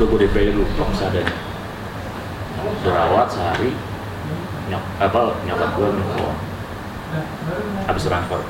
udah 0.00 0.06
gue 0.08 0.18
DP 0.24 0.36
dulu 0.56 0.64
kok 0.80 0.88
seadanya. 0.96 1.34
Dirawat 2.80 3.28
sehari 3.28 3.76
nyok 4.64 4.80
apa 4.96 5.36
nyokap 5.44 5.70
gue 5.76 5.88
nelfon 5.92 6.36
habis 7.84 8.04
transfer. 8.08 8.40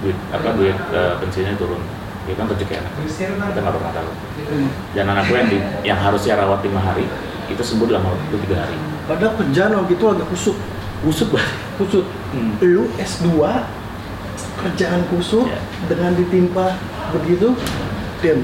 Duit 0.00 0.16
apa 0.32 0.48
duit 0.56 0.76
eh, 0.96 1.14
pensiunnya 1.20 1.54
turun. 1.60 1.84
Itu 2.24 2.36
kan 2.36 2.48
rezeki 2.48 2.74
anak 2.80 2.92
kita 3.08 3.60
nggak 3.60 3.74
pernah 3.76 3.92
tahu. 3.92 4.10
Dan 4.96 5.04
anak 5.08 5.24
gue 5.28 5.36
yang, 5.36 5.50
di, 5.52 5.58
yang 5.84 5.98
harusnya 6.00 6.40
rawat 6.40 6.64
lima 6.64 6.80
hari 6.80 7.04
itu 7.48 7.62
sembuh 7.64 7.88
dalam 7.88 8.04
waktu 8.04 8.36
tiga 8.44 8.56
hari. 8.60 8.76
Padahal 9.08 9.32
kerjaan 9.40 9.72
waktu 9.80 9.92
itu 9.96 10.04
agak 10.04 10.26
kusut. 11.00 11.28
banget 11.28 11.52
Kusut. 11.76 12.06
Hmm. 12.30 12.52
Lu 12.60 12.90
S2 12.96 13.26
kerjaan 14.58 15.02
kusut 15.08 15.46
Ya. 15.46 15.58
dengan 15.86 16.12
ditimpa 16.12 16.74
begitu, 17.10 17.54
diam. 18.18 18.42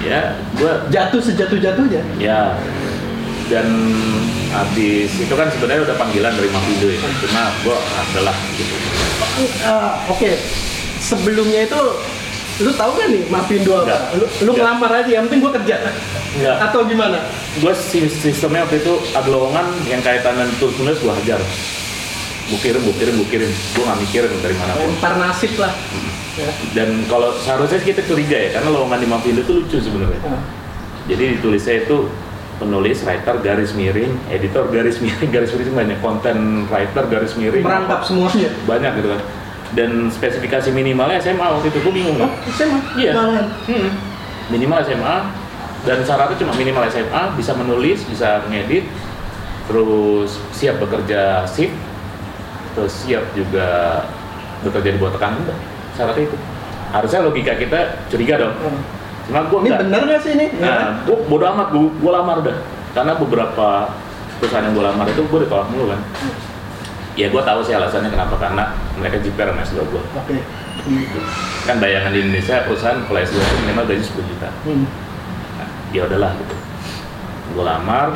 ya 0.00 0.32
gue 0.54 0.72
Jatuh 0.88 1.20
sejatuh-jatuhnya. 1.20 2.00
ya 2.16 2.56
dan 3.46 3.66
habis 4.48 5.10
itu 5.12 5.34
kan 5.34 5.50
sebenarnya 5.50 5.82
udah 5.82 5.96
panggilan 5.98 6.32
dari 6.32 6.48
Mafindo 6.48 6.86
ya 6.86 7.00
cuma 7.18 7.42
gue 7.60 7.76
adalah 7.76 8.36
gitu 8.54 8.74
Ah, 9.60 10.00
Oke, 10.06 10.36
sebelumnya 10.98 11.64
itu 11.64 11.80
lu 12.60 12.70
tahu 12.70 12.92
kan 12.94 13.08
nih 13.08 13.22
Enggak. 13.24 14.00
apa? 14.00 14.16
Lu, 14.16 14.24
lu 14.42 14.50
ngelamar 14.52 14.90
aja, 14.94 15.10
yang 15.10 15.24
penting 15.24 15.40
gua 15.40 15.52
kerja. 15.56 15.74
Enggak. 16.36 16.56
Atau 16.62 16.80
gimana? 16.84 17.18
gue 17.50 17.74
sistemnya 18.06 18.62
waktu 18.62 18.78
itu 18.78 18.94
ada 19.10 19.26
lowongan 19.26 19.66
yang 19.84 19.98
kaitan 20.00 20.38
dengan 20.38 20.50
tulis 20.54 20.96
gue 20.96 21.12
hajar 21.12 21.40
kirim 22.52 22.82
gue 22.82 23.26
kirim 23.26 23.46
gue 23.46 23.82
nggak 23.82 23.98
mikirin 24.00 24.30
dari 24.38 24.54
mana 24.54 24.72
pun 24.74 24.86
Lempar 24.86 25.14
nasib 25.18 25.54
lah. 25.54 25.70
Ya. 26.34 26.50
dan 26.72 27.06
kalau 27.06 27.34
seharusnya 27.36 27.78
kita 27.78 28.02
curiga 28.02 28.34
ya 28.34 28.50
karena 28.54 28.70
lowongan 28.70 28.98
di 28.98 29.06
Mafindo 29.06 29.40
itu 29.40 29.52
lucu 29.52 29.76
sebenarnya 29.78 30.18
Ah. 30.24 30.42
jadi 31.06 31.36
ditulisnya 31.36 31.74
itu 31.80 32.06
penulis 32.56 33.02
writer 33.02 33.34
garis 33.40 33.70
miring 33.72 34.14
editor 34.28 34.66
garis 34.68 34.98
miring 34.98 35.30
garis 35.34 35.50
miring 35.50 35.74
banyak 35.74 35.98
konten 35.98 36.36
writer 36.66 37.04
garis 37.06 37.34
miring 37.34 37.62
Merangkap 37.62 38.00
semuanya. 38.02 38.50
banyak 38.64 38.92
gitu 38.94 39.08
kan 39.10 39.20
dan 39.78 40.10
spesifikasi 40.10 40.74
minimalnya 40.74 41.22
SMA 41.22 41.46
waktu 41.46 41.70
itu 41.70 41.78
gue 41.78 41.94
bingung 41.94 42.18
Oh, 42.18 42.26
kan 42.26 42.30
SMA? 42.50 42.78
Iya. 42.98 43.12
Hmm. 43.14 43.88
Minimal 44.50 44.82
SMA 44.82 45.16
dan 45.86 45.98
syaratnya 46.04 46.36
cuma 46.36 46.52
minimal 46.58 46.84
SMA, 46.92 47.22
bisa 47.40 47.56
menulis, 47.56 48.04
bisa 48.04 48.44
ngedit, 48.52 48.84
terus 49.64 50.36
siap 50.52 50.76
bekerja 50.76 51.48
shift, 51.48 51.72
terus 52.76 52.92
siap 52.92 53.24
juga 53.32 54.04
bekerja 54.60 54.92
di 54.92 54.98
bawah 55.00 55.16
tekanan. 55.16 55.40
Syaratnya 55.96 56.28
itu. 56.28 56.36
Harusnya 56.90 57.20
logika 57.24 57.54
kita 57.56 57.80
curiga 58.12 58.34
dong. 58.36 58.54
Ah. 58.60 58.76
Cuma 59.30 59.40
gue 59.46 59.58
Ini 59.62 59.70
bener 59.78 60.00
gak 60.10 60.20
sih 60.26 60.32
ini? 60.34 60.46
Nah, 60.58 61.06
gue 61.06 61.16
bodo 61.30 61.46
amat, 61.46 61.70
gue, 61.70 61.86
gue 61.86 62.10
lamar 62.10 62.36
udah. 62.42 62.56
Karena 62.90 63.14
beberapa 63.14 63.94
perusahaan 64.42 64.66
yang 64.66 64.74
gue 64.74 64.84
lamar 64.84 65.06
itu 65.06 65.22
gue 65.22 65.38
ditolak 65.46 65.70
mulu 65.70 65.94
kan. 65.94 66.00
Ya 67.18 67.26
gue 67.28 67.42
tahu 67.42 67.60
sih 67.66 67.74
alasannya 67.74 68.10
kenapa 68.10 68.38
karena 68.38 68.74
mereka 68.98 69.18
jiper 69.18 69.50
sama 69.50 69.62
S2 69.66 69.78
gue. 69.82 70.02
Oke. 70.14 70.36
Hmm. 70.80 71.04
Kan 71.66 71.76
bayangan 71.82 72.14
di 72.14 72.22
Indonesia 72.24 72.64
perusahaan 72.64 73.02
kalau 73.04 73.20
S2 73.20 73.36
itu 73.36 73.54
minimal 73.66 73.84
gaji 73.90 74.04
10 74.04 74.30
juta. 74.30 74.48
Hmm. 74.64 74.86
Nah, 75.58 75.68
ya 75.90 76.06
udahlah 76.06 76.32
gitu 76.38 76.56
gue 77.50 77.64
lamar 77.66 78.14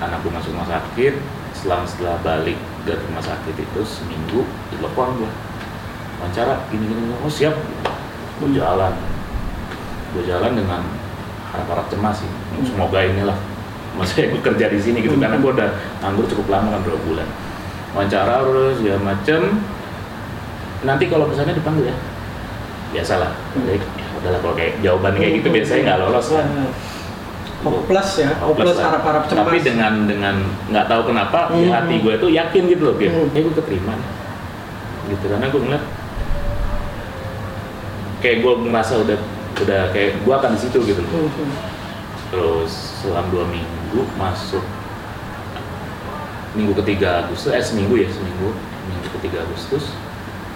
anak 0.00 0.18
gue 0.24 0.32
masuk 0.32 0.56
rumah 0.56 0.68
sakit 0.68 1.14
setelah 1.52 1.84
setelah 1.84 2.16
balik 2.24 2.56
dari 2.88 2.96
rumah 3.12 3.20
sakit 3.20 3.54
itu 3.60 3.80
seminggu 3.84 4.48
telepon 4.72 5.20
gue 5.20 5.30
wawancara 6.20 6.64
gini 6.72 6.88
gini 6.88 7.12
oh 7.20 7.28
siap 7.28 7.52
gue 8.40 8.48
jalan 8.56 8.92
gue 10.16 10.22
jalan 10.24 10.52
dengan 10.56 10.80
harap-harap 11.52 11.92
cemas 11.92 12.24
sih 12.24 12.30
semoga 12.64 13.04
inilah 13.04 13.36
maksudnya 14.00 14.32
gue 14.32 14.40
kerja 14.40 14.66
di 14.72 14.80
sini 14.80 15.04
gitu 15.04 15.20
Hmm. 15.20 15.24
karena 15.28 15.36
gue 15.36 15.50
udah 15.52 15.70
nganggur 16.00 16.24
cukup 16.32 16.46
lama 16.48 16.68
kan 16.72 16.80
berapa 16.80 17.00
bulan 17.04 17.28
wawancara 17.90 18.42
terus 18.42 18.74
segala 18.78 19.00
macem 19.04 19.40
nanti 20.80 21.04
kalau 21.06 21.26
misalnya 21.26 21.52
dipanggil 21.52 21.90
ya 21.90 21.96
biasalah 22.90 23.30
Hmm. 23.50 23.66
Jadi, 23.66 23.78
ya 23.78 24.06
udahlah 24.16 24.38
kalau 24.40 24.54
kayak 24.54 24.72
jawaban 24.80 25.12
kayak 25.14 25.32
gitu 25.38 25.48
biasanya 25.50 25.80
nggak 25.84 25.98
lolos 26.00 26.26
kan. 26.30 26.46
Hopeless 27.60 28.10
ya, 28.16 28.30
Hopeless 28.40 28.72
hopeless 28.72 28.76
lah. 28.76 28.84
harap-harap 28.88 29.22
cemas. 29.26 29.42
Tapi 29.44 29.58
dengan 29.60 29.92
dengan 30.08 30.34
nggak 30.66 30.86
tahu 30.86 31.02
kenapa 31.06 31.52
di 31.52 31.68
Hmm. 31.68 31.70
hati 31.70 31.94
gue 32.00 32.14
itu 32.16 32.28
yakin 32.32 32.62
gitu 32.66 32.82
loh, 32.82 32.94
Bim. 32.96 33.10
Hmm. 33.10 33.36
Eh 33.36 33.40
gue 33.42 33.52
keterima. 33.52 33.94
Gitu 35.06 35.24
karena 35.24 35.46
gue 35.46 35.60
ngeliat 35.60 35.84
kayak 38.20 38.36
gue 38.40 38.52
ngerasa 38.64 38.94
udah 39.00 39.18
udah 39.60 39.82
kayak 39.92 40.10
gue 40.20 40.34
akan 40.34 40.50
di 40.56 40.60
situ 40.60 40.78
gitu 40.82 41.00
loh. 41.00 41.12
Hmm, 41.12 41.28
hmm. 41.28 41.52
Terus 42.30 42.72
selang 43.02 43.28
dua 43.28 43.44
minggu 43.44 44.00
masuk 44.14 44.62
minggu 46.52 46.72
ketiga 46.82 47.24
Agustus, 47.24 47.54
eh 47.54 47.62
seminggu 47.62 47.94
ya 47.94 48.08
seminggu 48.10 48.50
minggu 48.90 49.08
ketiga 49.20 49.46
Agustus 49.46 49.94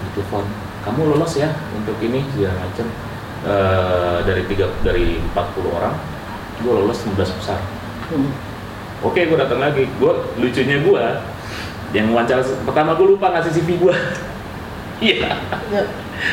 ditelepon 0.02 0.44
kamu 0.82 1.14
lolos 1.14 1.32
ya 1.34 1.48
untuk 1.72 1.96
ini 2.00 2.22
segala 2.34 2.58
macam 2.60 2.88
Eh, 3.44 4.18
dari 4.24 4.40
tiga 4.48 4.72
dari 4.80 5.20
40 5.36 5.68
orang 5.68 5.92
gue 6.56 6.72
lolos 6.72 7.04
15 7.04 7.28
besar 7.36 7.60
Hmm. 8.08 8.32
Oke, 9.00 9.24
gue 9.24 9.36
datang 9.36 9.60
lagi. 9.60 9.84
Gue 10.00 10.12
lucunya 10.36 10.80
gue 10.80 11.04
yang 11.92 12.08
wawancara 12.08 12.40
pertama 12.64 12.96
gue 12.96 13.04
lupa 13.04 13.32
ngasih 13.32 13.52
CV 13.52 13.76
gue. 13.76 13.92
Iya, 15.04 15.28
Ya. 15.68 15.82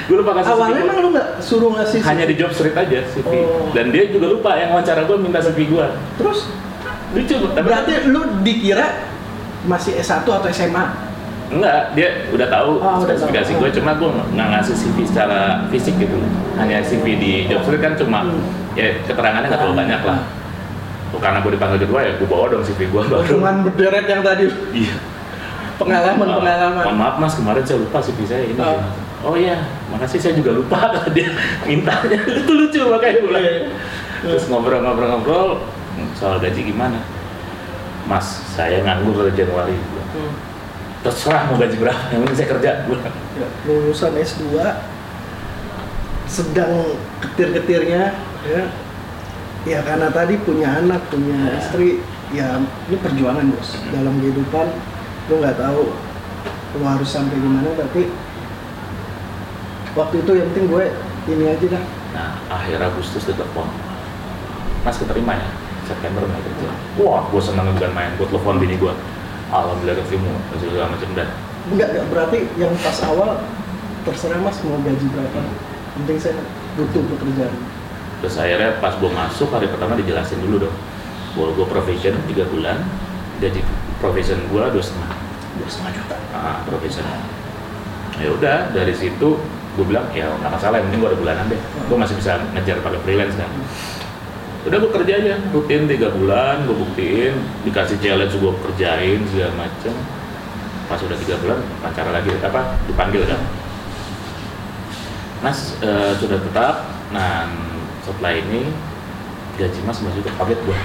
gue 0.07 0.16
lupa 0.16 0.39
ngasih 0.39 0.51
Awalnya 0.55 0.76
CV 0.78 0.88
emang 0.88 0.97
lu 1.01 1.09
nggak 1.12 1.30
suruh 1.43 1.72
ngasih 1.76 1.99
Hanya 1.99 2.24
di 2.24 2.36
job 2.39 2.51
street 2.55 2.76
aja 2.76 3.03
CV. 3.07 3.28
Oh. 3.28 3.68
Dan 3.76 3.91
dia 3.91 4.07
juga 4.07 4.32
lupa 4.32 4.55
yang 4.55 4.72
wawancara 4.72 5.03
gue 5.03 5.18
minta 5.20 5.43
CV 5.43 5.68
gue. 5.68 5.86
Terus 6.16 6.47
Lucu, 7.12 7.36
tapi 7.51 7.66
berarti 7.68 7.91
lu 8.07 8.24
dikira 8.39 8.88
masih 9.64 9.93
S1 9.95 10.24
atau 10.24 10.49
SMA? 10.49 10.86
enggak. 11.51 11.91
Dia 11.91 12.07
udah 12.32 12.47
tahu 12.47 12.80
Oh, 12.80 12.95
udah 12.97 13.12
spesifikasi 13.12 13.51
gue, 13.53 13.70
cuma 13.76 13.91
gue 13.93 14.07
nggak 14.07 14.47
ngasih 14.49 14.72
CV 14.74 14.97
secara 15.03 15.68
fisik 15.68 15.99
gitu. 15.99 16.16
Hanya 16.55 16.80
CV 16.80 17.03
di 17.16 17.32
job 17.45 17.59
street 17.62 17.84
kan 17.84 17.93
cuma 17.93 18.24
Hmm. 18.24 18.39
ya 18.72 18.95
keterangannya 19.03 19.51
nggak 19.51 19.59
terlalu 19.59 19.78
banyak 19.78 20.01
lah. 20.01 20.20
Tuh, 21.12 21.20
karena 21.20 21.43
gue 21.43 21.51
dipanggil 21.51 21.80
kedua 21.82 21.99
ya 22.01 22.12
gue 22.16 22.24
bawa 22.24 22.47
dong 22.47 22.64
CV 22.64 22.88
gue. 22.88 23.01
Cuman 23.03 23.68
berderet 23.68 24.07
yang 24.07 24.24
tadi 24.24 24.47
Iya. 24.72 24.95
pengalaman-pengalaman. 25.76 26.84
Mohon 26.84 26.97
maaf 26.97 27.16
mas, 27.18 27.34
kemarin 27.36 27.64
saya 27.66 27.78
lupa 27.82 27.99
CV 27.99 28.20
saya 28.24 28.43
ini. 28.45 28.55
Oh. 28.55 28.80
Oh, 29.22 29.36
iya, 29.36 29.53
makasih 29.91 30.18
saya 30.18 30.34
juga 30.34 30.55
lupa 30.55 30.80
kalau 30.93 31.12
dia 31.12 31.30
mintanya. 31.62 32.16
itu 32.39 32.47
lucu 32.49 32.80
makanya 32.88 33.14
gue 33.14 33.28
bilang. 33.28 33.43
Iya. 33.43 33.62
Terus 34.24 34.43
ngobrol-ngobrol-ngobrol 34.47 35.68
soal 36.16 36.39
gaji 36.39 36.62
gimana. 36.64 36.95
Mas, 38.12 38.28
saya 38.51 38.84
nganggur 38.84 39.24
dari 39.24 39.32
Januari. 39.34 39.72
Hmm. 40.12 40.36
Terserah 41.01 41.47
mau 41.47 41.55
gaji 41.55 41.80
berapa, 41.80 42.03
yang 42.12 42.28
penting 42.28 42.38
saya 42.38 42.49
kerja. 42.51 42.72
Ya, 43.39 43.47
lulusan 43.66 44.12
S2 44.14 44.43
sedang 46.28 46.95
ketir-ketirnya 47.20 48.16
ya 48.47 48.64
ya 49.68 49.80
karena 49.84 50.07
tadi 50.07 50.39
punya 50.39 50.80
anak 50.80 51.03
punya 51.12 51.36
Ya. 51.36 51.59
istri 51.59 51.99
ya 52.32 52.47
ini 52.88 52.95
perjuangan 52.95 53.51
bos 53.51 53.76
dalam 53.91 54.16
kehidupan 54.16 54.68
lu 55.28 55.43
nggak 55.43 55.59
tahu 55.59 55.91
lu 56.72 56.84
harus 56.88 57.09
sampai 57.12 57.36
gimana 57.36 57.76
tapi 57.76 58.07
waktu 59.91 60.24
itu 60.24 60.32
yang 60.32 60.47
penting 60.55 60.66
gue 60.72 60.86
ini 61.28 61.45
aja 61.51 61.66
dah 61.68 61.84
Nah, 62.12 62.32
akhir 62.47 62.80
Agustus 62.80 63.24
dia 63.24 63.36
telepon. 63.36 63.68
Mas 64.84 64.99
keterima 64.99 65.36
ya? 65.36 65.47
September 65.91 66.23
nggak 66.23 66.41
kerja. 66.47 66.69
Wah, 67.03 67.27
gue 67.27 67.41
seneng 67.43 67.67
bukan 67.75 67.91
main. 67.91 68.11
Gue 68.15 68.27
telepon 68.31 68.55
bini 68.57 68.79
gue. 68.79 68.93
Alhamdulillah 69.51 69.99
ketemu. 69.99 70.31
Segala 70.55 70.87
macam 70.87 71.09
dan 71.11 71.27
enggak 71.61 71.87
enggak 71.93 72.05
berarti 72.09 72.39
yang 72.57 72.73
pas 72.81 72.97
awal 73.05 73.37
terserah 74.01 74.41
mas 74.41 74.57
mau 74.65 74.81
gaji 74.81 75.05
berapa 75.13 75.39
penting 75.93 76.17
saya 76.17 76.41
butuh 76.73 77.05
pekerjaan 77.05 77.53
terus 78.17 78.33
akhirnya 78.41 78.81
pas 78.81 78.97
gue 78.97 79.11
masuk 79.13 79.49
hari 79.53 79.69
pertama 79.69 79.93
dijelasin 79.97 80.41
dulu 80.41 80.65
dong. 80.65 80.77
Bahwa 81.37 81.49
gue 81.57 81.65
profession 81.69 82.13
tiga 82.29 82.43
bulan, 82.49 82.81
gaji 83.41 83.61
profession 84.01 84.41
gue 84.49 84.61
dua 84.61 84.83
setengah. 84.83 85.13
dua 85.57 85.67
setengah 85.67 85.91
juta 85.99 86.15
Ah, 86.31 86.63
profession. 86.65 87.03
Ya 88.17 88.29
udah 88.31 88.57
dari 88.71 88.93
situ 88.93 89.37
gue 89.77 89.85
bilang 89.87 90.05
ya 90.11 90.27
nggak 90.27 90.51
masalah, 90.53 90.79
yang 90.79 90.91
penting 90.91 91.01
gue 91.01 91.09
ada 91.13 91.19
bulanan 91.19 91.45
deh. 91.49 91.61
Gue 91.89 91.97
masih 91.97 92.15
bisa 92.17 92.41
ngejar 92.53 92.81
pakai 92.85 92.99
freelance 93.05 93.35
kan. 93.37 93.49
Udah 94.62 94.78
gue 94.78 94.91
kerja 94.93 95.14
aja 95.18 95.34
rutin 95.49 95.89
tiga 95.89 96.14
bulan 96.14 96.70
gue 96.70 96.76
buktiin 96.78 97.34
dikasih 97.66 97.97
challenge 97.97 98.38
gue 98.38 98.53
kerjain 98.70 99.20
segala 99.34 99.53
macem. 99.68 99.93
Pas 100.86 100.99
udah 101.01 101.18
tiga 101.18 101.36
bulan 101.41 101.59
pacaran 101.82 102.14
lagi 102.14 102.30
apa 102.41 102.78
dipanggil 102.86 103.24
kan. 103.26 103.41
Mas 105.41 105.74
eh, 105.82 106.14
sudah 106.22 106.38
tetap 106.38 106.76
nah 107.09 107.49
setelah 108.05 108.38
ini 108.38 108.70
gaji 109.59 109.80
mas 109.84 109.99
masih 109.99 110.24
juga 110.24 110.32
kaget 110.39 110.59
gue 110.64 110.80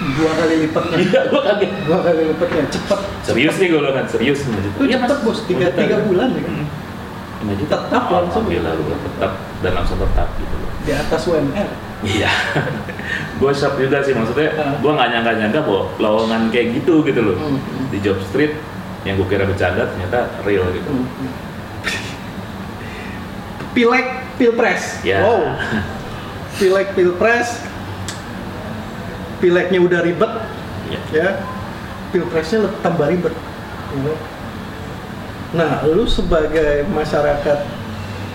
dua 0.00 0.32
kali 0.32 0.54
lipatnya 0.64 0.96
iya 0.96 1.20
gue 1.28 1.40
kaget. 1.44 1.70
Dua 1.84 1.98
kali 2.00 2.22
lipatnya 2.32 2.64
cepet. 2.72 3.00
Serius 3.26 3.54
nih 3.60 3.68
gue 3.68 3.92
kan 3.92 4.06
serius 4.08 4.40
juta. 4.46 4.78
Itu 4.80 4.84
cepet 4.88 5.18
bos. 5.26 5.38
Tiga 5.44 5.68
tiga 5.76 5.96
bulan 6.08 6.32
ya 6.32 6.42
kan? 6.46 6.54
Tetap 7.40 8.04
langsung. 8.08 8.48
alhamdulillah 8.48 8.72
gue 8.80 8.96
tetap 8.96 9.32
dan 9.60 9.72
langsung 9.76 9.98
tetap 10.00 10.28
gitu. 10.40 10.54
Loh 10.56 10.70
di 10.84 10.92
atas 10.96 11.22
UMR 11.28 11.68
Iya, 12.00 12.32
gue 13.40 13.52
shock 13.52 13.76
juga 13.76 14.00
sih 14.00 14.16
maksudnya. 14.16 14.56
Gue 14.80 14.92
nggak 14.92 15.08
nyangka-nyangka 15.12 15.60
bahwa 15.60 15.82
lowongan 16.00 16.48
kayak 16.48 16.80
gitu 16.80 17.04
gitu 17.04 17.20
loh 17.20 17.36
Hmm, 17.36 17.60
hmm. 17.60 17.86
di 17.92 17.98
job 18.00 18.16
street 18.24 18.56
yang 19.04 19.20
gue 19.20 19.28
kira 19.28 19.44
bercanda 19.44 19.84
ternyata 19.84 20.28
real 20.42 20.64
gitu. 20.72 20.88
Hmm. 20.88 21.06
Pilek 23.70 24.06
pilpres. 24.36 24.98
Ya. 25.06 25.22
Wow. 25.22 25.54
Pilek 26.58 26.92
pilpres. 26.92 27.48
Pileknya 29.40 29.80
udah 29.80 30.00
ribet, 30.04 30.32
Ya. 30.92 31.00
ya. 31.12 31.28
Pilpresnya 32.12 32.68
tambah 32.84 33.08
ribet. 33.08 33.32
Nah, 35.50 35.80
lu 35.88 36.04
sebagai 36.04 36.84
masyarakat 36.92 37.58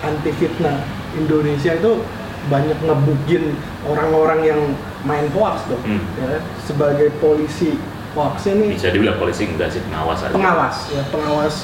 anti 0.02 0.30
fitnah 0.34 0.82
Indonesia 1.14 1.72
itu 1.72 2.02
banyak 2.46 2.78
ngebugin 2.78 3.54
orang-orang 3.82 4.40
yang 4.42 4.60
main 5.02 5.26
hoax 5.30 5.66
dong. 5.66 5.82
Hmm. 5.82 6.02
Ya. 6.18 6.38
Sebagai 6.62 7.10
polisi 7.16 7.78
hoaxnya 8.12 8.56
nih 8.56 8.70
Bisa 8.74 8.88
dibilang 8.88 9.16
polisi 9.16 9.44
enggak 9.44 9.68
sih 9.68 9.80
pengawas 9.82 10.20
aja. 10.20 10.32
pengawas 10.32 10.76
ya 10.88 11.02
pengawas 11.10 11.54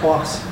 hoax 0.00 0.42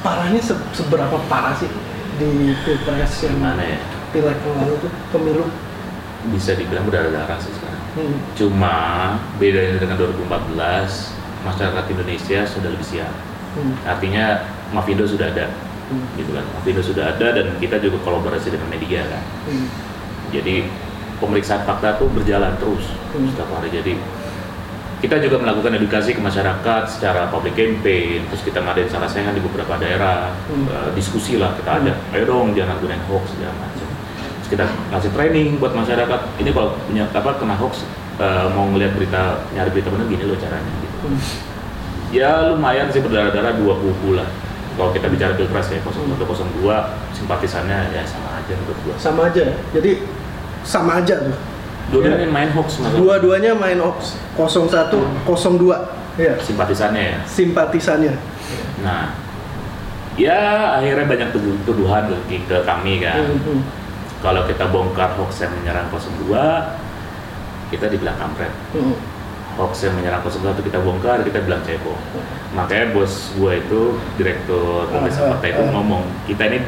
parahnya 0.00 0.40
se- 0.40 0.66
seberapa 0.72 1.16
parah 1.26 1.54
sih 1.54 1.70
di 2.16 2.30
pilpres 2.62 3.14
yang 3.22 3.34
Gimana 3.36 3.62
ya? 3.62 3.78
pileg 4.10 4.34
yang 4.36 4.56
lalu 4.58 4.74
tuh 4.80 4.92
pemilu 5.10 5.44
Bisa 6.34 6.58
dibilang 6.58 6.82
berdarah-darah 6.82 7.38
sih 7.38 7.52
sekarang. 7.52 7.82
hmm. 7.94 8.16
Cuma 8.34 8.74
bedanya 9.38 9.78
dengan 9.78 9.96
2014 9.96 11.14
masyarakat 11.40 11.84
Indonesia 11.88 12.40
sudah 12.42 12.68
lebih 12.68 12.82
siap. 12.84 13.12
Hmm. 13.54 13.72
Artinya 13.86 14.42
Mafindo 14.68 15.06
sudah 15.06 15.30
ada, 15.30 15.46
Hmm. 15.88 16.04
gitu 16.20 16.30
kan. 16.36 16.44
Mafindo 16.54 16.82
sudah 16.84 17.16
ada 17.16 17.28
dan 17.32 17.56
kita 17.56 17.80
juga 17.80 17.96
kolaborasi 18.04 18.52
dengan 18.52 18.68
media 18.68 19.04
kan. 19.08 19.22
Hmm. 19.48 19.66
Jadi 20.28 20.68
pemeriksaan 21.18 21.64
fakta 21.64 21.96
tuh 21.98 22.08
berjalan 22.12 22.52
terus 22.60 22.84
Hmm. 23.16 23.28
setiap 23.32 23.48
hari. 23.56 23.72
Jadi 23.72 23.96
kita 24.98 25.14
juga 25.22 25.38
melakukan 25.38 25.78
edukasi 25.78 26.10
ke 26.10 26.18
masyarakat 26.18 26.82
secara 26.90 27.30
public 27.30 27.54
campaign, 27.54 28.26
terus 28.26 28.42
kita 28.42 28.58
ngadain 28.58 28.90
salah 28.90 29.06
sehat 29.06 29.30
di 29.30 29.40
beberapa 29.40 29.78
daerah, 29.78 30.34
Hmm. 30.50 30.66
eh, 30.68 30.90
diskusi 30.92 31.38
lah 31.38 31.54
kita 31.54 31.70
ada. 31.80 31.92
Ayo 32.12 32.26
dong 32.26 32.52
jangan 32.52 32.76
gunain 32.82 33.00
hoax 33.06 33.32
segala 33.32 33.54
macam. 33.62 33.86
Terus 34.42 34.48
kita 34.52 34.64
kasih 34.90 35.10
training 35.14 35.56
buat 35.62 35.72
masyarakat. 35.72 36.20
Ini 36.42 36.50
kalau 36.50 36.74
punya 36.84 37.06
apa 37.08 37.30
kena 37.38 37.54
hoax 37.56 37.86
eh, 38.18 38.46
mau 38.50 38.66
ngeliat 38.74 38.98
berita 38.98 39.46
nyari 39.54 39.70
berita 39.70 39.94
benar 39.94 40.10
gini 40.10 40.24
loh 40.26 40.34
caranya. 40.36 40.72
Gitu. 40.82 40.96
Hmm. 41.06 41.20
Ya 42.10 42.50
lumayan 42.50 42.90
sih 42.90 42.98
berdarah-darah 42.98 43.54
dua 43.60 43.78
kubu 43.78 44.18
lah. 44.18 44.26
Kalau 44.78 44.94
kita 44.94 45.10
bicara 45.10 45.34
pilpres 45.34 45.66
ya 45.68 45.82
01 45.82 46.14
02 46.14 46.70
simpatisannya 47.10 47.90
ya 47.90 48.02
sama 48.06 48.38
aja 48.38 48.54
menurut 48.54 48.78
gua. 48.80 48.94
sama 48.94 49.20
aja 49.26 49.42
ya. 49.42 49.54
jadi 49.74 50.06
sama 50.62 51.02
aja 51.02 51.14
tuh 51.20 51.34
Dua-duanya 51.88 52.28
main 52.28 52.50
hoax 52.52 52.78
masalah. 52.78 52.94
dua-duanya 52.94 53.52
main 53.52 53.78
hoax 53.80 54.14
01 54.38 54.94
02 55.26 55.74
ya 56.16 56.34
simpatisannya 56.38 57.02
ya. 57.02 57.18
simpatisannya 57.26 58.14
Nah, 58.78 59.10
ya 60.14 60.38
akhirnya 60.78 61.06
banyak 61.06 61.28
tuduh- 61.34 61.58
tuduhan 61.64 62.06
ke, 62.06 62.38
ke 62.46 62.62
kami 62.62 63.02
kan. 63.02 63.18
Hmm, 63.26 63.42
hmm. 63.42 63.60
Kalau 64.18 64.46
kita 64.46 64.70
bongkar 64.70 65.14
hoax 65.14 65.42
yang 65.42 65.50
menyerang 65.52 65.90
02, 65.90 66.78
kita 67.68 67.86
dibilang 67.86 68.14
kampret. 68.14 68.54
Hmm. 68.70 68.94
Hoax 69.58 69.82
yang 69.82 69.92
menyerang 69.92 70.22
01 70.22 70.38
kita 70.62 70.78
bongkar, 70.78 71.18
kita 71.20 71.42
bilang 71.42 71.58
cebong. 71.60 71.98
Makanya 72.54 72.94
bos 72.94 73.34
gue 73.34 73.52
itu 73.58 73.80
direktur 74.14 74.86
pemeriksaan 74.86 75.26
Ah, 75.26 75.30
fakta 75.34 75.46
itu 75.48 75.60
ah. 75.60 75.70
ngomong 75.74 76.02
kita 76.24 76.42
ini 76.46 76.58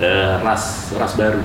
eh, 0.00 0.34
ras 0.40 0.64
ras 0.92 1.12
baru. 1.14 1.44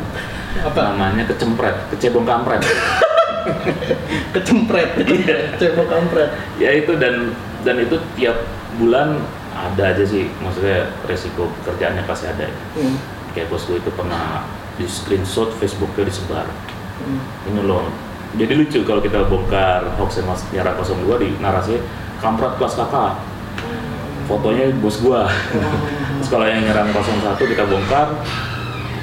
apa 0.56 0.80
Namanya 0.88 1.28
kecempret, 1.28 1.76
kecebong 1.90 2.24
kampret. 2.24 2.64
kecempret 4.34 4.90
Iya. 4.98 5.58
cebok 5.58 5.88
kampret 5.88 6.30
ya 6.56 6.72
itu 6.72 6.96
dan 6.96 7.36
dan 7.62 7.76
itu 7.78 8.00
tiap 8.14 8.38
bulan 8.76 9.20
ada 9.54 9.84
aja 9.88 10.04
sih, 10.04 10.32
maksudnya 10.40 10.90
resiko 11.04 11.46
pekerjaannya 11.60 12.04
pasti 12.04 12.26
ada. 12.26 12.44
ya. 12.44 12.56
Hmm. 12.76 12.98
kayak 13.34 13.50
bos 13.50 13.66
gue 13.66 13.78
itu 13.78 13.92
pernah 13.92 14.46
di 14.74 14.86
screenshot 14.86 15.52
Facebooknya 15.54 16.08
disebar 16.08 16.48
Hmm. 16.94 17.20
ini 17.50 17.62
loh 17.64 17.90
jadi 18.34 18.54
lucu 18.58 18.82
kalau 18.82 18.98
kita 18.98 19.30
bongkar 19.30 19.86
hoax 19.94 20.18
yang 20.18 20.28
mas 20.34 20.42
nyerang 20.50 20.74
02 20.74 21.22
di 21.22 21.30
narasi 21.38 21.78
kampret 22.18 22.58
kelas 22.58 22.74
kakak. 22.74 23.22
Fotonya 24.26 24.74
bos 24.82 24.98
gua. 25.06 25.30
Terus 26.18 26.30
kalau 26.34 26.46
yang 26.50 26.66
nyerang 26.66 26.90
01 26.90 27.38
kita 27.38 27.64
bongkar 27.70 28.10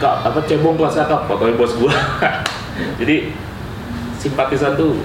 kak 0.02 0.14
apa 0.26 0.40
cebong 0.48 0.74
kelas 0.74 0.98
kakak 0.98 1.30
fotonya 1.30 1.54
bos 1.54 1.72
gua. 1.78 1.94
Jadi 3.00 3.30
simpatisan 4.18 4.74
tuh 4.74 4.98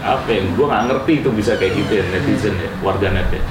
apa 0.00 0.32
yang 0.32 0.48
gua 0.56 0.72
nggak 0.72 0.84
ngerti 0.88 1.12
itu 1.20 1.28
bisa 1.36 1.52
kayak 1.60 1.76
gitu 1.84 1.92
ya 2.00 2.04
netizen 2.16 2.56
ya 2.56 2.70
warganet 2.80 3.28
ya. 3.28 3.42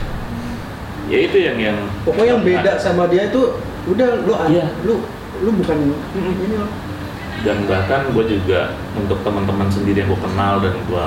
Ya 1.05 1.19
itu 1.27 1.37
yang 1.37 1.57
yang 1.61 1.77
pokoknya 2.01 2.33
yang 2.33 2.41
beda 2.41 2.71
sama 2.81 3.05
dia 3.05 3.29
itu 3.29 3.61
udah 3.85 4.25
lu 4.25 4.33
Iya. 4.49 4.65
lu 4.87 5.05
lu 5.45 5.49
bukan 5.53 5.77
ini 6.17 6.55
loh 6.57 6.69
dan 7.41 7.57
bahkan 7.65 8.05
gue 8.09 8.25
juga 8.29 8.69
untuk 8.93 9.19
teman-teman 9.21 9.67
sendiri 9.67 9.97
yang 9.99 10.09
gue 10.09 10.21
kenal 10.21 10.59
dan 10.59 10.75
gue 10.77 11.05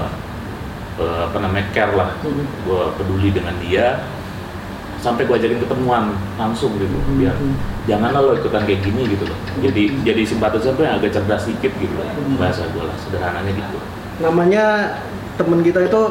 eh, 0.97 1.21
apa 1.25 1.39
namanya 1.39 1.67
care 1.71 1.93
lah 1.93 2.11
Hmm. 2.21 2.47
gue 2.63 2.83
peduli 2.95 3.31
dengan 3.31 3.55
dia 3.61 4.03
sampai 4.99 5.25
gue 5.25 5.37
ajakin 5.37 5.61
ketemuan 5.61 6.05
langsung 6.35 6.75
gitu 6.75 6.89
Hmm. 6.89 7.19
biar 7.19 7.35
janganlah 7.85 8.21
lo 8.21 8.33
ikutan 8.35 8.63
kayak 8.63 8.81
gini 8.81 9.05
gitu 9.07 9.25
loh 9.25 9.39
jadi 9.61 9.83
jadi 10.03 10.23
simpatisan 10.25 10.73
tuh 10.73 10.83
yang 10.83 10.97
agak 10.97 11.13
cerdas 11.13 11.45
dikit 11.45 11.73
gitu 11.75 11.95
lah 11.95 12.09
Hmm. 12.09 12.35
bahasa 12.35 12.65
gue 12.67 12.81
lah 12.81 12.97
sederhananya 12.99 13.53
gitu 13.53 13.79
namanya 14.17 14.65
temen 15.35 15.61
kita 15.61 15.83
itu 15.83 16.03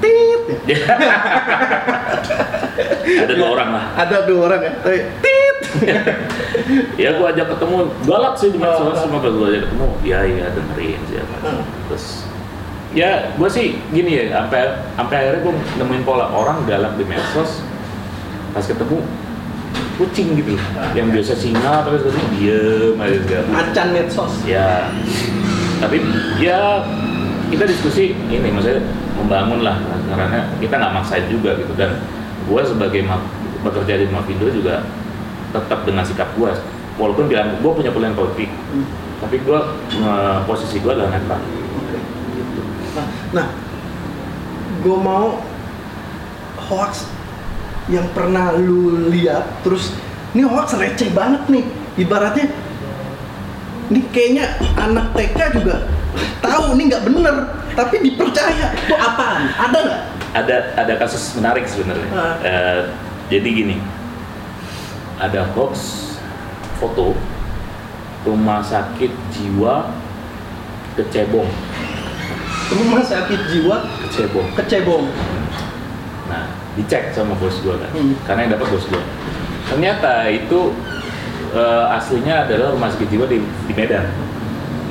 tit 0.00 0.40
ada 3.20 3.32
dua 3.32 3.48
orang 3.50 3.68
lah 3.70 3.84
ada 3.96 4.16
dua 4.24 4.40
orang 4.46 4.60
ya 4.62 4.72
tapi 4.80 4.98
tit 5.20 5.49
ya 7.00 7.08
gue 7.16 7.26
ajak 7.26 7.46
ketemu. 7.56 7.76
Galak 8.06 8.34
sih 8.36 8.48
di 8.52 8.58
medsos 8.58 8.96
pas 8.96 9.20
gue 9.22 9.46
ajak 9.50 9.62
ketemu. 9.68 9.86
Ya 10.06 10.18
iya 10.24 10.46
dengerin 10.52 11.00
siapa 11.08 11.36
Hmm. 11.40 11.64
terus 11.88 12.24
ya 12.90 13.30
gue 13.38 13.48
sih 13.48 13.78
gini 13.94 14.18
ya 14.18 14.42
sampai 14.42 14.60
sampai 14.98 15.14
akhirnya 15.16 15.40
gue 15.46 15.54
nemuin 15.78 16.02
pola 16.04 16.26
orang 16.30 16.66
galak 16.66 16.94
di 16.98 17.04
medsos. 17.06 17.62
Pas 18.50 18.66
ketemu 18.66 19.02
kucing 19.96 20.34
gitu 20.36 20.56
loh. 20.56 20.66
Yang 20.96 21.06
biasa 21.14 21.32
singa 21.38 21.74
tapi 21.86 21.96
sekarang 22.02 22.28
diem 22.34 22.96
aja 22.98 23.16
segala 23.20 23.42
macam. 23.46 23.54
macan 23.54 23.86
medsos. 23.94 24.32
Ya. 24.48 24.88
Tapi 25.80 25.96
ya 26.42 26.84
kita 27.50 27.64
diskusi 27.66 28.12
ini 28.30 28.48
maksudnya 28.52 28.84
membangun 29.16 29.60
lah 29.66 29.76
karena 30.10 30.48
kita 30.58 30.74
nggak 30.76 30.94
maksain 30.96 31.24
juga 31.30 31.56
gitu. 31.56 31.72
Dan 31.78 32.00
gue 32.48 32.60
sebagai 32.64 33.06
bekerja 33.60 34.00
di 34.00 34.06
Mavindo 34.08 34.48
juga 34.48 34.82
tetap 35.50 35.82
dengan 35.82 36.02
sikap 36.02 36.30
gue 36.34 36.50
walaupun 36.96 37.26
bilang 37.26 37.58
gue 37.58 37.70
punya 37.70 37.90
pilihan 37.90 38.14
politik 38.14 38.50
Hmm. 38.70 38.86
tapi 39.18 39.42
gue 39.42 39.60
posisi 40.44 40.78
gue 40.78 40.90
adalah 40.90 41.10
netral 41.10 41.42
Oke. 41.42 41.98
nah, 42.94 43.06
nah 43.32 43.46
gue 44.80 44.96
mau 44.96 45.42
hoax 46.70 47.10
yang 47.90 48.06
pernah 48.14 48.54
lu 48.54 49.10
lihat 49.10 49.42
terus 49.60 49.90
ini 50.32 50.46
hoax 50.46 50.78
receh 50.78 51.10
banget 51.10 51.42
nih 51.50 51.64
ibaratnya 51.98 52.46
ini 53.90 54.00
kayaknya 54.14 54.46
anak 54.78 55.10
TK 55.18 55.58
juga 55.58 55.90
tahu 56.38 56.78
ini 56.78 56.82
nggak 56.86 57.04
bener 57.10 57.34
tapi 57.74 57.96
dipercaya 58.00 58.70
itu 58.72 58.94
apaan 58.94 59.50
ada 59.58 59.78
nggak 59.78 60.02
ada 60.30 60.56
ada 60.78 60.94
kasus 60.94 61.34
menarik 61.34 61.66
sebenarnya. 61.66 62.06
Ah. 62.14 62.38
Eh, 62.38 62.80
jadi 63.34 63.48
gini, 63.50 63.76
ada 65.20 65.44
hoax 65.52 65.76
foto 66.80 67.12
rumah 68.24 68.64
sakit 68.64 69.12
jiwa 69.30 69.92
kecebong, 70.96 71.48
rumah 72.72 73.00
sakit 73.04 73.40
jiwa 73.48 73.76
kecebong. 74.04 74.48
kecebong 74.56 75.04
Nah, 76.30 76.46
dicek 76.78 77.10
sama 77.10 77.34
bos 77.34 77.58
gue 77.58 77.74
kan, 77.74 77.90
Hmm. 77.90 78.14
karena 78.22 78.40
yang 78.46 78.52
dapat 78.54 78.68
bos 78.70 78.86
gue. 78.86 79.02
Ternyata 79.66 80.30
itu 80.30 80.70
eh, 81.50 81.84
aslinya 81.90 82.46
adalah 82.46 82.70
rumah 82.70 82.86
sakit 82.86 83.10
jiwa 83.10 83.26
di, 83.26 83.42
di 83.42 83.72
Medan. 83.74 84.06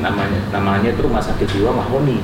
Namanya 0.04 0.40
namanya 0.52 0.92
itu 0.92 1.00
rumah 1.00 1.24
sakit 1.24 1.48
jiwa 1.48 1.72
Mahoni. 1.72 2.20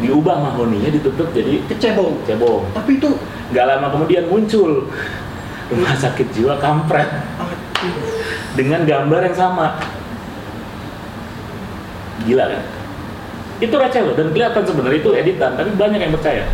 Diubah 0.00 0.40
Mahoninya 0.40 0.88
ditutup 0.88 1.28
jadi 1.34 1.60
kecebong 1.68 2.22
kecebong. 2.24 2.64
tapi 2.72 2.96
itu 2.96 3.10
nggak 3.52 3.64
lama 3.66 3.86
kemudian 3.92 4.24
muncul 4.30 4.88
rumah 5.72 5.94
sakit 5.96 6.28
jiwa 6.32 6.56
kampret. 6.60 7.08
Dengan 8.56 8.82
gambar 8.84 9.20
yang 9.30 9.36
sama. 9.36 9.78
Gila 12.26 12.44
kan? 12.50 12.64
Itu 13.58 13.74
receh 13.74 14.02
loh 14.06 14.14
dan 14.14 14.30
kelihatan 14.30 14.62
sebenarnya 14.62 14.98
itu 15.02 15.10
editan 15.14 15.58
tapi 15.58 15.70
banyak 15.74 15.98
yang 15.98 16.12
percaya. 16.14 16.46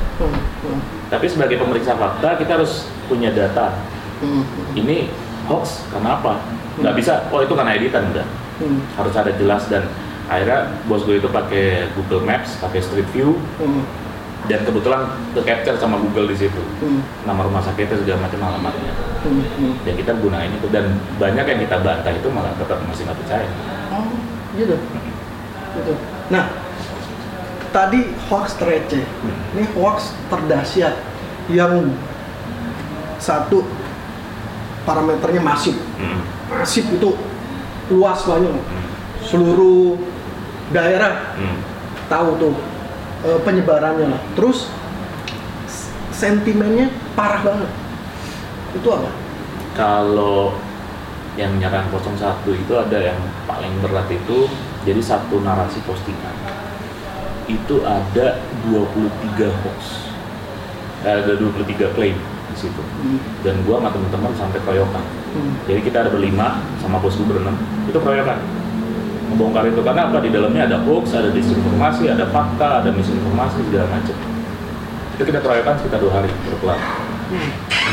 Tapi 1.13 1.27
sebagai 1.29 1.61
pemeriksa 1.61 1.97
fakta 1.97 2.41
kita 2.41 2.61
harus 2.61 2.89
punya 3.09 3.33
data. 3.33 3.77
Ini 4.73 5.09
hoax 5.49 5.89
karena 5.93 6.17
apa? 6.17 6.41
Nggak 6.81 6.95
bisa 6.97 7.29
oh 7.29 7.45
itu 7.45 7.53
karena 7.53 7.77
editan 7.77 8.09
hmm, 8.61 8.79
harus 8.97 9.15
ada 9.17 9.31
jelas 9.35 9.67
dan 9.69 9.85
akhirnya 10.31 10.73
bos 10.89 11.05
gue 11.05 11.21
itu 11.21 11.29
pakai 11.29 11.93
Google 11.99 12.25
Maps 12.25 12.57
pakai 12.57 12.81
Street 12.81 13.09
View 13.13 13.37
dan 14.45 14.61
kebetulan 14.65 15.09
ke 15.33 15.41
capture 15.41 15.77
sama 15.81 15.97
Google 16.01 16.29
di 16.33 16.37
situ 16.37 16.61
hmm, 16.61 17.29
nama 17.29 17.41
rumah 17.45 17.65
sakitnya 17.65 17.97
segala 17.97 18.29
macam 18.29 18.41
alamatnya 18.45 18.93
hmm, 19.25 19.45
hmm. 19.57 19.73
dan 19.89 19.95
kita 19.97 20.13
gunain 20.21 20.53
itu 20.53 20.67
dan 20.69 21.01
banyak 21.17 21.45
yang 21.49 21.61
kita 21.65 21.77
bantah 21.81 22.13
itu 22.13 22.29
malah 22.29 22.53
tetap 22.61 22.79
masih 22.85 23.09
nggak 23.09 23.19
percaya 23.25 23.49
Oh, 23.95 24.11
gitu. 24.59 24.75
Gitu. 25.79 25.95
Nah, 26.31 26.51
tadi 27.71 28.11
hoax 28.31 28.59
receh. 28.59 29.05
Ini 29.55 29.65
hoax 29.79 30.15
terdahsyat 30.27 30.95
yang 31.51 31.95
satu 33.23 33.63
parameternya 34.83 35.43
masif. 35.43 35.79
Hmm. 35.99 36.27
Masif 36.51 36.91
itu 36.91 37.15
luas 37.93 38.19
banyak. 38.27 38.51
Hmm. 38.51 38.85
Seluruh 39.23 39.99
daerah 40.75 41.37
Hmm. 41.39 41.59
tahu 42.11 42.29
tuh 42.41 42.55
eh, 43.25 43.41
penyebarannya 43.43 44.07
lah. 44.09 44.21
Terus 44.37 44.69
sentimennya 46.11 46.89
parah 47.13 47.43
banget. 47.43 47.71
Itu 48.75 48.89
apa? 48.91 49.11
kalau 49.75 50.55
yang 51.35 51.51
menyerang 51.59 51.91
01 51.91 52.15
itu 52.47 52.73
ada 52.79 52.95
yang 52.95 53.19
paling 53.43 53.75
berat 53.83 54.07
itu 54.07 54.47
jadi 54.87 55.03
satu 55.03 55.43
narasi 55.43 55.83
postingan 55.83 56.31
itu 57.51 57.83
ada 57.83 58.39
23 58.71 59.51
hoax 59.51 60.09
Eh, 61.05 61.21
ada 61.21 61.37
23 61.37 61.93
klaim 61.93 62.17
di 62.17 62.57
situ 62.57 62.81
Hmm. 62.81 63.19
dan 63.45 63.61
gua 63.67 63.77
sama 63.77 63.91
teman-teman 63.93 64.33
sampai 64.39 64.63
keroyokan 64.63 65.03
Hmm. 65.35 65.53
jadi 65.67 65.83
kita 65.83 66.07
ada 66.07 66.11
berlima 66.15 66.63
sama 66.79 67.03
bos 67.03 67.19
gue 67.19 67.27
berenam 67.27 67.59
itu 67.85 67.99
keroyokan 67.99 68.39
membongkar 69.31 69.65
itu. 69.69 69.81
Karena 69.81 70.11
apa? 70.11 70.19
Di 70.21 70.31
dalamnya 70.33 70.69
ada 70.69 70.79
hoax 70.83 71.15
ada 71.17 71.31
disinformasi 71.33 72.11
ada 72.11 72.25
fakta 72.29 72.85
ada 72.85 72.91
misinformasi 72.93 73.65
segala 73.71 73.87
macam. 73.89 74.17
Itu 75.15 75.23
kita 75.23 75.39
keroyokan 75.41 75.75
sekitar 75.81 75.99
dua 76.03 76.13
hari 76.21 76.29
berkelar. 76.49 76.81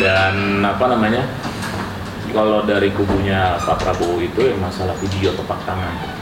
Dan 0.01 0.65
apa 0.65 0.85
namanya? 0.91 1.23
Kalau 2.31 2.63
dari 2.63 2.87
kubunya 2.95 3.59
Pak 3.59 3.83
Prabowo 3.83 4.23
itu 4.23 4.39
yang 4.47 4.63
masalah 4.63 4.95
video 5.03 5.35
tepak 5.35 5.59
tangan 5.67 6.21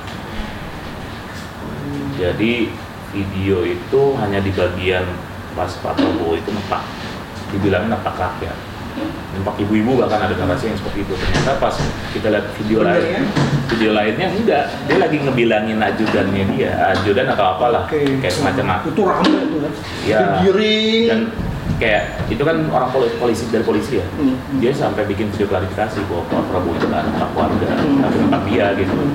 jadi 2.20 2.68
video 3.16 3.64
itu 3.64 4.02
hanya 4.20 4.44
di 4.44 4.52
bagian 4.52 5.08
pas 5.56 5.72
Pak 5.80 5.96
Prabowo 5.96 6.36
itu 6.36 6.52
nepak. 6.52 6.84
Dibilangnya 7.56 7.96
nepak 7.96 8.20
rakyat. 8.20 8.58
Nepak 9.40 9.56
ibu-ibu 9.64 10.04
bahkan 10.04 10.28
ada 10.28 10.36
narasi 10.36 10.70
yang 10.70 10.78
seperti 10.78 11.08
itu. 11.08 11.14
Ternyata 11.16 11.56
pas 11.64 11.76
kita 12.12 12.28
lihat 12.28 12.46
video 12.60 12.84
lain 12.84 13.08
ya? 13.08 13.24
Video 13.70 13.92
lainnya 13.92 14.28
enggak 14.28 14.66
dia 14.84 14.98
lagi 14.98 15.18
ngebilangin 15.20 15.78
ajudannya 15.78 16.44
dia 16.52 16.72
ajudan 16.92 17.28
atau 17.30 17.46
apalah 17.48 17.86
Oke. 17.86 18.02
kayak 18.18 18.34
semacam 18.34 18.66
apa 18.74 18.86
Itu 18.88 19.04
rame 19.04 19.40
tuh 19.46 19.60
kan. 19.60 19.72
Ya. 20.04 20.20
Digiring. 20.36 21.06
dan 21.06 21.20
kayak 21.78 22.04
itu 22.28 22.42
kan 22.42 22.58
orang 22.68 22.90
poli- 22.90 23.16
polisi 23.16 23.48
dari 23.48 23.62
polisi 23.62 23.94
ya 23.96 24.06
Hmm, 24.12 24.34
hmm. 24.34 24.60
dia 24.60 24.72
sampai 24.74 25.06
bikin 25.06 25.30
video 25.30 25.48
klarifikasi 25.48 26.02
bahwa 26.04 26.24
Pak 26.28 26.44
Prabowo 26.46 26.74
itu 26.74 26.86
nggak 26.86 27.04
nempak 27.04 27.32
warga 27.32 27.68
Hmm. 27.72 28.02
tapi 28.02 28.16
nempak 28.20 28.42
dia 28.46 28.66
gitu 28.76 28.92
Hmm. 28.92 29.14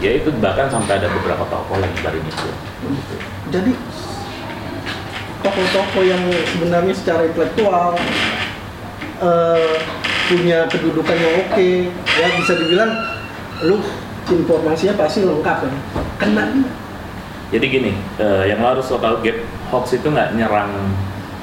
ya 0.00 0.10
itu 0.14 0.28
bahkan 0.36 0.66
sampai 0.66 0.96
ada 0.96 1.08
beberapa 1.08 1.44
tokoh 1.46 1.76
yang 1.76 1.92
nyebarin 1.92 2.24
itu 2.24 2.48
Gitu. 2.82 3.14
Jadi 3.52 3.72
tokoh-tokoh 5.38 6.02
yang 6.02 6.22
sebenarnya 6.48 6.90
secara 6.92 7.22
intelektual 7.24 7.94
eh, 9.20 9.74
punya 10.32 10.64
kedudukan 10.64 11.12
yang 11.12 11.34
oke, 11.44 11.68
ya 11.92 12.26
bisa 12.40 12.52
dibilang 12.56 12.90
lu 13.68 13.76
informasinya 14.32 14.96
pasti 14.96 15.28
lengkap 15.28 15.68
ya. 15.68 15.70
Kena 16.16 16.44
jadi 17.52 17.66
gini 17.68 17.92
eh, 18.16 18.48
yang 18.48 18.64
harus 18.64 18.88
lo 18.88 18.96
tahu 18.96 19.20
get 19.20 19.44
hoax 19.68 19.92
itu 19.92 20.08
nggak 20.08 20.32
nyerang 20.40 20.72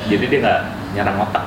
jadi 0.09 0.25
dia 0.25 0.39
nggak 0.41 0.61
nyerang 0.97 1.17
otak. 1.21 1.45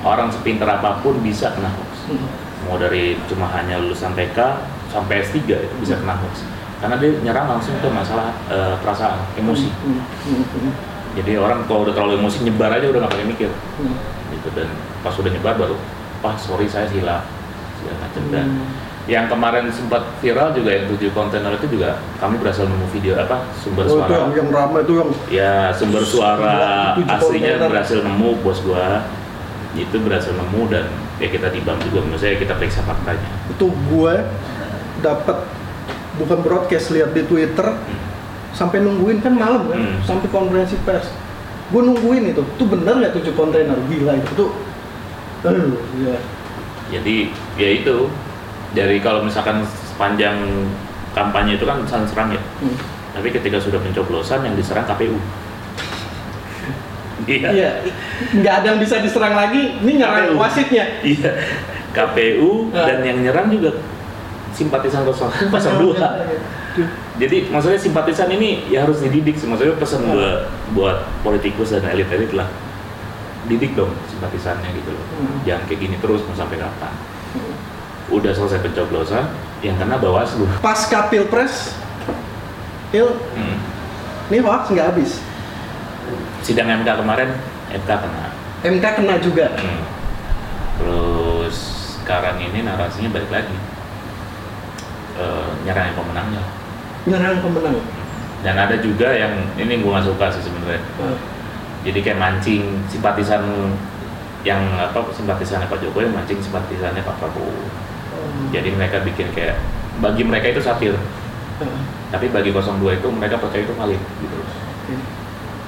Orang 0.00 0.32
sepintar 0.32 0.80
apa 0.80 1.04
pun 1.04 1.20
bisa 1.20 1.52
kena 1.52 1.68
hoax. 1.68 2.08
Hmm. 2.08 2.28
mau 2.66 2.80
dari 2.80 3.14
cuma 3.30 3.46
hanya 3.54 3.78
lulusan 3.78 4.10
TK 4.16 4.38
sampai 4.90 5.22
S3 5.22 5.38
itu 5.44 5.74
bisa 5.84 6.00
kena 6.00 6.16
hoax. 6.16 6.48
Karena 6.80 6.96
dia 6.96 7.12
nyerang 7.20 7.46
langsung 7.60 7.76
ke 7.76 7.88
masalah 7.92 8.32
eh, 8.48 8.74
perasaan 8.80 9.20
emosi. 9.36 9.68
Hmm, 9.84 10.00
hmm, 10.00 10.44
hmm, 10.48 10.72
jadi 11.20 11.36
orang 11.36 11.68
kalau 11.68 11.84
udah 11.84 11.92
terlalu 11.92 12.24
emosi 12.24 12.40
nyebar 12.48 12.72
aja 12.72 12.88
udah 12.88 13.04
nggak 13.04 13.12
pakai 13.12 13.28
mikir. 13.28 13.50
Hmm. 13.52 13.96
gitu 14.32 14.48
dan 14.58 14.68
pas 15.04 15.14
udah 15.14 15.30
nyebar 15.30 15.54
baru 15.54 15.76
pak 16.18 16.36
sorry 16.36 16.66
saya 16.66 16.86
hilaf 16.86 17.24
segala 17.76 17.96
macam. 18.00 18.22
Dan 18.28 18.46
Hmm. 18.48 18.68
yang 19.06 19.26
kemarin 19.26 19.70
sempat 19.70 20.02
viral 20.18 20.50
juga 20.50 20.70
yang 20.72 20.86
tujuh 20.88 21.10
kontainer 21.10 21.54
itu 21.54 21.66
juga 21.70 21.94
kami 22.16 22.36
berhasil 22.36 22.64
nemu 22.64 22.86
video 22.90 23.14
apa 23.14 23.38
sumber 23.54 23.84
Oh, 23.84 23.94
itu 23.96 24.10
yang, 24.10 24.10
suara. 24.10 24.34
yang 24.34 24.48
ramai 24.50 24.80
itu 24.82 24.92
yang 24.96 25.10
ya 25.28 25.54
sumber 25.70 26.02
suara 26.02 26.58
aslinya 26.98 27.22
kontainer. 27.54 27.68
berhasil 27.68 27.98
nemu 28.00 28.28
bos 28.40 28.58
gua. 28.60 29.06
Itu 29.72 29.96
berhasil 30.00 30.32
nemu 30.32 30.60
dan 30.66 30.88
ya 31.16 31.28
kita 31.28 31.48
timbang 31.48 31.78
juga 31.80 32.02
maksudnya 32.02 32.34
kita 32.36 32.54
periksa 32.54 32.82
faktanya. 32.82 33.28
Itu 33.46 33.68
gue 33.70 34.14
dapat 34.98 35.36
bukan 36.16 36.38
broadcast 36.40 36.90
lihat 36.90 37.12
di 37.12 37.22
Twitter 37.22 37.76
sampai 38.50 38.80
nungguin 38.80 39.20
kan 39.20 39.32
malam 39.32 39.68
kan 39.68 39.78
Hmm. 39.78 40.00
sampai 40.02 40.26
konferensi 40.26 40.74
pers. 40.80 41.12
Gue 41.68 41.84
nungguin 41.84 42.26
itu. 42.26 42.42
Tuh 42.56 42.66
bener 42.66 42.96
nggak 42.96 43.14
tujuh 43.14 43.32
kontainer? 43.32 43.76
Gila 43.84 44.16
itu. 44.16 44.30
Tuh 44.34 44.50
aduh 45.46 45.78
ya 45.98 46.16
jadi 46.90 47.16
ya 47.56 47.68
itu 47.72 47.96
dari 48.72 48.98
kalau 48.98 49.22
misalkan 49.22 49.62
sepanjang 49.64 50.36
kampanye 51.12 51.56
itu 51.56 51.64
kan 51.64 51.80
serang 51.86 52.30
ya 52.30 52.40
Hmm. 52.60 52.76
tapi 53.12 53.30
ketika 53.30 53.56
sudah 53.56 53.80
pencoblosan 53.80 54.44
yang 54.44 54.54
diserang 54.54 54.84
KPU 54.84 55.16
iya 57.26 57.48
iya 57.50 57.70
nggak 58.36 58.54
ada 58.62 58.66
yang 58.74 58.78
bisa 58.78 59.00
diserang 59.00 59.34
lagi 59.34 59.80
ini 59.80 59.98
nyerang 59.98 60.30
KPU. 60.30 60.38
wasitnya 60.38 60.84
Iya, 61.00 61.30
KPU 61.90 62.70
Nah. 62.70 62.84
dan 62.84 62.98
yang 63.02 63.18
nyerang 63.24 63.48
juga 63.48 63.72
simpatisan 64.52 65.04
02. 65.04 65.52
Aduh. 65.52 65.96
Jadi 67.20 67.48
maksudnya 67.48 67.80
simpatisan 67.80 68.28
ini 68.28 68.68
ya 68.68 68.84
harus 68.84 69.00
dididik 69.00 69.32
sih. 69.32 69.48
Maksudnya 69.48 69.76
pesan 69.76 70.04
Nah. 70.04 70.12
gua 70.12 70.28
buat 70.72 70.96
politikus 71.24 71.72
dan 71.72 71.84
elit-elit 71.88 72.32
lah. 72.32 72.48
Didik 73.46 73.72
dong 73.72 73.94
simpatisannya 74.06 74.74
gitu 74.74 74.90
loh. 74.90 75.04
Hmm. 75.16 75.38
Jangan 75.46 75.62
kayak 75.66 75.80
gini 75.80 75.96
terus 75.98 76.20
mau 76.26 76.34
sampai 76.34 76.58
kapan. 76.58 76.92
Udah 78.06 78.30
selesai 78.30 78.62
pencoblosan, 78.62 79.26
yang 79.60 79.74
kena 79.76 79.98
Bawaslu. 79.98 80.46
pasca 80.62 81.06
pilpres 81.06 81.74
il 82.90 83.06
Hmm. 83.34 83.58
ini 84.28 84.38
hoax 84.38 84.70
nggak 84.70 84.88
habis 84.90 85.18
Sidang 86.38 86.70
MK 86.70 87.02
kemarin, 87.02 87.34
MK 87.68 87.90
kena. 87.90 88.30
MK 88.62 88.84
kena 88.94 89.14
juga 89.18 89.50
Hmm. 89.58 89.82
Terus 90.76 91.56
sekarang 91.98 92.38
ini 92.38 92.62
narasinya 92.62 93.10
balik 93.10 93.30
lagi. 93.32 93.56
Eh, 95.16 95.48
nyerang 95.64 95.90
yang 95.90 95.96
pemenangnya. 95.96 96.42
nyerang 97.06 97.38
pemenang 97.40 97.78
dan 98.42 98.58
ada 98.58 98.76
juga 98.76 99.08
yang 99.10 99.32
ini 99.56 99.78
gue 99.78 99.86
nggak 99.88 100.04
suka 100.04 100.26
sih 100.28 100.42
sebenarnya 100.42 100.82
Nah, 100.98 101.14
jadi 101.86 101.98
kayak 102.02 102.18
mancing 102.18 102.62
simpatisan 102.86 103.42
yang 104.42 104.58
apa 104.76 105.06
simpatisannya 105.08 105.66
Pak 105.66 105.78
Jokowi 105.80 106.06
mancing 106.08 106.38
simpatisannya 106.38 107.00
Pak 107.00 107.16
Prabowo 107.16 107.54
Oh. 108.06 108.48
jadi 108.48 108.70
mereka 108.70 109.02
bikin 109.02 109.28
kayak 109.30 109.60
bagi 109.98 110.22
mereka 110.22 110.48
itu 110.48 110.58
satir 110.58 110.94
Heeh. 111.56 111.80
tapi 112.08 112.28
bagi 112.28 112.48
02 112.48 112.64
itu 112.94 113.08
mereka 113.08 113.36
percaya 113.36 113.60
itu 113.60 113.72
valid 113.72 114.00
gitu. 114.16 114.36
Oke. 114.36 114.94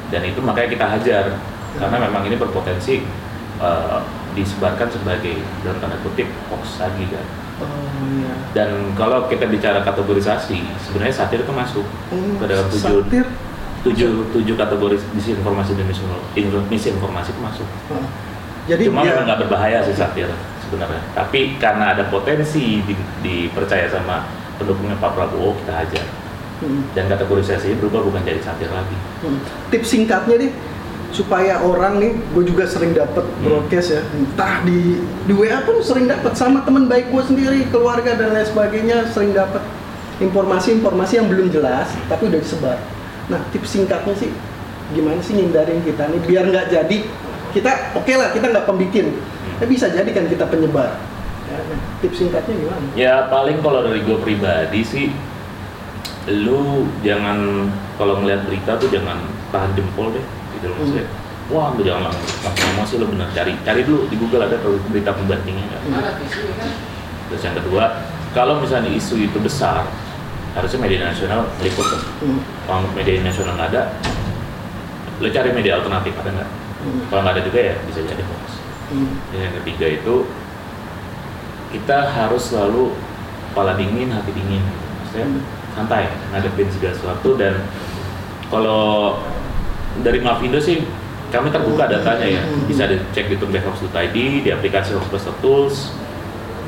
dan 0.08 0.22
itu 0.22 0.40
makanya 0.40 0.68
kita 0.70 0.86
hajar 0.88 1.24
karena 1.74 1.96
memang 2.00 2.24
ini 2.24 2.34
berpotensi 2.34 3.04
eh, 3.58 3.98
disebarkan 4.32 4.88
sebagai 4.88 5.36
dalam 5.60 5.76
tanda 5.78 6.00
kutip 6.00 6.24
hoax 6.48 6.80
lagi 6.80 7.04
kan 7.06 7.26
Oh 7.58 7.66
iya. 8.14 8.32
dan 8.54 8.70
kalau 8.94 9.26
kita 9.26 9.44
bicara 9.44 9.82
kategorisasi 9.82 10.62
sebenarnya 10.80 11.12
satir 11.12 11.42
itu 11.42 11.50
masuk 11.50 11.84
Hmm, 12.08 12.38
Ke 12.38 12.46
dalam 12.46 12.64
tujuh- 12.70 13.02
satir. 13.04 13.26
Tujuh 13.88 14.28
tujuh 14.36 14.54
kategori 14.54 14.96
disinformasi 15.16 15.72
dan 15.80 15.86
misinformasi 16.68 17.28
itu 17.32 17.40
masuk. 17.40 17.66
Heeh. 17.88 18.08
Jadi 18.68 18.82
cuma 18.92 19.00
ya, 19.00 19.16
memang 19.16 19.24
nggak 19.32 19.40
berbahaya 19.48 19.78
sih 19.80 19.96
satir 19.96 20.28
sebenarnya. 20.60 21.00
Tapi 21.16 21.56
karena 21.56 21.96
ada 21.96 22.04
potensi 22.12 22.84
di- 22.84 23.08
dipercaya 23.24 23.88
sama 23.88 24.28
pendukungnya 24.60 25.00
Pak 25.00 25.16
Prabowo 25.16 25.56
kita 25.64 25.72
hajar. 25.72 26.04
Hmm, 26.58 26.82
dan 26.92 27.06
kategorisasi 27.06 27.78
berubah 27.78 28.02
bukan 28.02 28.20
jadi 28.26 28.42
satir 28.42 28.68
lagi. 28.68 28.98
Hmm. 29.22 29.38
tips 29.70 29.94
singkatnya 29.94 30.36
deh 30.42 30.52
supaya 31.14 31.64
orang 31.64 32.02
nih, 32.02 32.12
gue 32.36 32.44
juga 32.44 32.68
sering 32.68 32.92
dapat 32.92 33.24
broadcast 33.40 33.96
ya, 33.96 34.02
entah 34.12 34.60
di 34.66 35.00
di 35.24 35.32
WA 35.32 35.64
pun 35.64 35.80
sering 35.80 36.04
dapat 36.04 36.36
sama 36.36 36.60
teman 36.68 36.84
baik 36.84 37.08
gue 37.08 37.22
sendiri, 37.24 37.64
keluarga 37.72 38.12
dan 38.12 38.36
lain 38.36 38.44
sebagainya 38.44 39.08
sering 39.08 39.32
dapat 39.32 39.64
informasi-informasi 40.18 41.22
yang 41.22 41.30
belum 41.30 41.48
jelas 41.48 41.88
tapi 42.10 42.28
udah 42.28 42.40
disebar. 42.42 42.76
Nah 43.28 43.40
tips 43.52 43.68
singkatnya 43.76 44.14
sih 44.16 44.30
gimana 44.88 45.20
sih 45.20 45.36
ngindarin 45.36 45.84
kita 45.84 46.08
nih 46.08 46.20
biar 46.24 46.44
nggak 46.48 46.66
jadi 46.72 46.98
kita 47.52 47.70
oke 47.92 48.12
lah 48.12 48.28
kita 48.32 48.46
nggak 48.48 48.64
pembikin, 48.64 49.16
tapi 49.56 49.72
bisa 49.72 49.88
jadi 49.88 50.08
kan 50.12 50.28
kita 50.28 50.44
penyebar. 50.48 51.00
Ya, 51.48 51.56
nah, 51.64 51.80
tips 52.00 52.16
singkatnya 52.20 52.54
gimana? 52.56 52.84
Ya 52.92 53.14
paling 53.28 53.60
kalau 53.60 53.80
dari 53.80 54.04
gue 54.04 54.16
pribadi 54.20 54.80
sih 54.84 55.06
lu 56.28 56.84
jangan 57.00 57.68
kalau 57.96 58.20
ngeliat 58.20 58.44
berita 58.44 58.76
tuh 58.76 58.92
jangan 58.92 59.16
tahan 59.48 59.72
jempol 59.72 60.12
deh 60.12 60.24
gitu 60.56 60.68
loh 60.68 60.76
Hmm. 60.76 60.84
maksudnya. 60.84 61.06
Wah, 61.48 61.72
lu 61.72 61.80
jangan 61.80 62.12
langsung 62.12 62.28
langsung 62.44 62.68
emosi 62.76 62.94
lu 63.00 63.06
bener 63.08 63.28
cari 63.32 63.52
cari 63.64 63.80
dulu 63.80 64.04
di 64.12 64.16
Google 64.20 64.44
ada 64.44 64.56
berita 64.92 65.16
pembandingnya 65.16 65.64
nggak? 65.64 65.82
Terus 67.32 67.42
yang 67.44 67.56
kedua, 67.56 67.84
kalau 68.36 68.60
misalnya 68.60 68.92
isu 68.92 69.16
itu 69.16 69.40
besar, 69.40 69.88
harusnya 70.58 70.78
media 70.80 71.00
nasional 71.04 71.46
meliput 71.56 71.86
kan. 71.86 72.00
Hmm, 72.20 72.40
Kalau 72.66 72.80
media 72.92 73.14
nasional 73.20 73.54
nggak 73.54 73.70
ada, 73.70 73.82
lu 75.18 75.28
cari 75.28 75.50
media 75.50 75.78
alternatif 75.78 76.12
ada 76.16 76.30
nggak? 76.32 76.50
hmm, 76.82 77.00
Kalau 77.08 77.20
nggak 77.22 77.34
ada 77.34 77.42
juga 77.42 77.58
ya 77.62 77.74
bisa 77.84 78.00
jadi 78.02 78.20
hoax. 78.20 78.46
hmm, 78.90 79.10
Dan 79.30 79.38
yang 79.40 79.54
ketiga 79.62 79.86
itu 79.92 80.14
kita 81.68 81.98
harus 82.08 82.42
selalu 82.44 82.96
kepala 83.46 83.74
dingin, 83.74 84.08
hati 84.08 84.32
dingin. 84.32 84.64
Maksudnya 84.98 85.26
Hmm. 85.26 85.42
santai 85.74 86.04
ngadepin 86.28 86.66
segala 86.68 86.92
sesuatu 86.92 87.30
dan 87.34 87.54
kalau 88.48 89.20
dari 89.98 90.18
Mavindo 90.18 90.58
sih 90.58 90.82
kami 91.28 91.48
terbuka 91.48 91.86
datanya 91.86 92.26
ya 92.26 92.42
Hmm. 92.42 92.64
bisa 92.64 92.84
dicek 92.84 93.28
di 93.28 93.36
tumbehoax.id 93.36 94.16
di 94.42 94.48
aplikasi 94.48 94.90
Hoaxbuster 94.92 95.36
Tools 95.38 95.92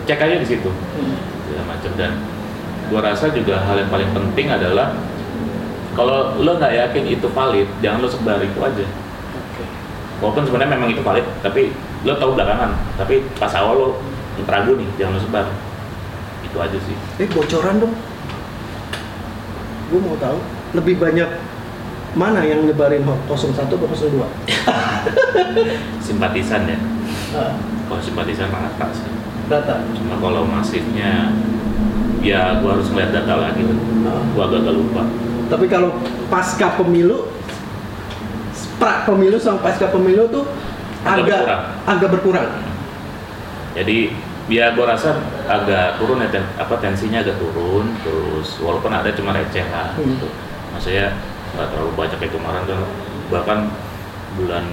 cek 0.05 0.21
aja 0.21 0.37
di 0.37 0.47
situ 0.47 0.69
hmm. 0.69 1.17
segala 1.43 1.65
macam 1.67 1.91
dan 1.97 2.13
gua 2.91 3.01
rasa 3.07 3.31
juga 3.31 3.63
hal 3.63 3.87
yang 3.87 3.91
paling 3.91 4.11
penting 4.11 4.51
adalah 4.51 4.99
kalau 5.95 6.39
lo 6.43 6.59
nggak 6.59 6.75
yakin 6.75 7.05
itu 7.07 7.27
valid 7.31 7.67
jangan 7.79 8.03
lo 8.03 8.09
sebar 8.11 8.43
itu 8.43 8.59
aja 8.59 8.85
Oke. 8.85 9.65
walaupun 10.23 10.43
sebenarnya 10.47 10.71
memang 10.75 10.91
itu 10.91 11.03
valid 11.03 11.27
tapi 11.41 11.71
lo 12.03 12.19
tahu 12.19 12.35
belakangan 12.35 12.75
tapi 12.99 13.23
pas 13.39 13.53
awal 13.55 13.75
lo 13.79 13.89
ragu 14.47 14.75
nih 14.75 14.89
jangan 14.99 15.17
lo 15.19 15.21
sebar 15.23 15.47
itu 16.51 16.59
aja 16.59 16.79
sih 16.83 16.97
Eh 17.23 17.29
bocoran 17.31 17.79
dong. 17.79 17.95
Gue 19.91 20.01
mau 20.03 20.19
tahu 20.19 20.39
lebih 20.75 20.99
banyak 20.99 21.29
mana 22.19 22.43
yang 22.43 22.67
nyebarin 22.67 23.07
hoax 23.07 23.47
01 23.55 23.71
atau 23.71 23.87
02? 23.87 24.27
simpatisan 26.07 26.67
ya 26.67 26.79
kalau 27.87 28.03
simpatisan 28.03 28.51
rata 28.51 28.87
sih 28.91 29.11
data. 29.47 29.83
cuma 29.95 30.19
kalau 30.19 30.43
masifnya 30.43 31.31
ya 32.21 32.59
gua 32.59 32.75
harus 32.75 32.89
ngeliat 32.89 33.11
data 33.13 33.35
lagi 33.35 33.61
tuh 33.63 33.79
Ah. 34.03 34.23
gua 34.31 34.45
agak 34.49 34.71
lupa 34.71 35.03
Tapi 35.47 35.67
kalau 35.67 35.91
pasca 36.27 36.79
pemilu, 36.79 37.27
pra 38.77 39.03
pemilu 39.03 39.35
sama 39.37 39.59
pasca 39.61 39.89
pemilu 39.89 40.31
tuh 40.31 40.47
Agak 41.01 41.17
agak 41.17 41.27
berkurang. 41.35 41.63
agak 41.87 42.09
berkurang. 42.13 42.49
jadi 43.73 43.99
ya 44.47 44.65
gua 44.73 44.87
rasa 44.91 45.17
agak 45.45 45.97
turun 45.97 46.19
ya 46.19 46.29
ten- 46.29 46.53
apa 46.55 46.75
tensinya 46.77 47.19
agak 47.19 47.37
turun 47.37 47.87
terus 48.01 48.59
walaupun 48.59 48.91
ada 48.91 49.11
cuma 49.11 49.33
recehan 49.33 49.95
Hmm. 49.95 50.07
gitu 50.09 50.29
maksudnya 50.71 51.17
nggak 51.51 51.67
terlalu 51.69 51.93
banyak 51.95 52.17
kayak 52.17 52.33
kemarin 52.33 52.63
kan 52.65 52.81
bahkan 53.29 53.59
bulan 54.33 54.65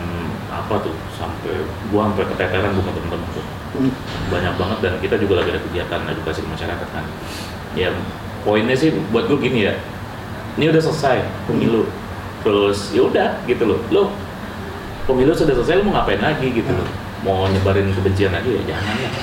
apa 0.47 0.73
tuh 0.79 0.93
sampai 1.11 1.53
gua 1.87 2.07
sampai 2.07 2.25
keteteran 2.27 2.73
bukan 2.73 2.91
temen-temen 2.91 3.26
tuh 3.77 3.93
banyak 4.33 4.53
banget 4.57 4.77
dan 4.81 4.93
kita 4.99 5.15
juga 5.21 5.39
lagi 5.41 5.53
ada 5.53 5.61
kegiatan 5.61 5.99
edukasi 6.09 6.39
ke 6.41 6.49
masyarakat 6.49 6.87
kan. 6.89 7.05
Ya 7.77 7.93
poinnya 8.41 8.73
sih 8.73 8.91
buat 9.13 9.29
gue 9.29 9.37
gini 9.37 9.69
ya. 9.69 9.73
Ini 10.57 10.73
udah 10.73 10.81
selesai 10.81 11.21
pemilu. 11.45 11.85
Terus 12.41 12.91
ya 12.91 13.05
udah 13.05 13.29
gitu 13.45 13.63
loh. 13.69 13.79
Lo 13.93 14.03
pemilu 15.05 15.31
sudah 15.37 15.53
selesai 15.53 15.79
lo 15.79 15.93
mau 15.93 16.01
ngapain 16.01 16.19
lagi 16.19 16.49
gitu 16.49 16.71
loh. 16.73 16.89
Mau 17.21 17.45
nyebarin 17.45 17.93
kebencian 17.93 18.33
lagi 18.33 18.57
ya 18.57 18.75
jangan 18.75 18.95
lah. 18.97 19.13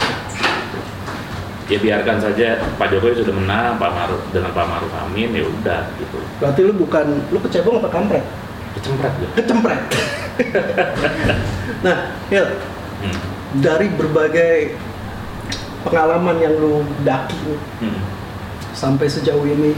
Ya 1.65 1.81
biarkan 1.81 2.21
saja 2.21 2.61
Pak 2.77 2.93
Jokowi 2.93 3.25
sudah 3.25 3.35
menang 3.35 3.81
Pak 3.81 3.91
Maruf 3.97 4.21
dengan 4.31 4.53
Pak 4.53 4.67
Maruf 4.69 4.93
Amin 5.01 5.33
ya 5.33 5.43
udah 5.43 5.89
gitu. 5.97 6.21
Berarti 6.39 6.61
lu 6.61 6.77
bukan 6.77 7.07
lu 7.33 7.39
kecebong 7.41 7.81
apa 7.81 7.89
kampret? 7.89 8.25
kecempret 8.75 9.13
gue 9.23 9.29
Kecempret. 9.39 9.81
nah, 11.87 12.11
Hil, 12.29 12.47
hmm. 13.01 13.19
Dari 13.61 13.87
berbagai 13.91 14.75
pengalaman 15.83 16.41
yang 16.41 16.55
lu 16.57 16.83
daki 17.05 17.55
Hmm. 17.79 18.01
sampai 18.73 19.07
sejauh 19.07 19.45
ini 19.45 19.77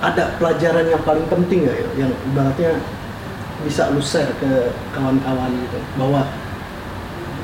ada 0.00 0.32
pelajaran 0.40 0.88
yang 0.88 1.02
paling 1.04 1.26
penting 1.28 1.68
ya 1.68 1.74
yang 1.98 2.12
ibaratnya 2.32 2.80
bisa 3.60 3.92
lu 3.92 4.00
share 4.00 4.32
ke 4.40 4.72
kawan-kawan 4.96 5.52
gitu 5.52 5.78
bahwa 6.00 6.24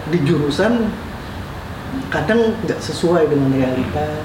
di 0.08 0.18
jurusan 0.24 0.88
kadang 2.08 2.56
nggak 2.64 2.80
sesuai 2.80 3.28
dengan 3.28 3.52
realita 3.52 4.24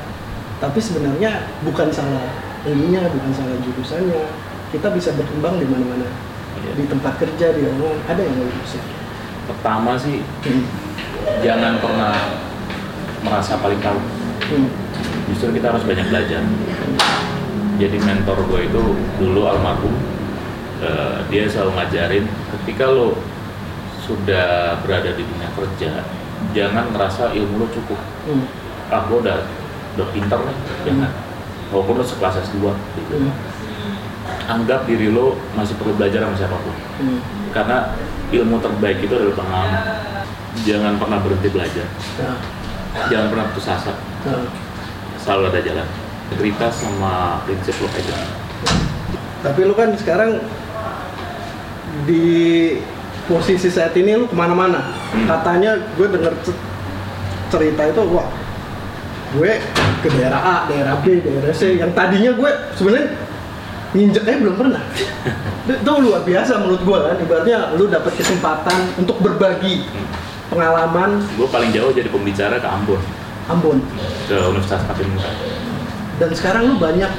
tapi 0.63 0.79
sebenarnya 0.79 1.43
bukan 1.67 1.91
salah 1.91 2.23
ininya 2.63 3.03
bukan 3.11 3.31
salah 3.35 3.57
jurusannya 3.59 4.23
kita 4.71 4.87
bisa 4.95 5.11
berkembang 5.11 5.59
di 5.59 5.67
mana-mana 5.67 6.07
Iya. 6.51 6.75
di 6.75 6.83
tempat 6.83 7.15
kerja 7.15 7.55
di 7.55 7.63
mana 7.63 7.95
ada 8.05 8.21
yang 8.21 8.35
lu 8.37 8.47
share 8.63 8.83
pertama 9.43 9.95
sih 9.95 10.21
Hmm. 10.41 10.63
jangan 11.39 11.77
pernah 11.77 12.13
merasa 13.21 13.57
paling 13.57 13.79
tahu 13.79 13.99
Hmm. 14.47 14.67
justru 15.27 15.53
kita 15.53 15.71
harus 15.71 15.83
banyak 15.83 16.07
belajar 16.07 16.41
jadi 17.77 17.97
mentor 17.99 18.37
gue 18.45 18.61
itu 18.67 18.81
dulu 19.17 19.41
almarhum 19.45 19.93
eh, 20.79 21.17
dia 21.27 21.45
selalu 21.45 21.71
ngajarin 21.75 22.25
ketika 22.51 22.85
lo 22.85 23.17
sudah 24.01 24.75
berada 24.81 25.13
di 25.13 25.23
dunia 25.23 25.49
kerja 25.53 25.91
jangan 26.51 26.89
ngerasa 26.89 27.31
ilmu 27.31 27.55
lo 27.59 27.67
cukup 27.69 27.99
Hmm. 28.25 28.45
ah 28.89 29.05
gue 29.05 29.17
udah 29.19 29.37
udah 29.93 30.07
pinter 30.09 30.39
nih 30.41 30.57
jangan 30.83 31.11
walaupun 31.69 32.01
lo 32.01 32.03
sekelas 32.03 32.41
S2 32.43 32.69
gitu 32.97 33.13
Hmm. 33.17 33.33
anggap 34.47 34.83
diri 34.85 35.09
lo 35.09 35.37
masih 35.53 35.77
perlu 35.77 35.95
belajar 35.95 36.21
sama 36.21 36.35
siapa 36.35 36.57
pun 36.57 36.75
Hmm. 36.97 37.19
karena 37.49 37.93
ilmu 38.31 38.57
terbaik 38.63 39.03
itu 39.03 39.13
adalah 39.13 39.35
pengalaman 39.35 39.81
jangan 40.63 40.93
pernah 40.99 41.19
berhenti 41.19 41.49
belajar 41.51 41.87
Nah, 42.91 43.07
jangan 43.07 43.31
pernah 43.31 43.45
putus 43.55 43.71
asa 43.71 43.95
nah. 44.27 44.51
selalu 45.15 45.47
ada 45.47 45.59
jalan 45.63 45.87
integritas 46.27 46.73
sama 46.83 47.39
prinsip 47.47 47.75
lo 47.79 47.87
aja 47.87 48.15
Tapi 49.41 49.59
lu 49.63 49.73
kan 49.73 49.95
sekarang 49.95 50.43
di 52.03 52.27
posisi 53.25 53.71
saat 53.71 53.95
ini 53.97 54.13
lu 54.15 54.27
ke 54.29 54.35
mana-mana. 54.37 54.93
Hmm. 55.11 55.25
Katanya 55.25 55.79
gue 55.97 56.07
denger 56.07 56.33
ce- 56.45 56.61
cerita 57.49 57.81
itu 57.89 58.01
wah 58.11 58.27
gue 59.33 59.51
ke 60.03 60.07
daerah 60.11 60.41
A, 60.43 60.57
daerah 60.67 60.99
B, 60.99 61.23
daerah 61.23 61.51
C. 61.55 61.79
Yang 61.79 61.91
tadinya 61.95 62.31
gue 62.35 62.51
sebenarnya 62.75 63.07
nginjek 63.91 64.23
aja 64.23 64.37
belum 64.39 64.55
pernah. 64.55 64.81
itu 65.71 65.91
luar 65.99 66.21
biasa 66.23 66.51
menurut 66.59 66.81
gue 66.81 66.99
kan. 67.03 67.15
Ibaratnya 67.19 67.57
lu 67.75 67.85
dapat 67.87 68.13
kesempatan 68.15 68.79
untuk 68.95 69.19
berbagi 69.19 69.83
pengalaman. 70.47 71.23
Gue 71.35 71.47
paling 71.47 71.71
jauh 71.71 71.91
jadi 71.91 72.07
pembicara 72.07 72.59
ke 72.59 72.67
Ambon. 72.67 73.01
Ambon. 73.49 73.77
ke 74.31 74.37
Universitas 74.37 74.85
Patimura 74.85 75.27
Dan 76.21 76.29
sekarang 76.31 76.71
lu 76.71 76.75
banyak 76.77 77.09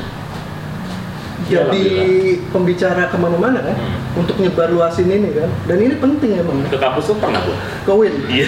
jadi 1.42 1.58
alhamdulillah. 1.58 2.50
pembicara 2.54 3.02
ke 3.10 3.16
mana-mana 3.18 3.58
kan? 3.60 3.74
Hmm. 3.74 4.20
untuk 4.22 4.38
nyebar 4.38 4.70
luasin 4.70 5.10
ini 5.10 5.34
kan. 5.34 5.50
Dan 5.66 5.78
ini 5.82 5.94
penting 5.98 6.38
emang. 6.38 6.62
Ke 6.70 6.78
kampus 6.78 7.10
tuh 7.10 7.16
pernah 7.18 7.42
gua? 7.42 7.56
Ke 7.82 7.92
Win? 7.92 8.14
Iya. 8.30 8.46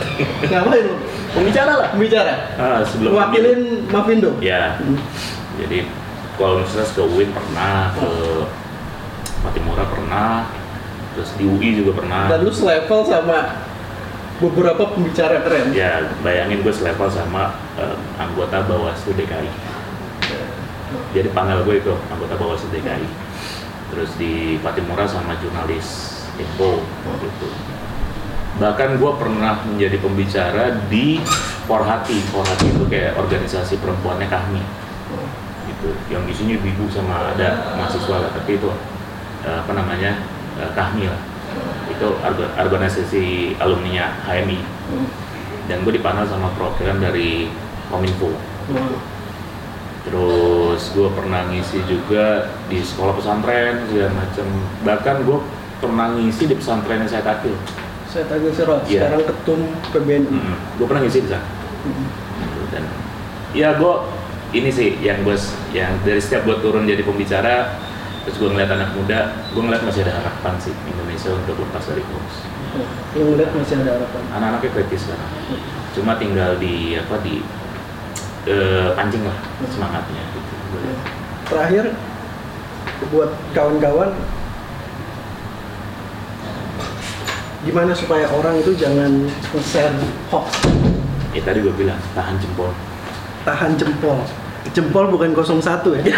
Ngapain 0.50 0.82
lu? 0.82 0.96
Pembicara 1.32 1.72
lah. 1.78 1.88
Bicara 1.96 2.34
ah, 2.60 2.80
sebelum 2.84 3.16
wakilin 3.16 3.88
Mavindo 3.88 4.36
ya 4.42 4.76
Hmm. 4.76 4.98
jadi 5.56 5.86
kalau 6.40 6.60
misalnya 6.62 6.88
ke 6.92 7.02
UIN 7.02 7.30
pernah 7.30 7.92
ke 7.96 8.10
Matimura 9.42 9.84
pernah 9.90 10.46
terus 11.12 11.30
di 11.36 11.44
UI 11.44 11.82
juga 11.82 12.00
pernah. 12.00 12.30
Dan 12.30 12.46
lu 12.46 12.52
selevel 12.54 13.04
sama 13.04 13.68
beberapa 14.40 14.96
pembicara 14.96 15.44
keren. 15.44 15.76
Ya 15.76 16.08
bayangin 16.24 16.64
gue 16.64 16.72
selevel 16.72 17.10
sama 17.12 17.58
eh, 17.76 17.96
anggota 18.16 18.64
Bawaslu 18.64 19.12
DKI 19.18 19.72
jadi 21.12 21.28
panel 21.32 21.64
gue 21.64 21.80
itu 21.80 21.92
anggota 22.08 22.34
Bawaslu 22.36 22.68
DKI 22.72 23.08
terus 23.92 24.10
di 24.16 24.56
Patimura 24.64 25.04
sama 25.04 25.36
jurnalis 25.36 26.20
Info 26.40 26.80
waktu 26.80 27.28
itu. 27.28 27.48
Bahkan 28.56 28.96
gue 28.96 29.12
pernah 29.20 29.60
menjadi 29.68 30.00
pembicara 30.00 30.80
di 30.88 31.20
Forhati. 31.68 32.24
Forhati 32.32 32.66
itu 32.72 32.84
kayak 32.88 33.20
organisasi 33.20 33.76
perempuannya 33.76 34.32
kami 34.32 34.64
yang 36.06 36.22
di 36.22 36.32
sini 36.32 36.52
ibu 36.54 36.84
sama 36.86 37.32
ada 37.32 37.74
mahasiswa 37.74 38.16
lah 38.18 38.30
tapi 38.30 38.54
itu 38.54 38.70
eh, 39.42 39.56
apa 39.56 39.72
namanya 39.72 40.22
eh, 40.56 40.70
kahmi 40.72 41.04
lah 41.04 41.20
itu 41.84 42.08
orga- 42.18 42.52
organisasi 42.58 43.24
alumni 43.56 44.14
HMI 44.22 44.60
Hmm. 44.82 45.06
dan 45.64 45.82
gue 45.82 45.92
dipanel 45.92 46.24
sama 46.24 46.50
perwakilan 46.52 46.98
dari 46.98 47.48
Kominfo 47.86 48.34
Hmm. 48.64 48.98
terus 50.02 50.90
gue 50.90 51.08
pernah 51.08 51.46
ngisi 51.46 51.78
juga 51.84 52.46
di 52.66 52.78
sekolah 52.78 53.14
pesantren 53.14 53.86
segala 53.86 54.10
macam 54.12 54.46
bahkan 54.82 55.16
gue 55.20 55.38
pernah 55.78 56.10
ngisi 56.12 56.44
di 56.44 56.54
pesantren 56.54 56.98
yang 56.98 57.08
saya 57.08 57.22
takil 57.24 57.54
saya 58.04 58.26
tagih 58.26 58.50
Sirot 58.50 58.82
Iya. 58.84 59.06
sekarang 59.06 59.22
ketum 59.24 59.60
PBNI 59.88 60.38
gue 60.76 60.86
pernah 60.86 61.02
ngisi 61.02 61.20
di 61.20 61.30
sana 61.30 61.46
Hmm. 61.82 62.06
dan 62.68 62.82
ya 63.52 63.74
gue 63.74 63.94
ini 64.52 64.68
sih 64.68 65.00
yang 65.00 65.24
gue 65.24 65.36
yang 65.72 65.96
dari 66.04 66.20
setiap 66.20 66.44
gue 66.44 66.56
turun 66.60 66.84
jadi 66.84 67.00
pembicara 67.00 67.72
terus 68.22 68.36
gue 68.36 68.52
ngeliat 68.52 68.70
anak 68.70 68.92
muda 68.92 69.32
gue 69.50 69.62
ngeliat 69.64 69.82
masih 69.82 70.04
ada 70.04 70.20
harapan 70.20 70.54
sih 70.60 70.76
Indonesia 70.86 71.32
untuk 71.32 71.56
lepas 71.58 71.82
dari 71.88 72.04
hoax. 72.04 72.28
Yang 73.16 73.28
lihat 73.40 73.52
masih 73.56 73.74
ada 73.82 73.90
harapan. 73.98 74.22
Anak-anaknya 74.32 74.70
kritis 74.76 75.00
sekarang. 75.08 75.30
Cuma 75.96 76.12
tinggal 76.20 76.56
di 76.60 77.00
apa 77.00 77.16
di 77.24 77.40
eh, 78.46 78.88
pancing 78.94 79.24
lah 79.24 79.38
semangatnya 79.72 80.22
gitu. 80.36 80.52
Lihat. 80.72 81.00
terakhir 81.52 81.84
buat 83.12 83.28
kawan-kawan 83.52 84.08
gimana 87.66 87.92
supaya 87.92 88.24
orang 88.32 88.56
itu 88.62 88.72
jangan 88.76 89.26
nge-share 89.52 89.96
hoax? 90.28 90.48
Ya 91.32 91.40
tadi 91.40 91.64
gue 91.64 91.72
bilang 91.72 91.98
tahan 92.12 92.36
jempol. 92.36 92.70
Tahan 93.42 93.74
jempol 93.80 94.20
jempol 94.72 95.08
bukan 95.12 95.36
01 95.36 95.60
ya? 96.00 96.16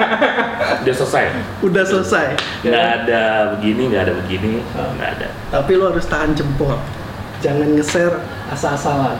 Udah 0.82 0.94
selesai? 0.94 1.24
Udah 1.64 1.84
selesai. 1.84 2.26
Nggak 2.64 2.86
ada 3.04 3.22
begini 3.56 3.82
nggak 3.92 4.02
ada 4.08 4.14
begini 4.24 4.52
Ah. 4.76 4.92
nggak 4.96 5.10
ada. 5.18 5.28
Tapi 5.50 5.72
lo 5.76 5.92
harus 5.92 6.06
tahan 6.06 6.36
jempol. 6.36 6.76
Jangan 7.42 7.74
nge-share 7.74 8.16
asal-asalan 8.54 9.18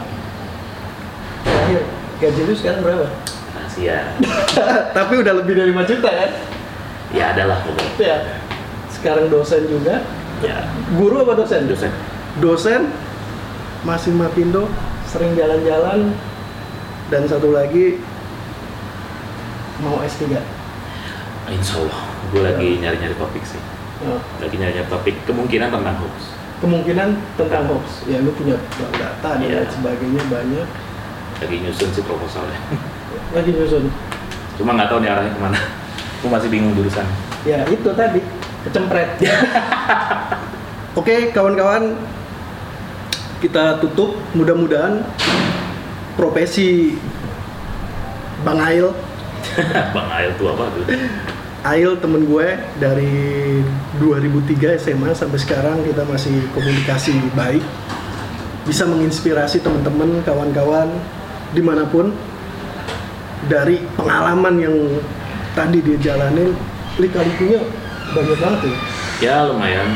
terakhir 1.43 1.81
gaji 2.19 2.41
lu 2.47 2.53
sekarang 2.55 2.81
berapa? 2.83 3.07
rahasia 3.53 3.97
tapi 4.97 5.13
udah 5.21 5.33
lebih 5.43 5.53
dari 5.59 5.69
5 5.75 5.89
juta 5.91 6.09
kan? 6.09 6.31
ya 7.13 7.25
adalah 7.35 7.57
pokoknya. 7.61 7.91
Ya 7.99 8.17
sekarang 8.89 9.27
dosen 9.27 9.67
juga. 9.67 10.01
Ya. 10.39 10.63
Guru 10.95 11.23
apa 11.23 11.35
dosen? 11.39 11.67
dosen. 11.67 11.91
Dosen 12.39 12.89
masih 13.83 14.15
Mapindo 14.15 14.65
sering 15.05 15.35
jalan-jalan 15.35 16.15
dan 17.11 17.27
satu 17.27 17.51
lagi 17.51 17.99
mau 19.83 19.99
S3 19.99 20.39
insya 21.51 21.75
Allah 21.77 21.99
gue 22.31 22.41
lagi 22.41 22.79
nyari-nyari 22.79 23.13
topik 23.13 23.43
sih. 23.43 23.59
Nah, 24.01 24.17
lagi 24.39 24.55
nyari-nyari 24.55 24.87
topik 24.87 25.15
kemungkinan 25.27 25.69
tentang 25.69 25.95
hoax. 25.99 26.15
Kemungkinan 26.59 27.09
tentang 27.35 27.63
hoax. 27.67 28.07
Ya 28.07 28.17
lu 28.19 28.31
punya 28.31 28.55
data 28.95 29.37
dan 29.37 29.43
Iya. 29.43 29.67
sebagainya 29.69 30.23
banyak. 30.31 30.67
Lagi 31.43 31.55
nyusun 31.59 31.89
sih 31.91 32.01
proposalnya 32.01 32.57
lagi 33.35 33.51
nyusun? 33.51 33.91
Cuma 34.55 34.73
nggak 34.73 34.87
tahu 34.87 35.03
nih 35.03 35.09
arahnya 35.11 35.31
ke 35.35 35.41
mana. 35.43 35.59
Gue 36.23 36.29
masih 36.31 36.49
bingung 36.49 36.73
jurusan. 36.73 37.05
Ya 37.43 37.67
itu 37.67 37.89
tadi 37.91 38.23
kecempret. 38.63 39.19
Oke 40.99 41.29
kawan-kawan 41.35 41.99
kita 43.43 43.83
tutup. 43.83 44.15
Mudah-mudahan 44.31 45.03
profesi 46.15 46.95
Bang 48.41 48.57
Ail 48.57 48.95
Bang 49.95 50.09
Ail 50.09 50.31
tuh 50.39 50.51
apa 50.51 50.63
tuh? 50.73 50.83
Ail 51.63 51.95
temen 51.95 52.27
gue 52.27 52.47
dari 52.75 53.15
2003 54.03 54.83
SMA 54.83 55.15
sampai 55.15 55.39
sekarang 55.39 55.79
kita 55.87 56.03
masih 56.03 56.43
komunikasi 56.51 57.15
baik 57.39 57.63
bisa 58.67 58.83
menginspirasi 58.83 59.63
teman-teman 59.63 60.19
kawan-kawan 60.27 60.91
di 61.55 61.63
mana 61.63 61.87
pun 61.87 62.11
dari 63.47 63.79
pengalaman 63.95 64.55
yang 64.59 64.75
tadi 65.55 65.79
dia 65.79 65.99
jalanin 65.99 66.51
lika-likunya 66.99 67.63
banyak 68.11 68.37
banget 68.39 68.59
ya 68.67 68.75
ya 69.23 69.35
lumayan. 69.47 69.87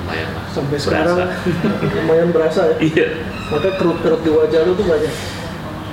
Lumayan 0.00 0.28
lah. 0.32 0.44
Sampai 0.48 0.80
Berasa. 0.80 0.88
sekarang 0.88 1.18
lumayan 2.00 2.28
berasa 2.32 2.60
ya. 2.72 2.76
Iya. 2.80 3.08
Makanya 3.52 3.74
kerut-kerut 3.76 4.20
di 4.24 4.30
wajah 4.32 4.60
lu 4.64 4.72
tuh 4.72 4.86
banyak. 4.88 5.14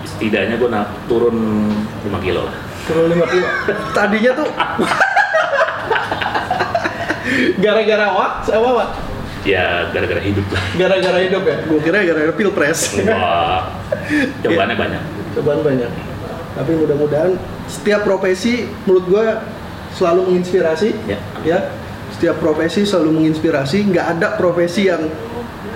Setidaknya 0.07 0.55
gue 0.55 0.69
turun 1.11 1.35
5 2.07 2.23
kilo 2.23 2.47
lah 2.47 2.64
turun 2.85 3.11
5 3.11 3.33
kilo 3.33 3.47
tadinya 3.93 4.31
tuh. 4.37 4.49
Gara-gara 7.59 8.05
wak 8.13 8.31
apa 8.47 8.69
wak 8.69 8.89
ya 9.45 9.93
gara-gara 9.93 10.21
hidup 10.25 10.45
lah. 10.49 10.63
Gara-gara 10.75 11.19
hidup 11.21 11.43
ya? 11.45 11.57
Gue 11.69 11.79
kira 11.79 12.01
gara-gara 12.01 12.33
pilpres. 12.33 12.97
Wah, 13.05 13.69
cobaannya 14.41 14.75
banyak. 14.75 15.01
Cobaan 15.37 15.61
banyak. 15.61 15.89
Tapi 16.57 16.71
mudah-mudahan 16.73 17.37
setiap 17.69 18.01
profesi 18.03 18.65
menurut 18.89 19.05
gue 19.05 19.25
selalu 19.95 20.33
menginspirasi 20.33 20.89
ya. 21.05 21.19
ya. 21.45 21.59
Setiap 22.17 22.41
profesi 22.41 22.83
selalu 22.83 23.21
menginspirasi. 23.21 23.85
Nggak 23.85 24.07
ada 24.17 24.27
profesi 24.35 24.89
yang 24.89 25.05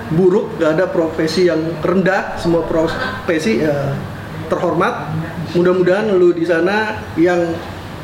buruk 0.10 0.58
nggak 0.58 0.72
ada 0.76 0.86
profesi 0.90 1.46
yang 1.46 1.62
rendah. 1.86 2.42
Semua 2.42 2.66
profesi 2.66 3.62
ya, 3.62 3.94
terhormat 4.50 5.14
mudah-mudahan 5.58 6.14
lu 6.14 6.34
di 6.34 6.46
sana 6.46 7.02
yang 7.18 7.54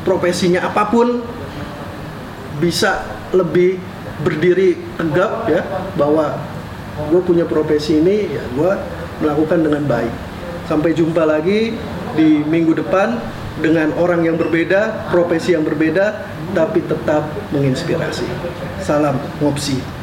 profesinya 0.02 0.66
apa 0.66 0.86
pun 0.90 1.22
bisa 2.58 3.04
lebih 3.34 3.78
berdiri 4.24 4.78
tegap 4.96 5.44
ya 5.50 5.62
bahwa 5.94 6.40
gue 7.12 7.20
punya 7.20 7.44
profesi 7.44 8.00
ini 8.00 8.32
ya 8.32 8.44
gue 8.56 8.72
melakukan 9.20 9.60
dengan 9.60 9.82
baik. 9.84 10.14
Sampai 10.66 10.96
jumpa 10.96 11.22
lagi 11.22 11.76
di 12.16 12.42
minggu 12.42 12.74
depan 12.80 13.20
dengan 13.60 13.92
orang 13.96 14.24
yang 14.24 14.36
berbeda 14.36 15.12
profesi 15.12 15.52
yang 15.52 15.62
berbeda 15.64 16.26
tapi 16.56 16.80
tetap 16.84 17.28
menginspirasi. 17.52 18.26
Salam 18.80 19.20
ngopsi 19.42 19.95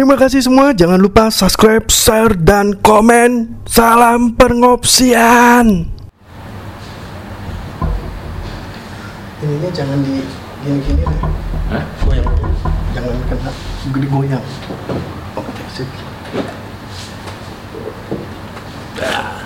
Terima 0.00 0.16
kasih 0.16 0.40
semua, 0.40 0.72
jangan 0.72 0.96
lupa 0.96 1.28
subscribe, 1.28 1.84
share, 1.92 2.32
dan 2.32 2.72
komen. 2.72 3.52
Salam 3.68 4.32
pengopsian. 4.32 5.92
Ininya 9.44 9.70
jangan 9.76 10.00
di 10.00 10.24
gini-gini 10.64 11.04
lah. 11.04 11.20
Hah? 11.76 11.84
Goyang. 12.08 12.32
Jangan 12.96 13.12
kena 13.28 13.52
gede 13.92 14.06
goyang. 14.08 14.44
Oke, 15.36 15.52
sip. 15.68 15.88
Ah. 19.04 19.39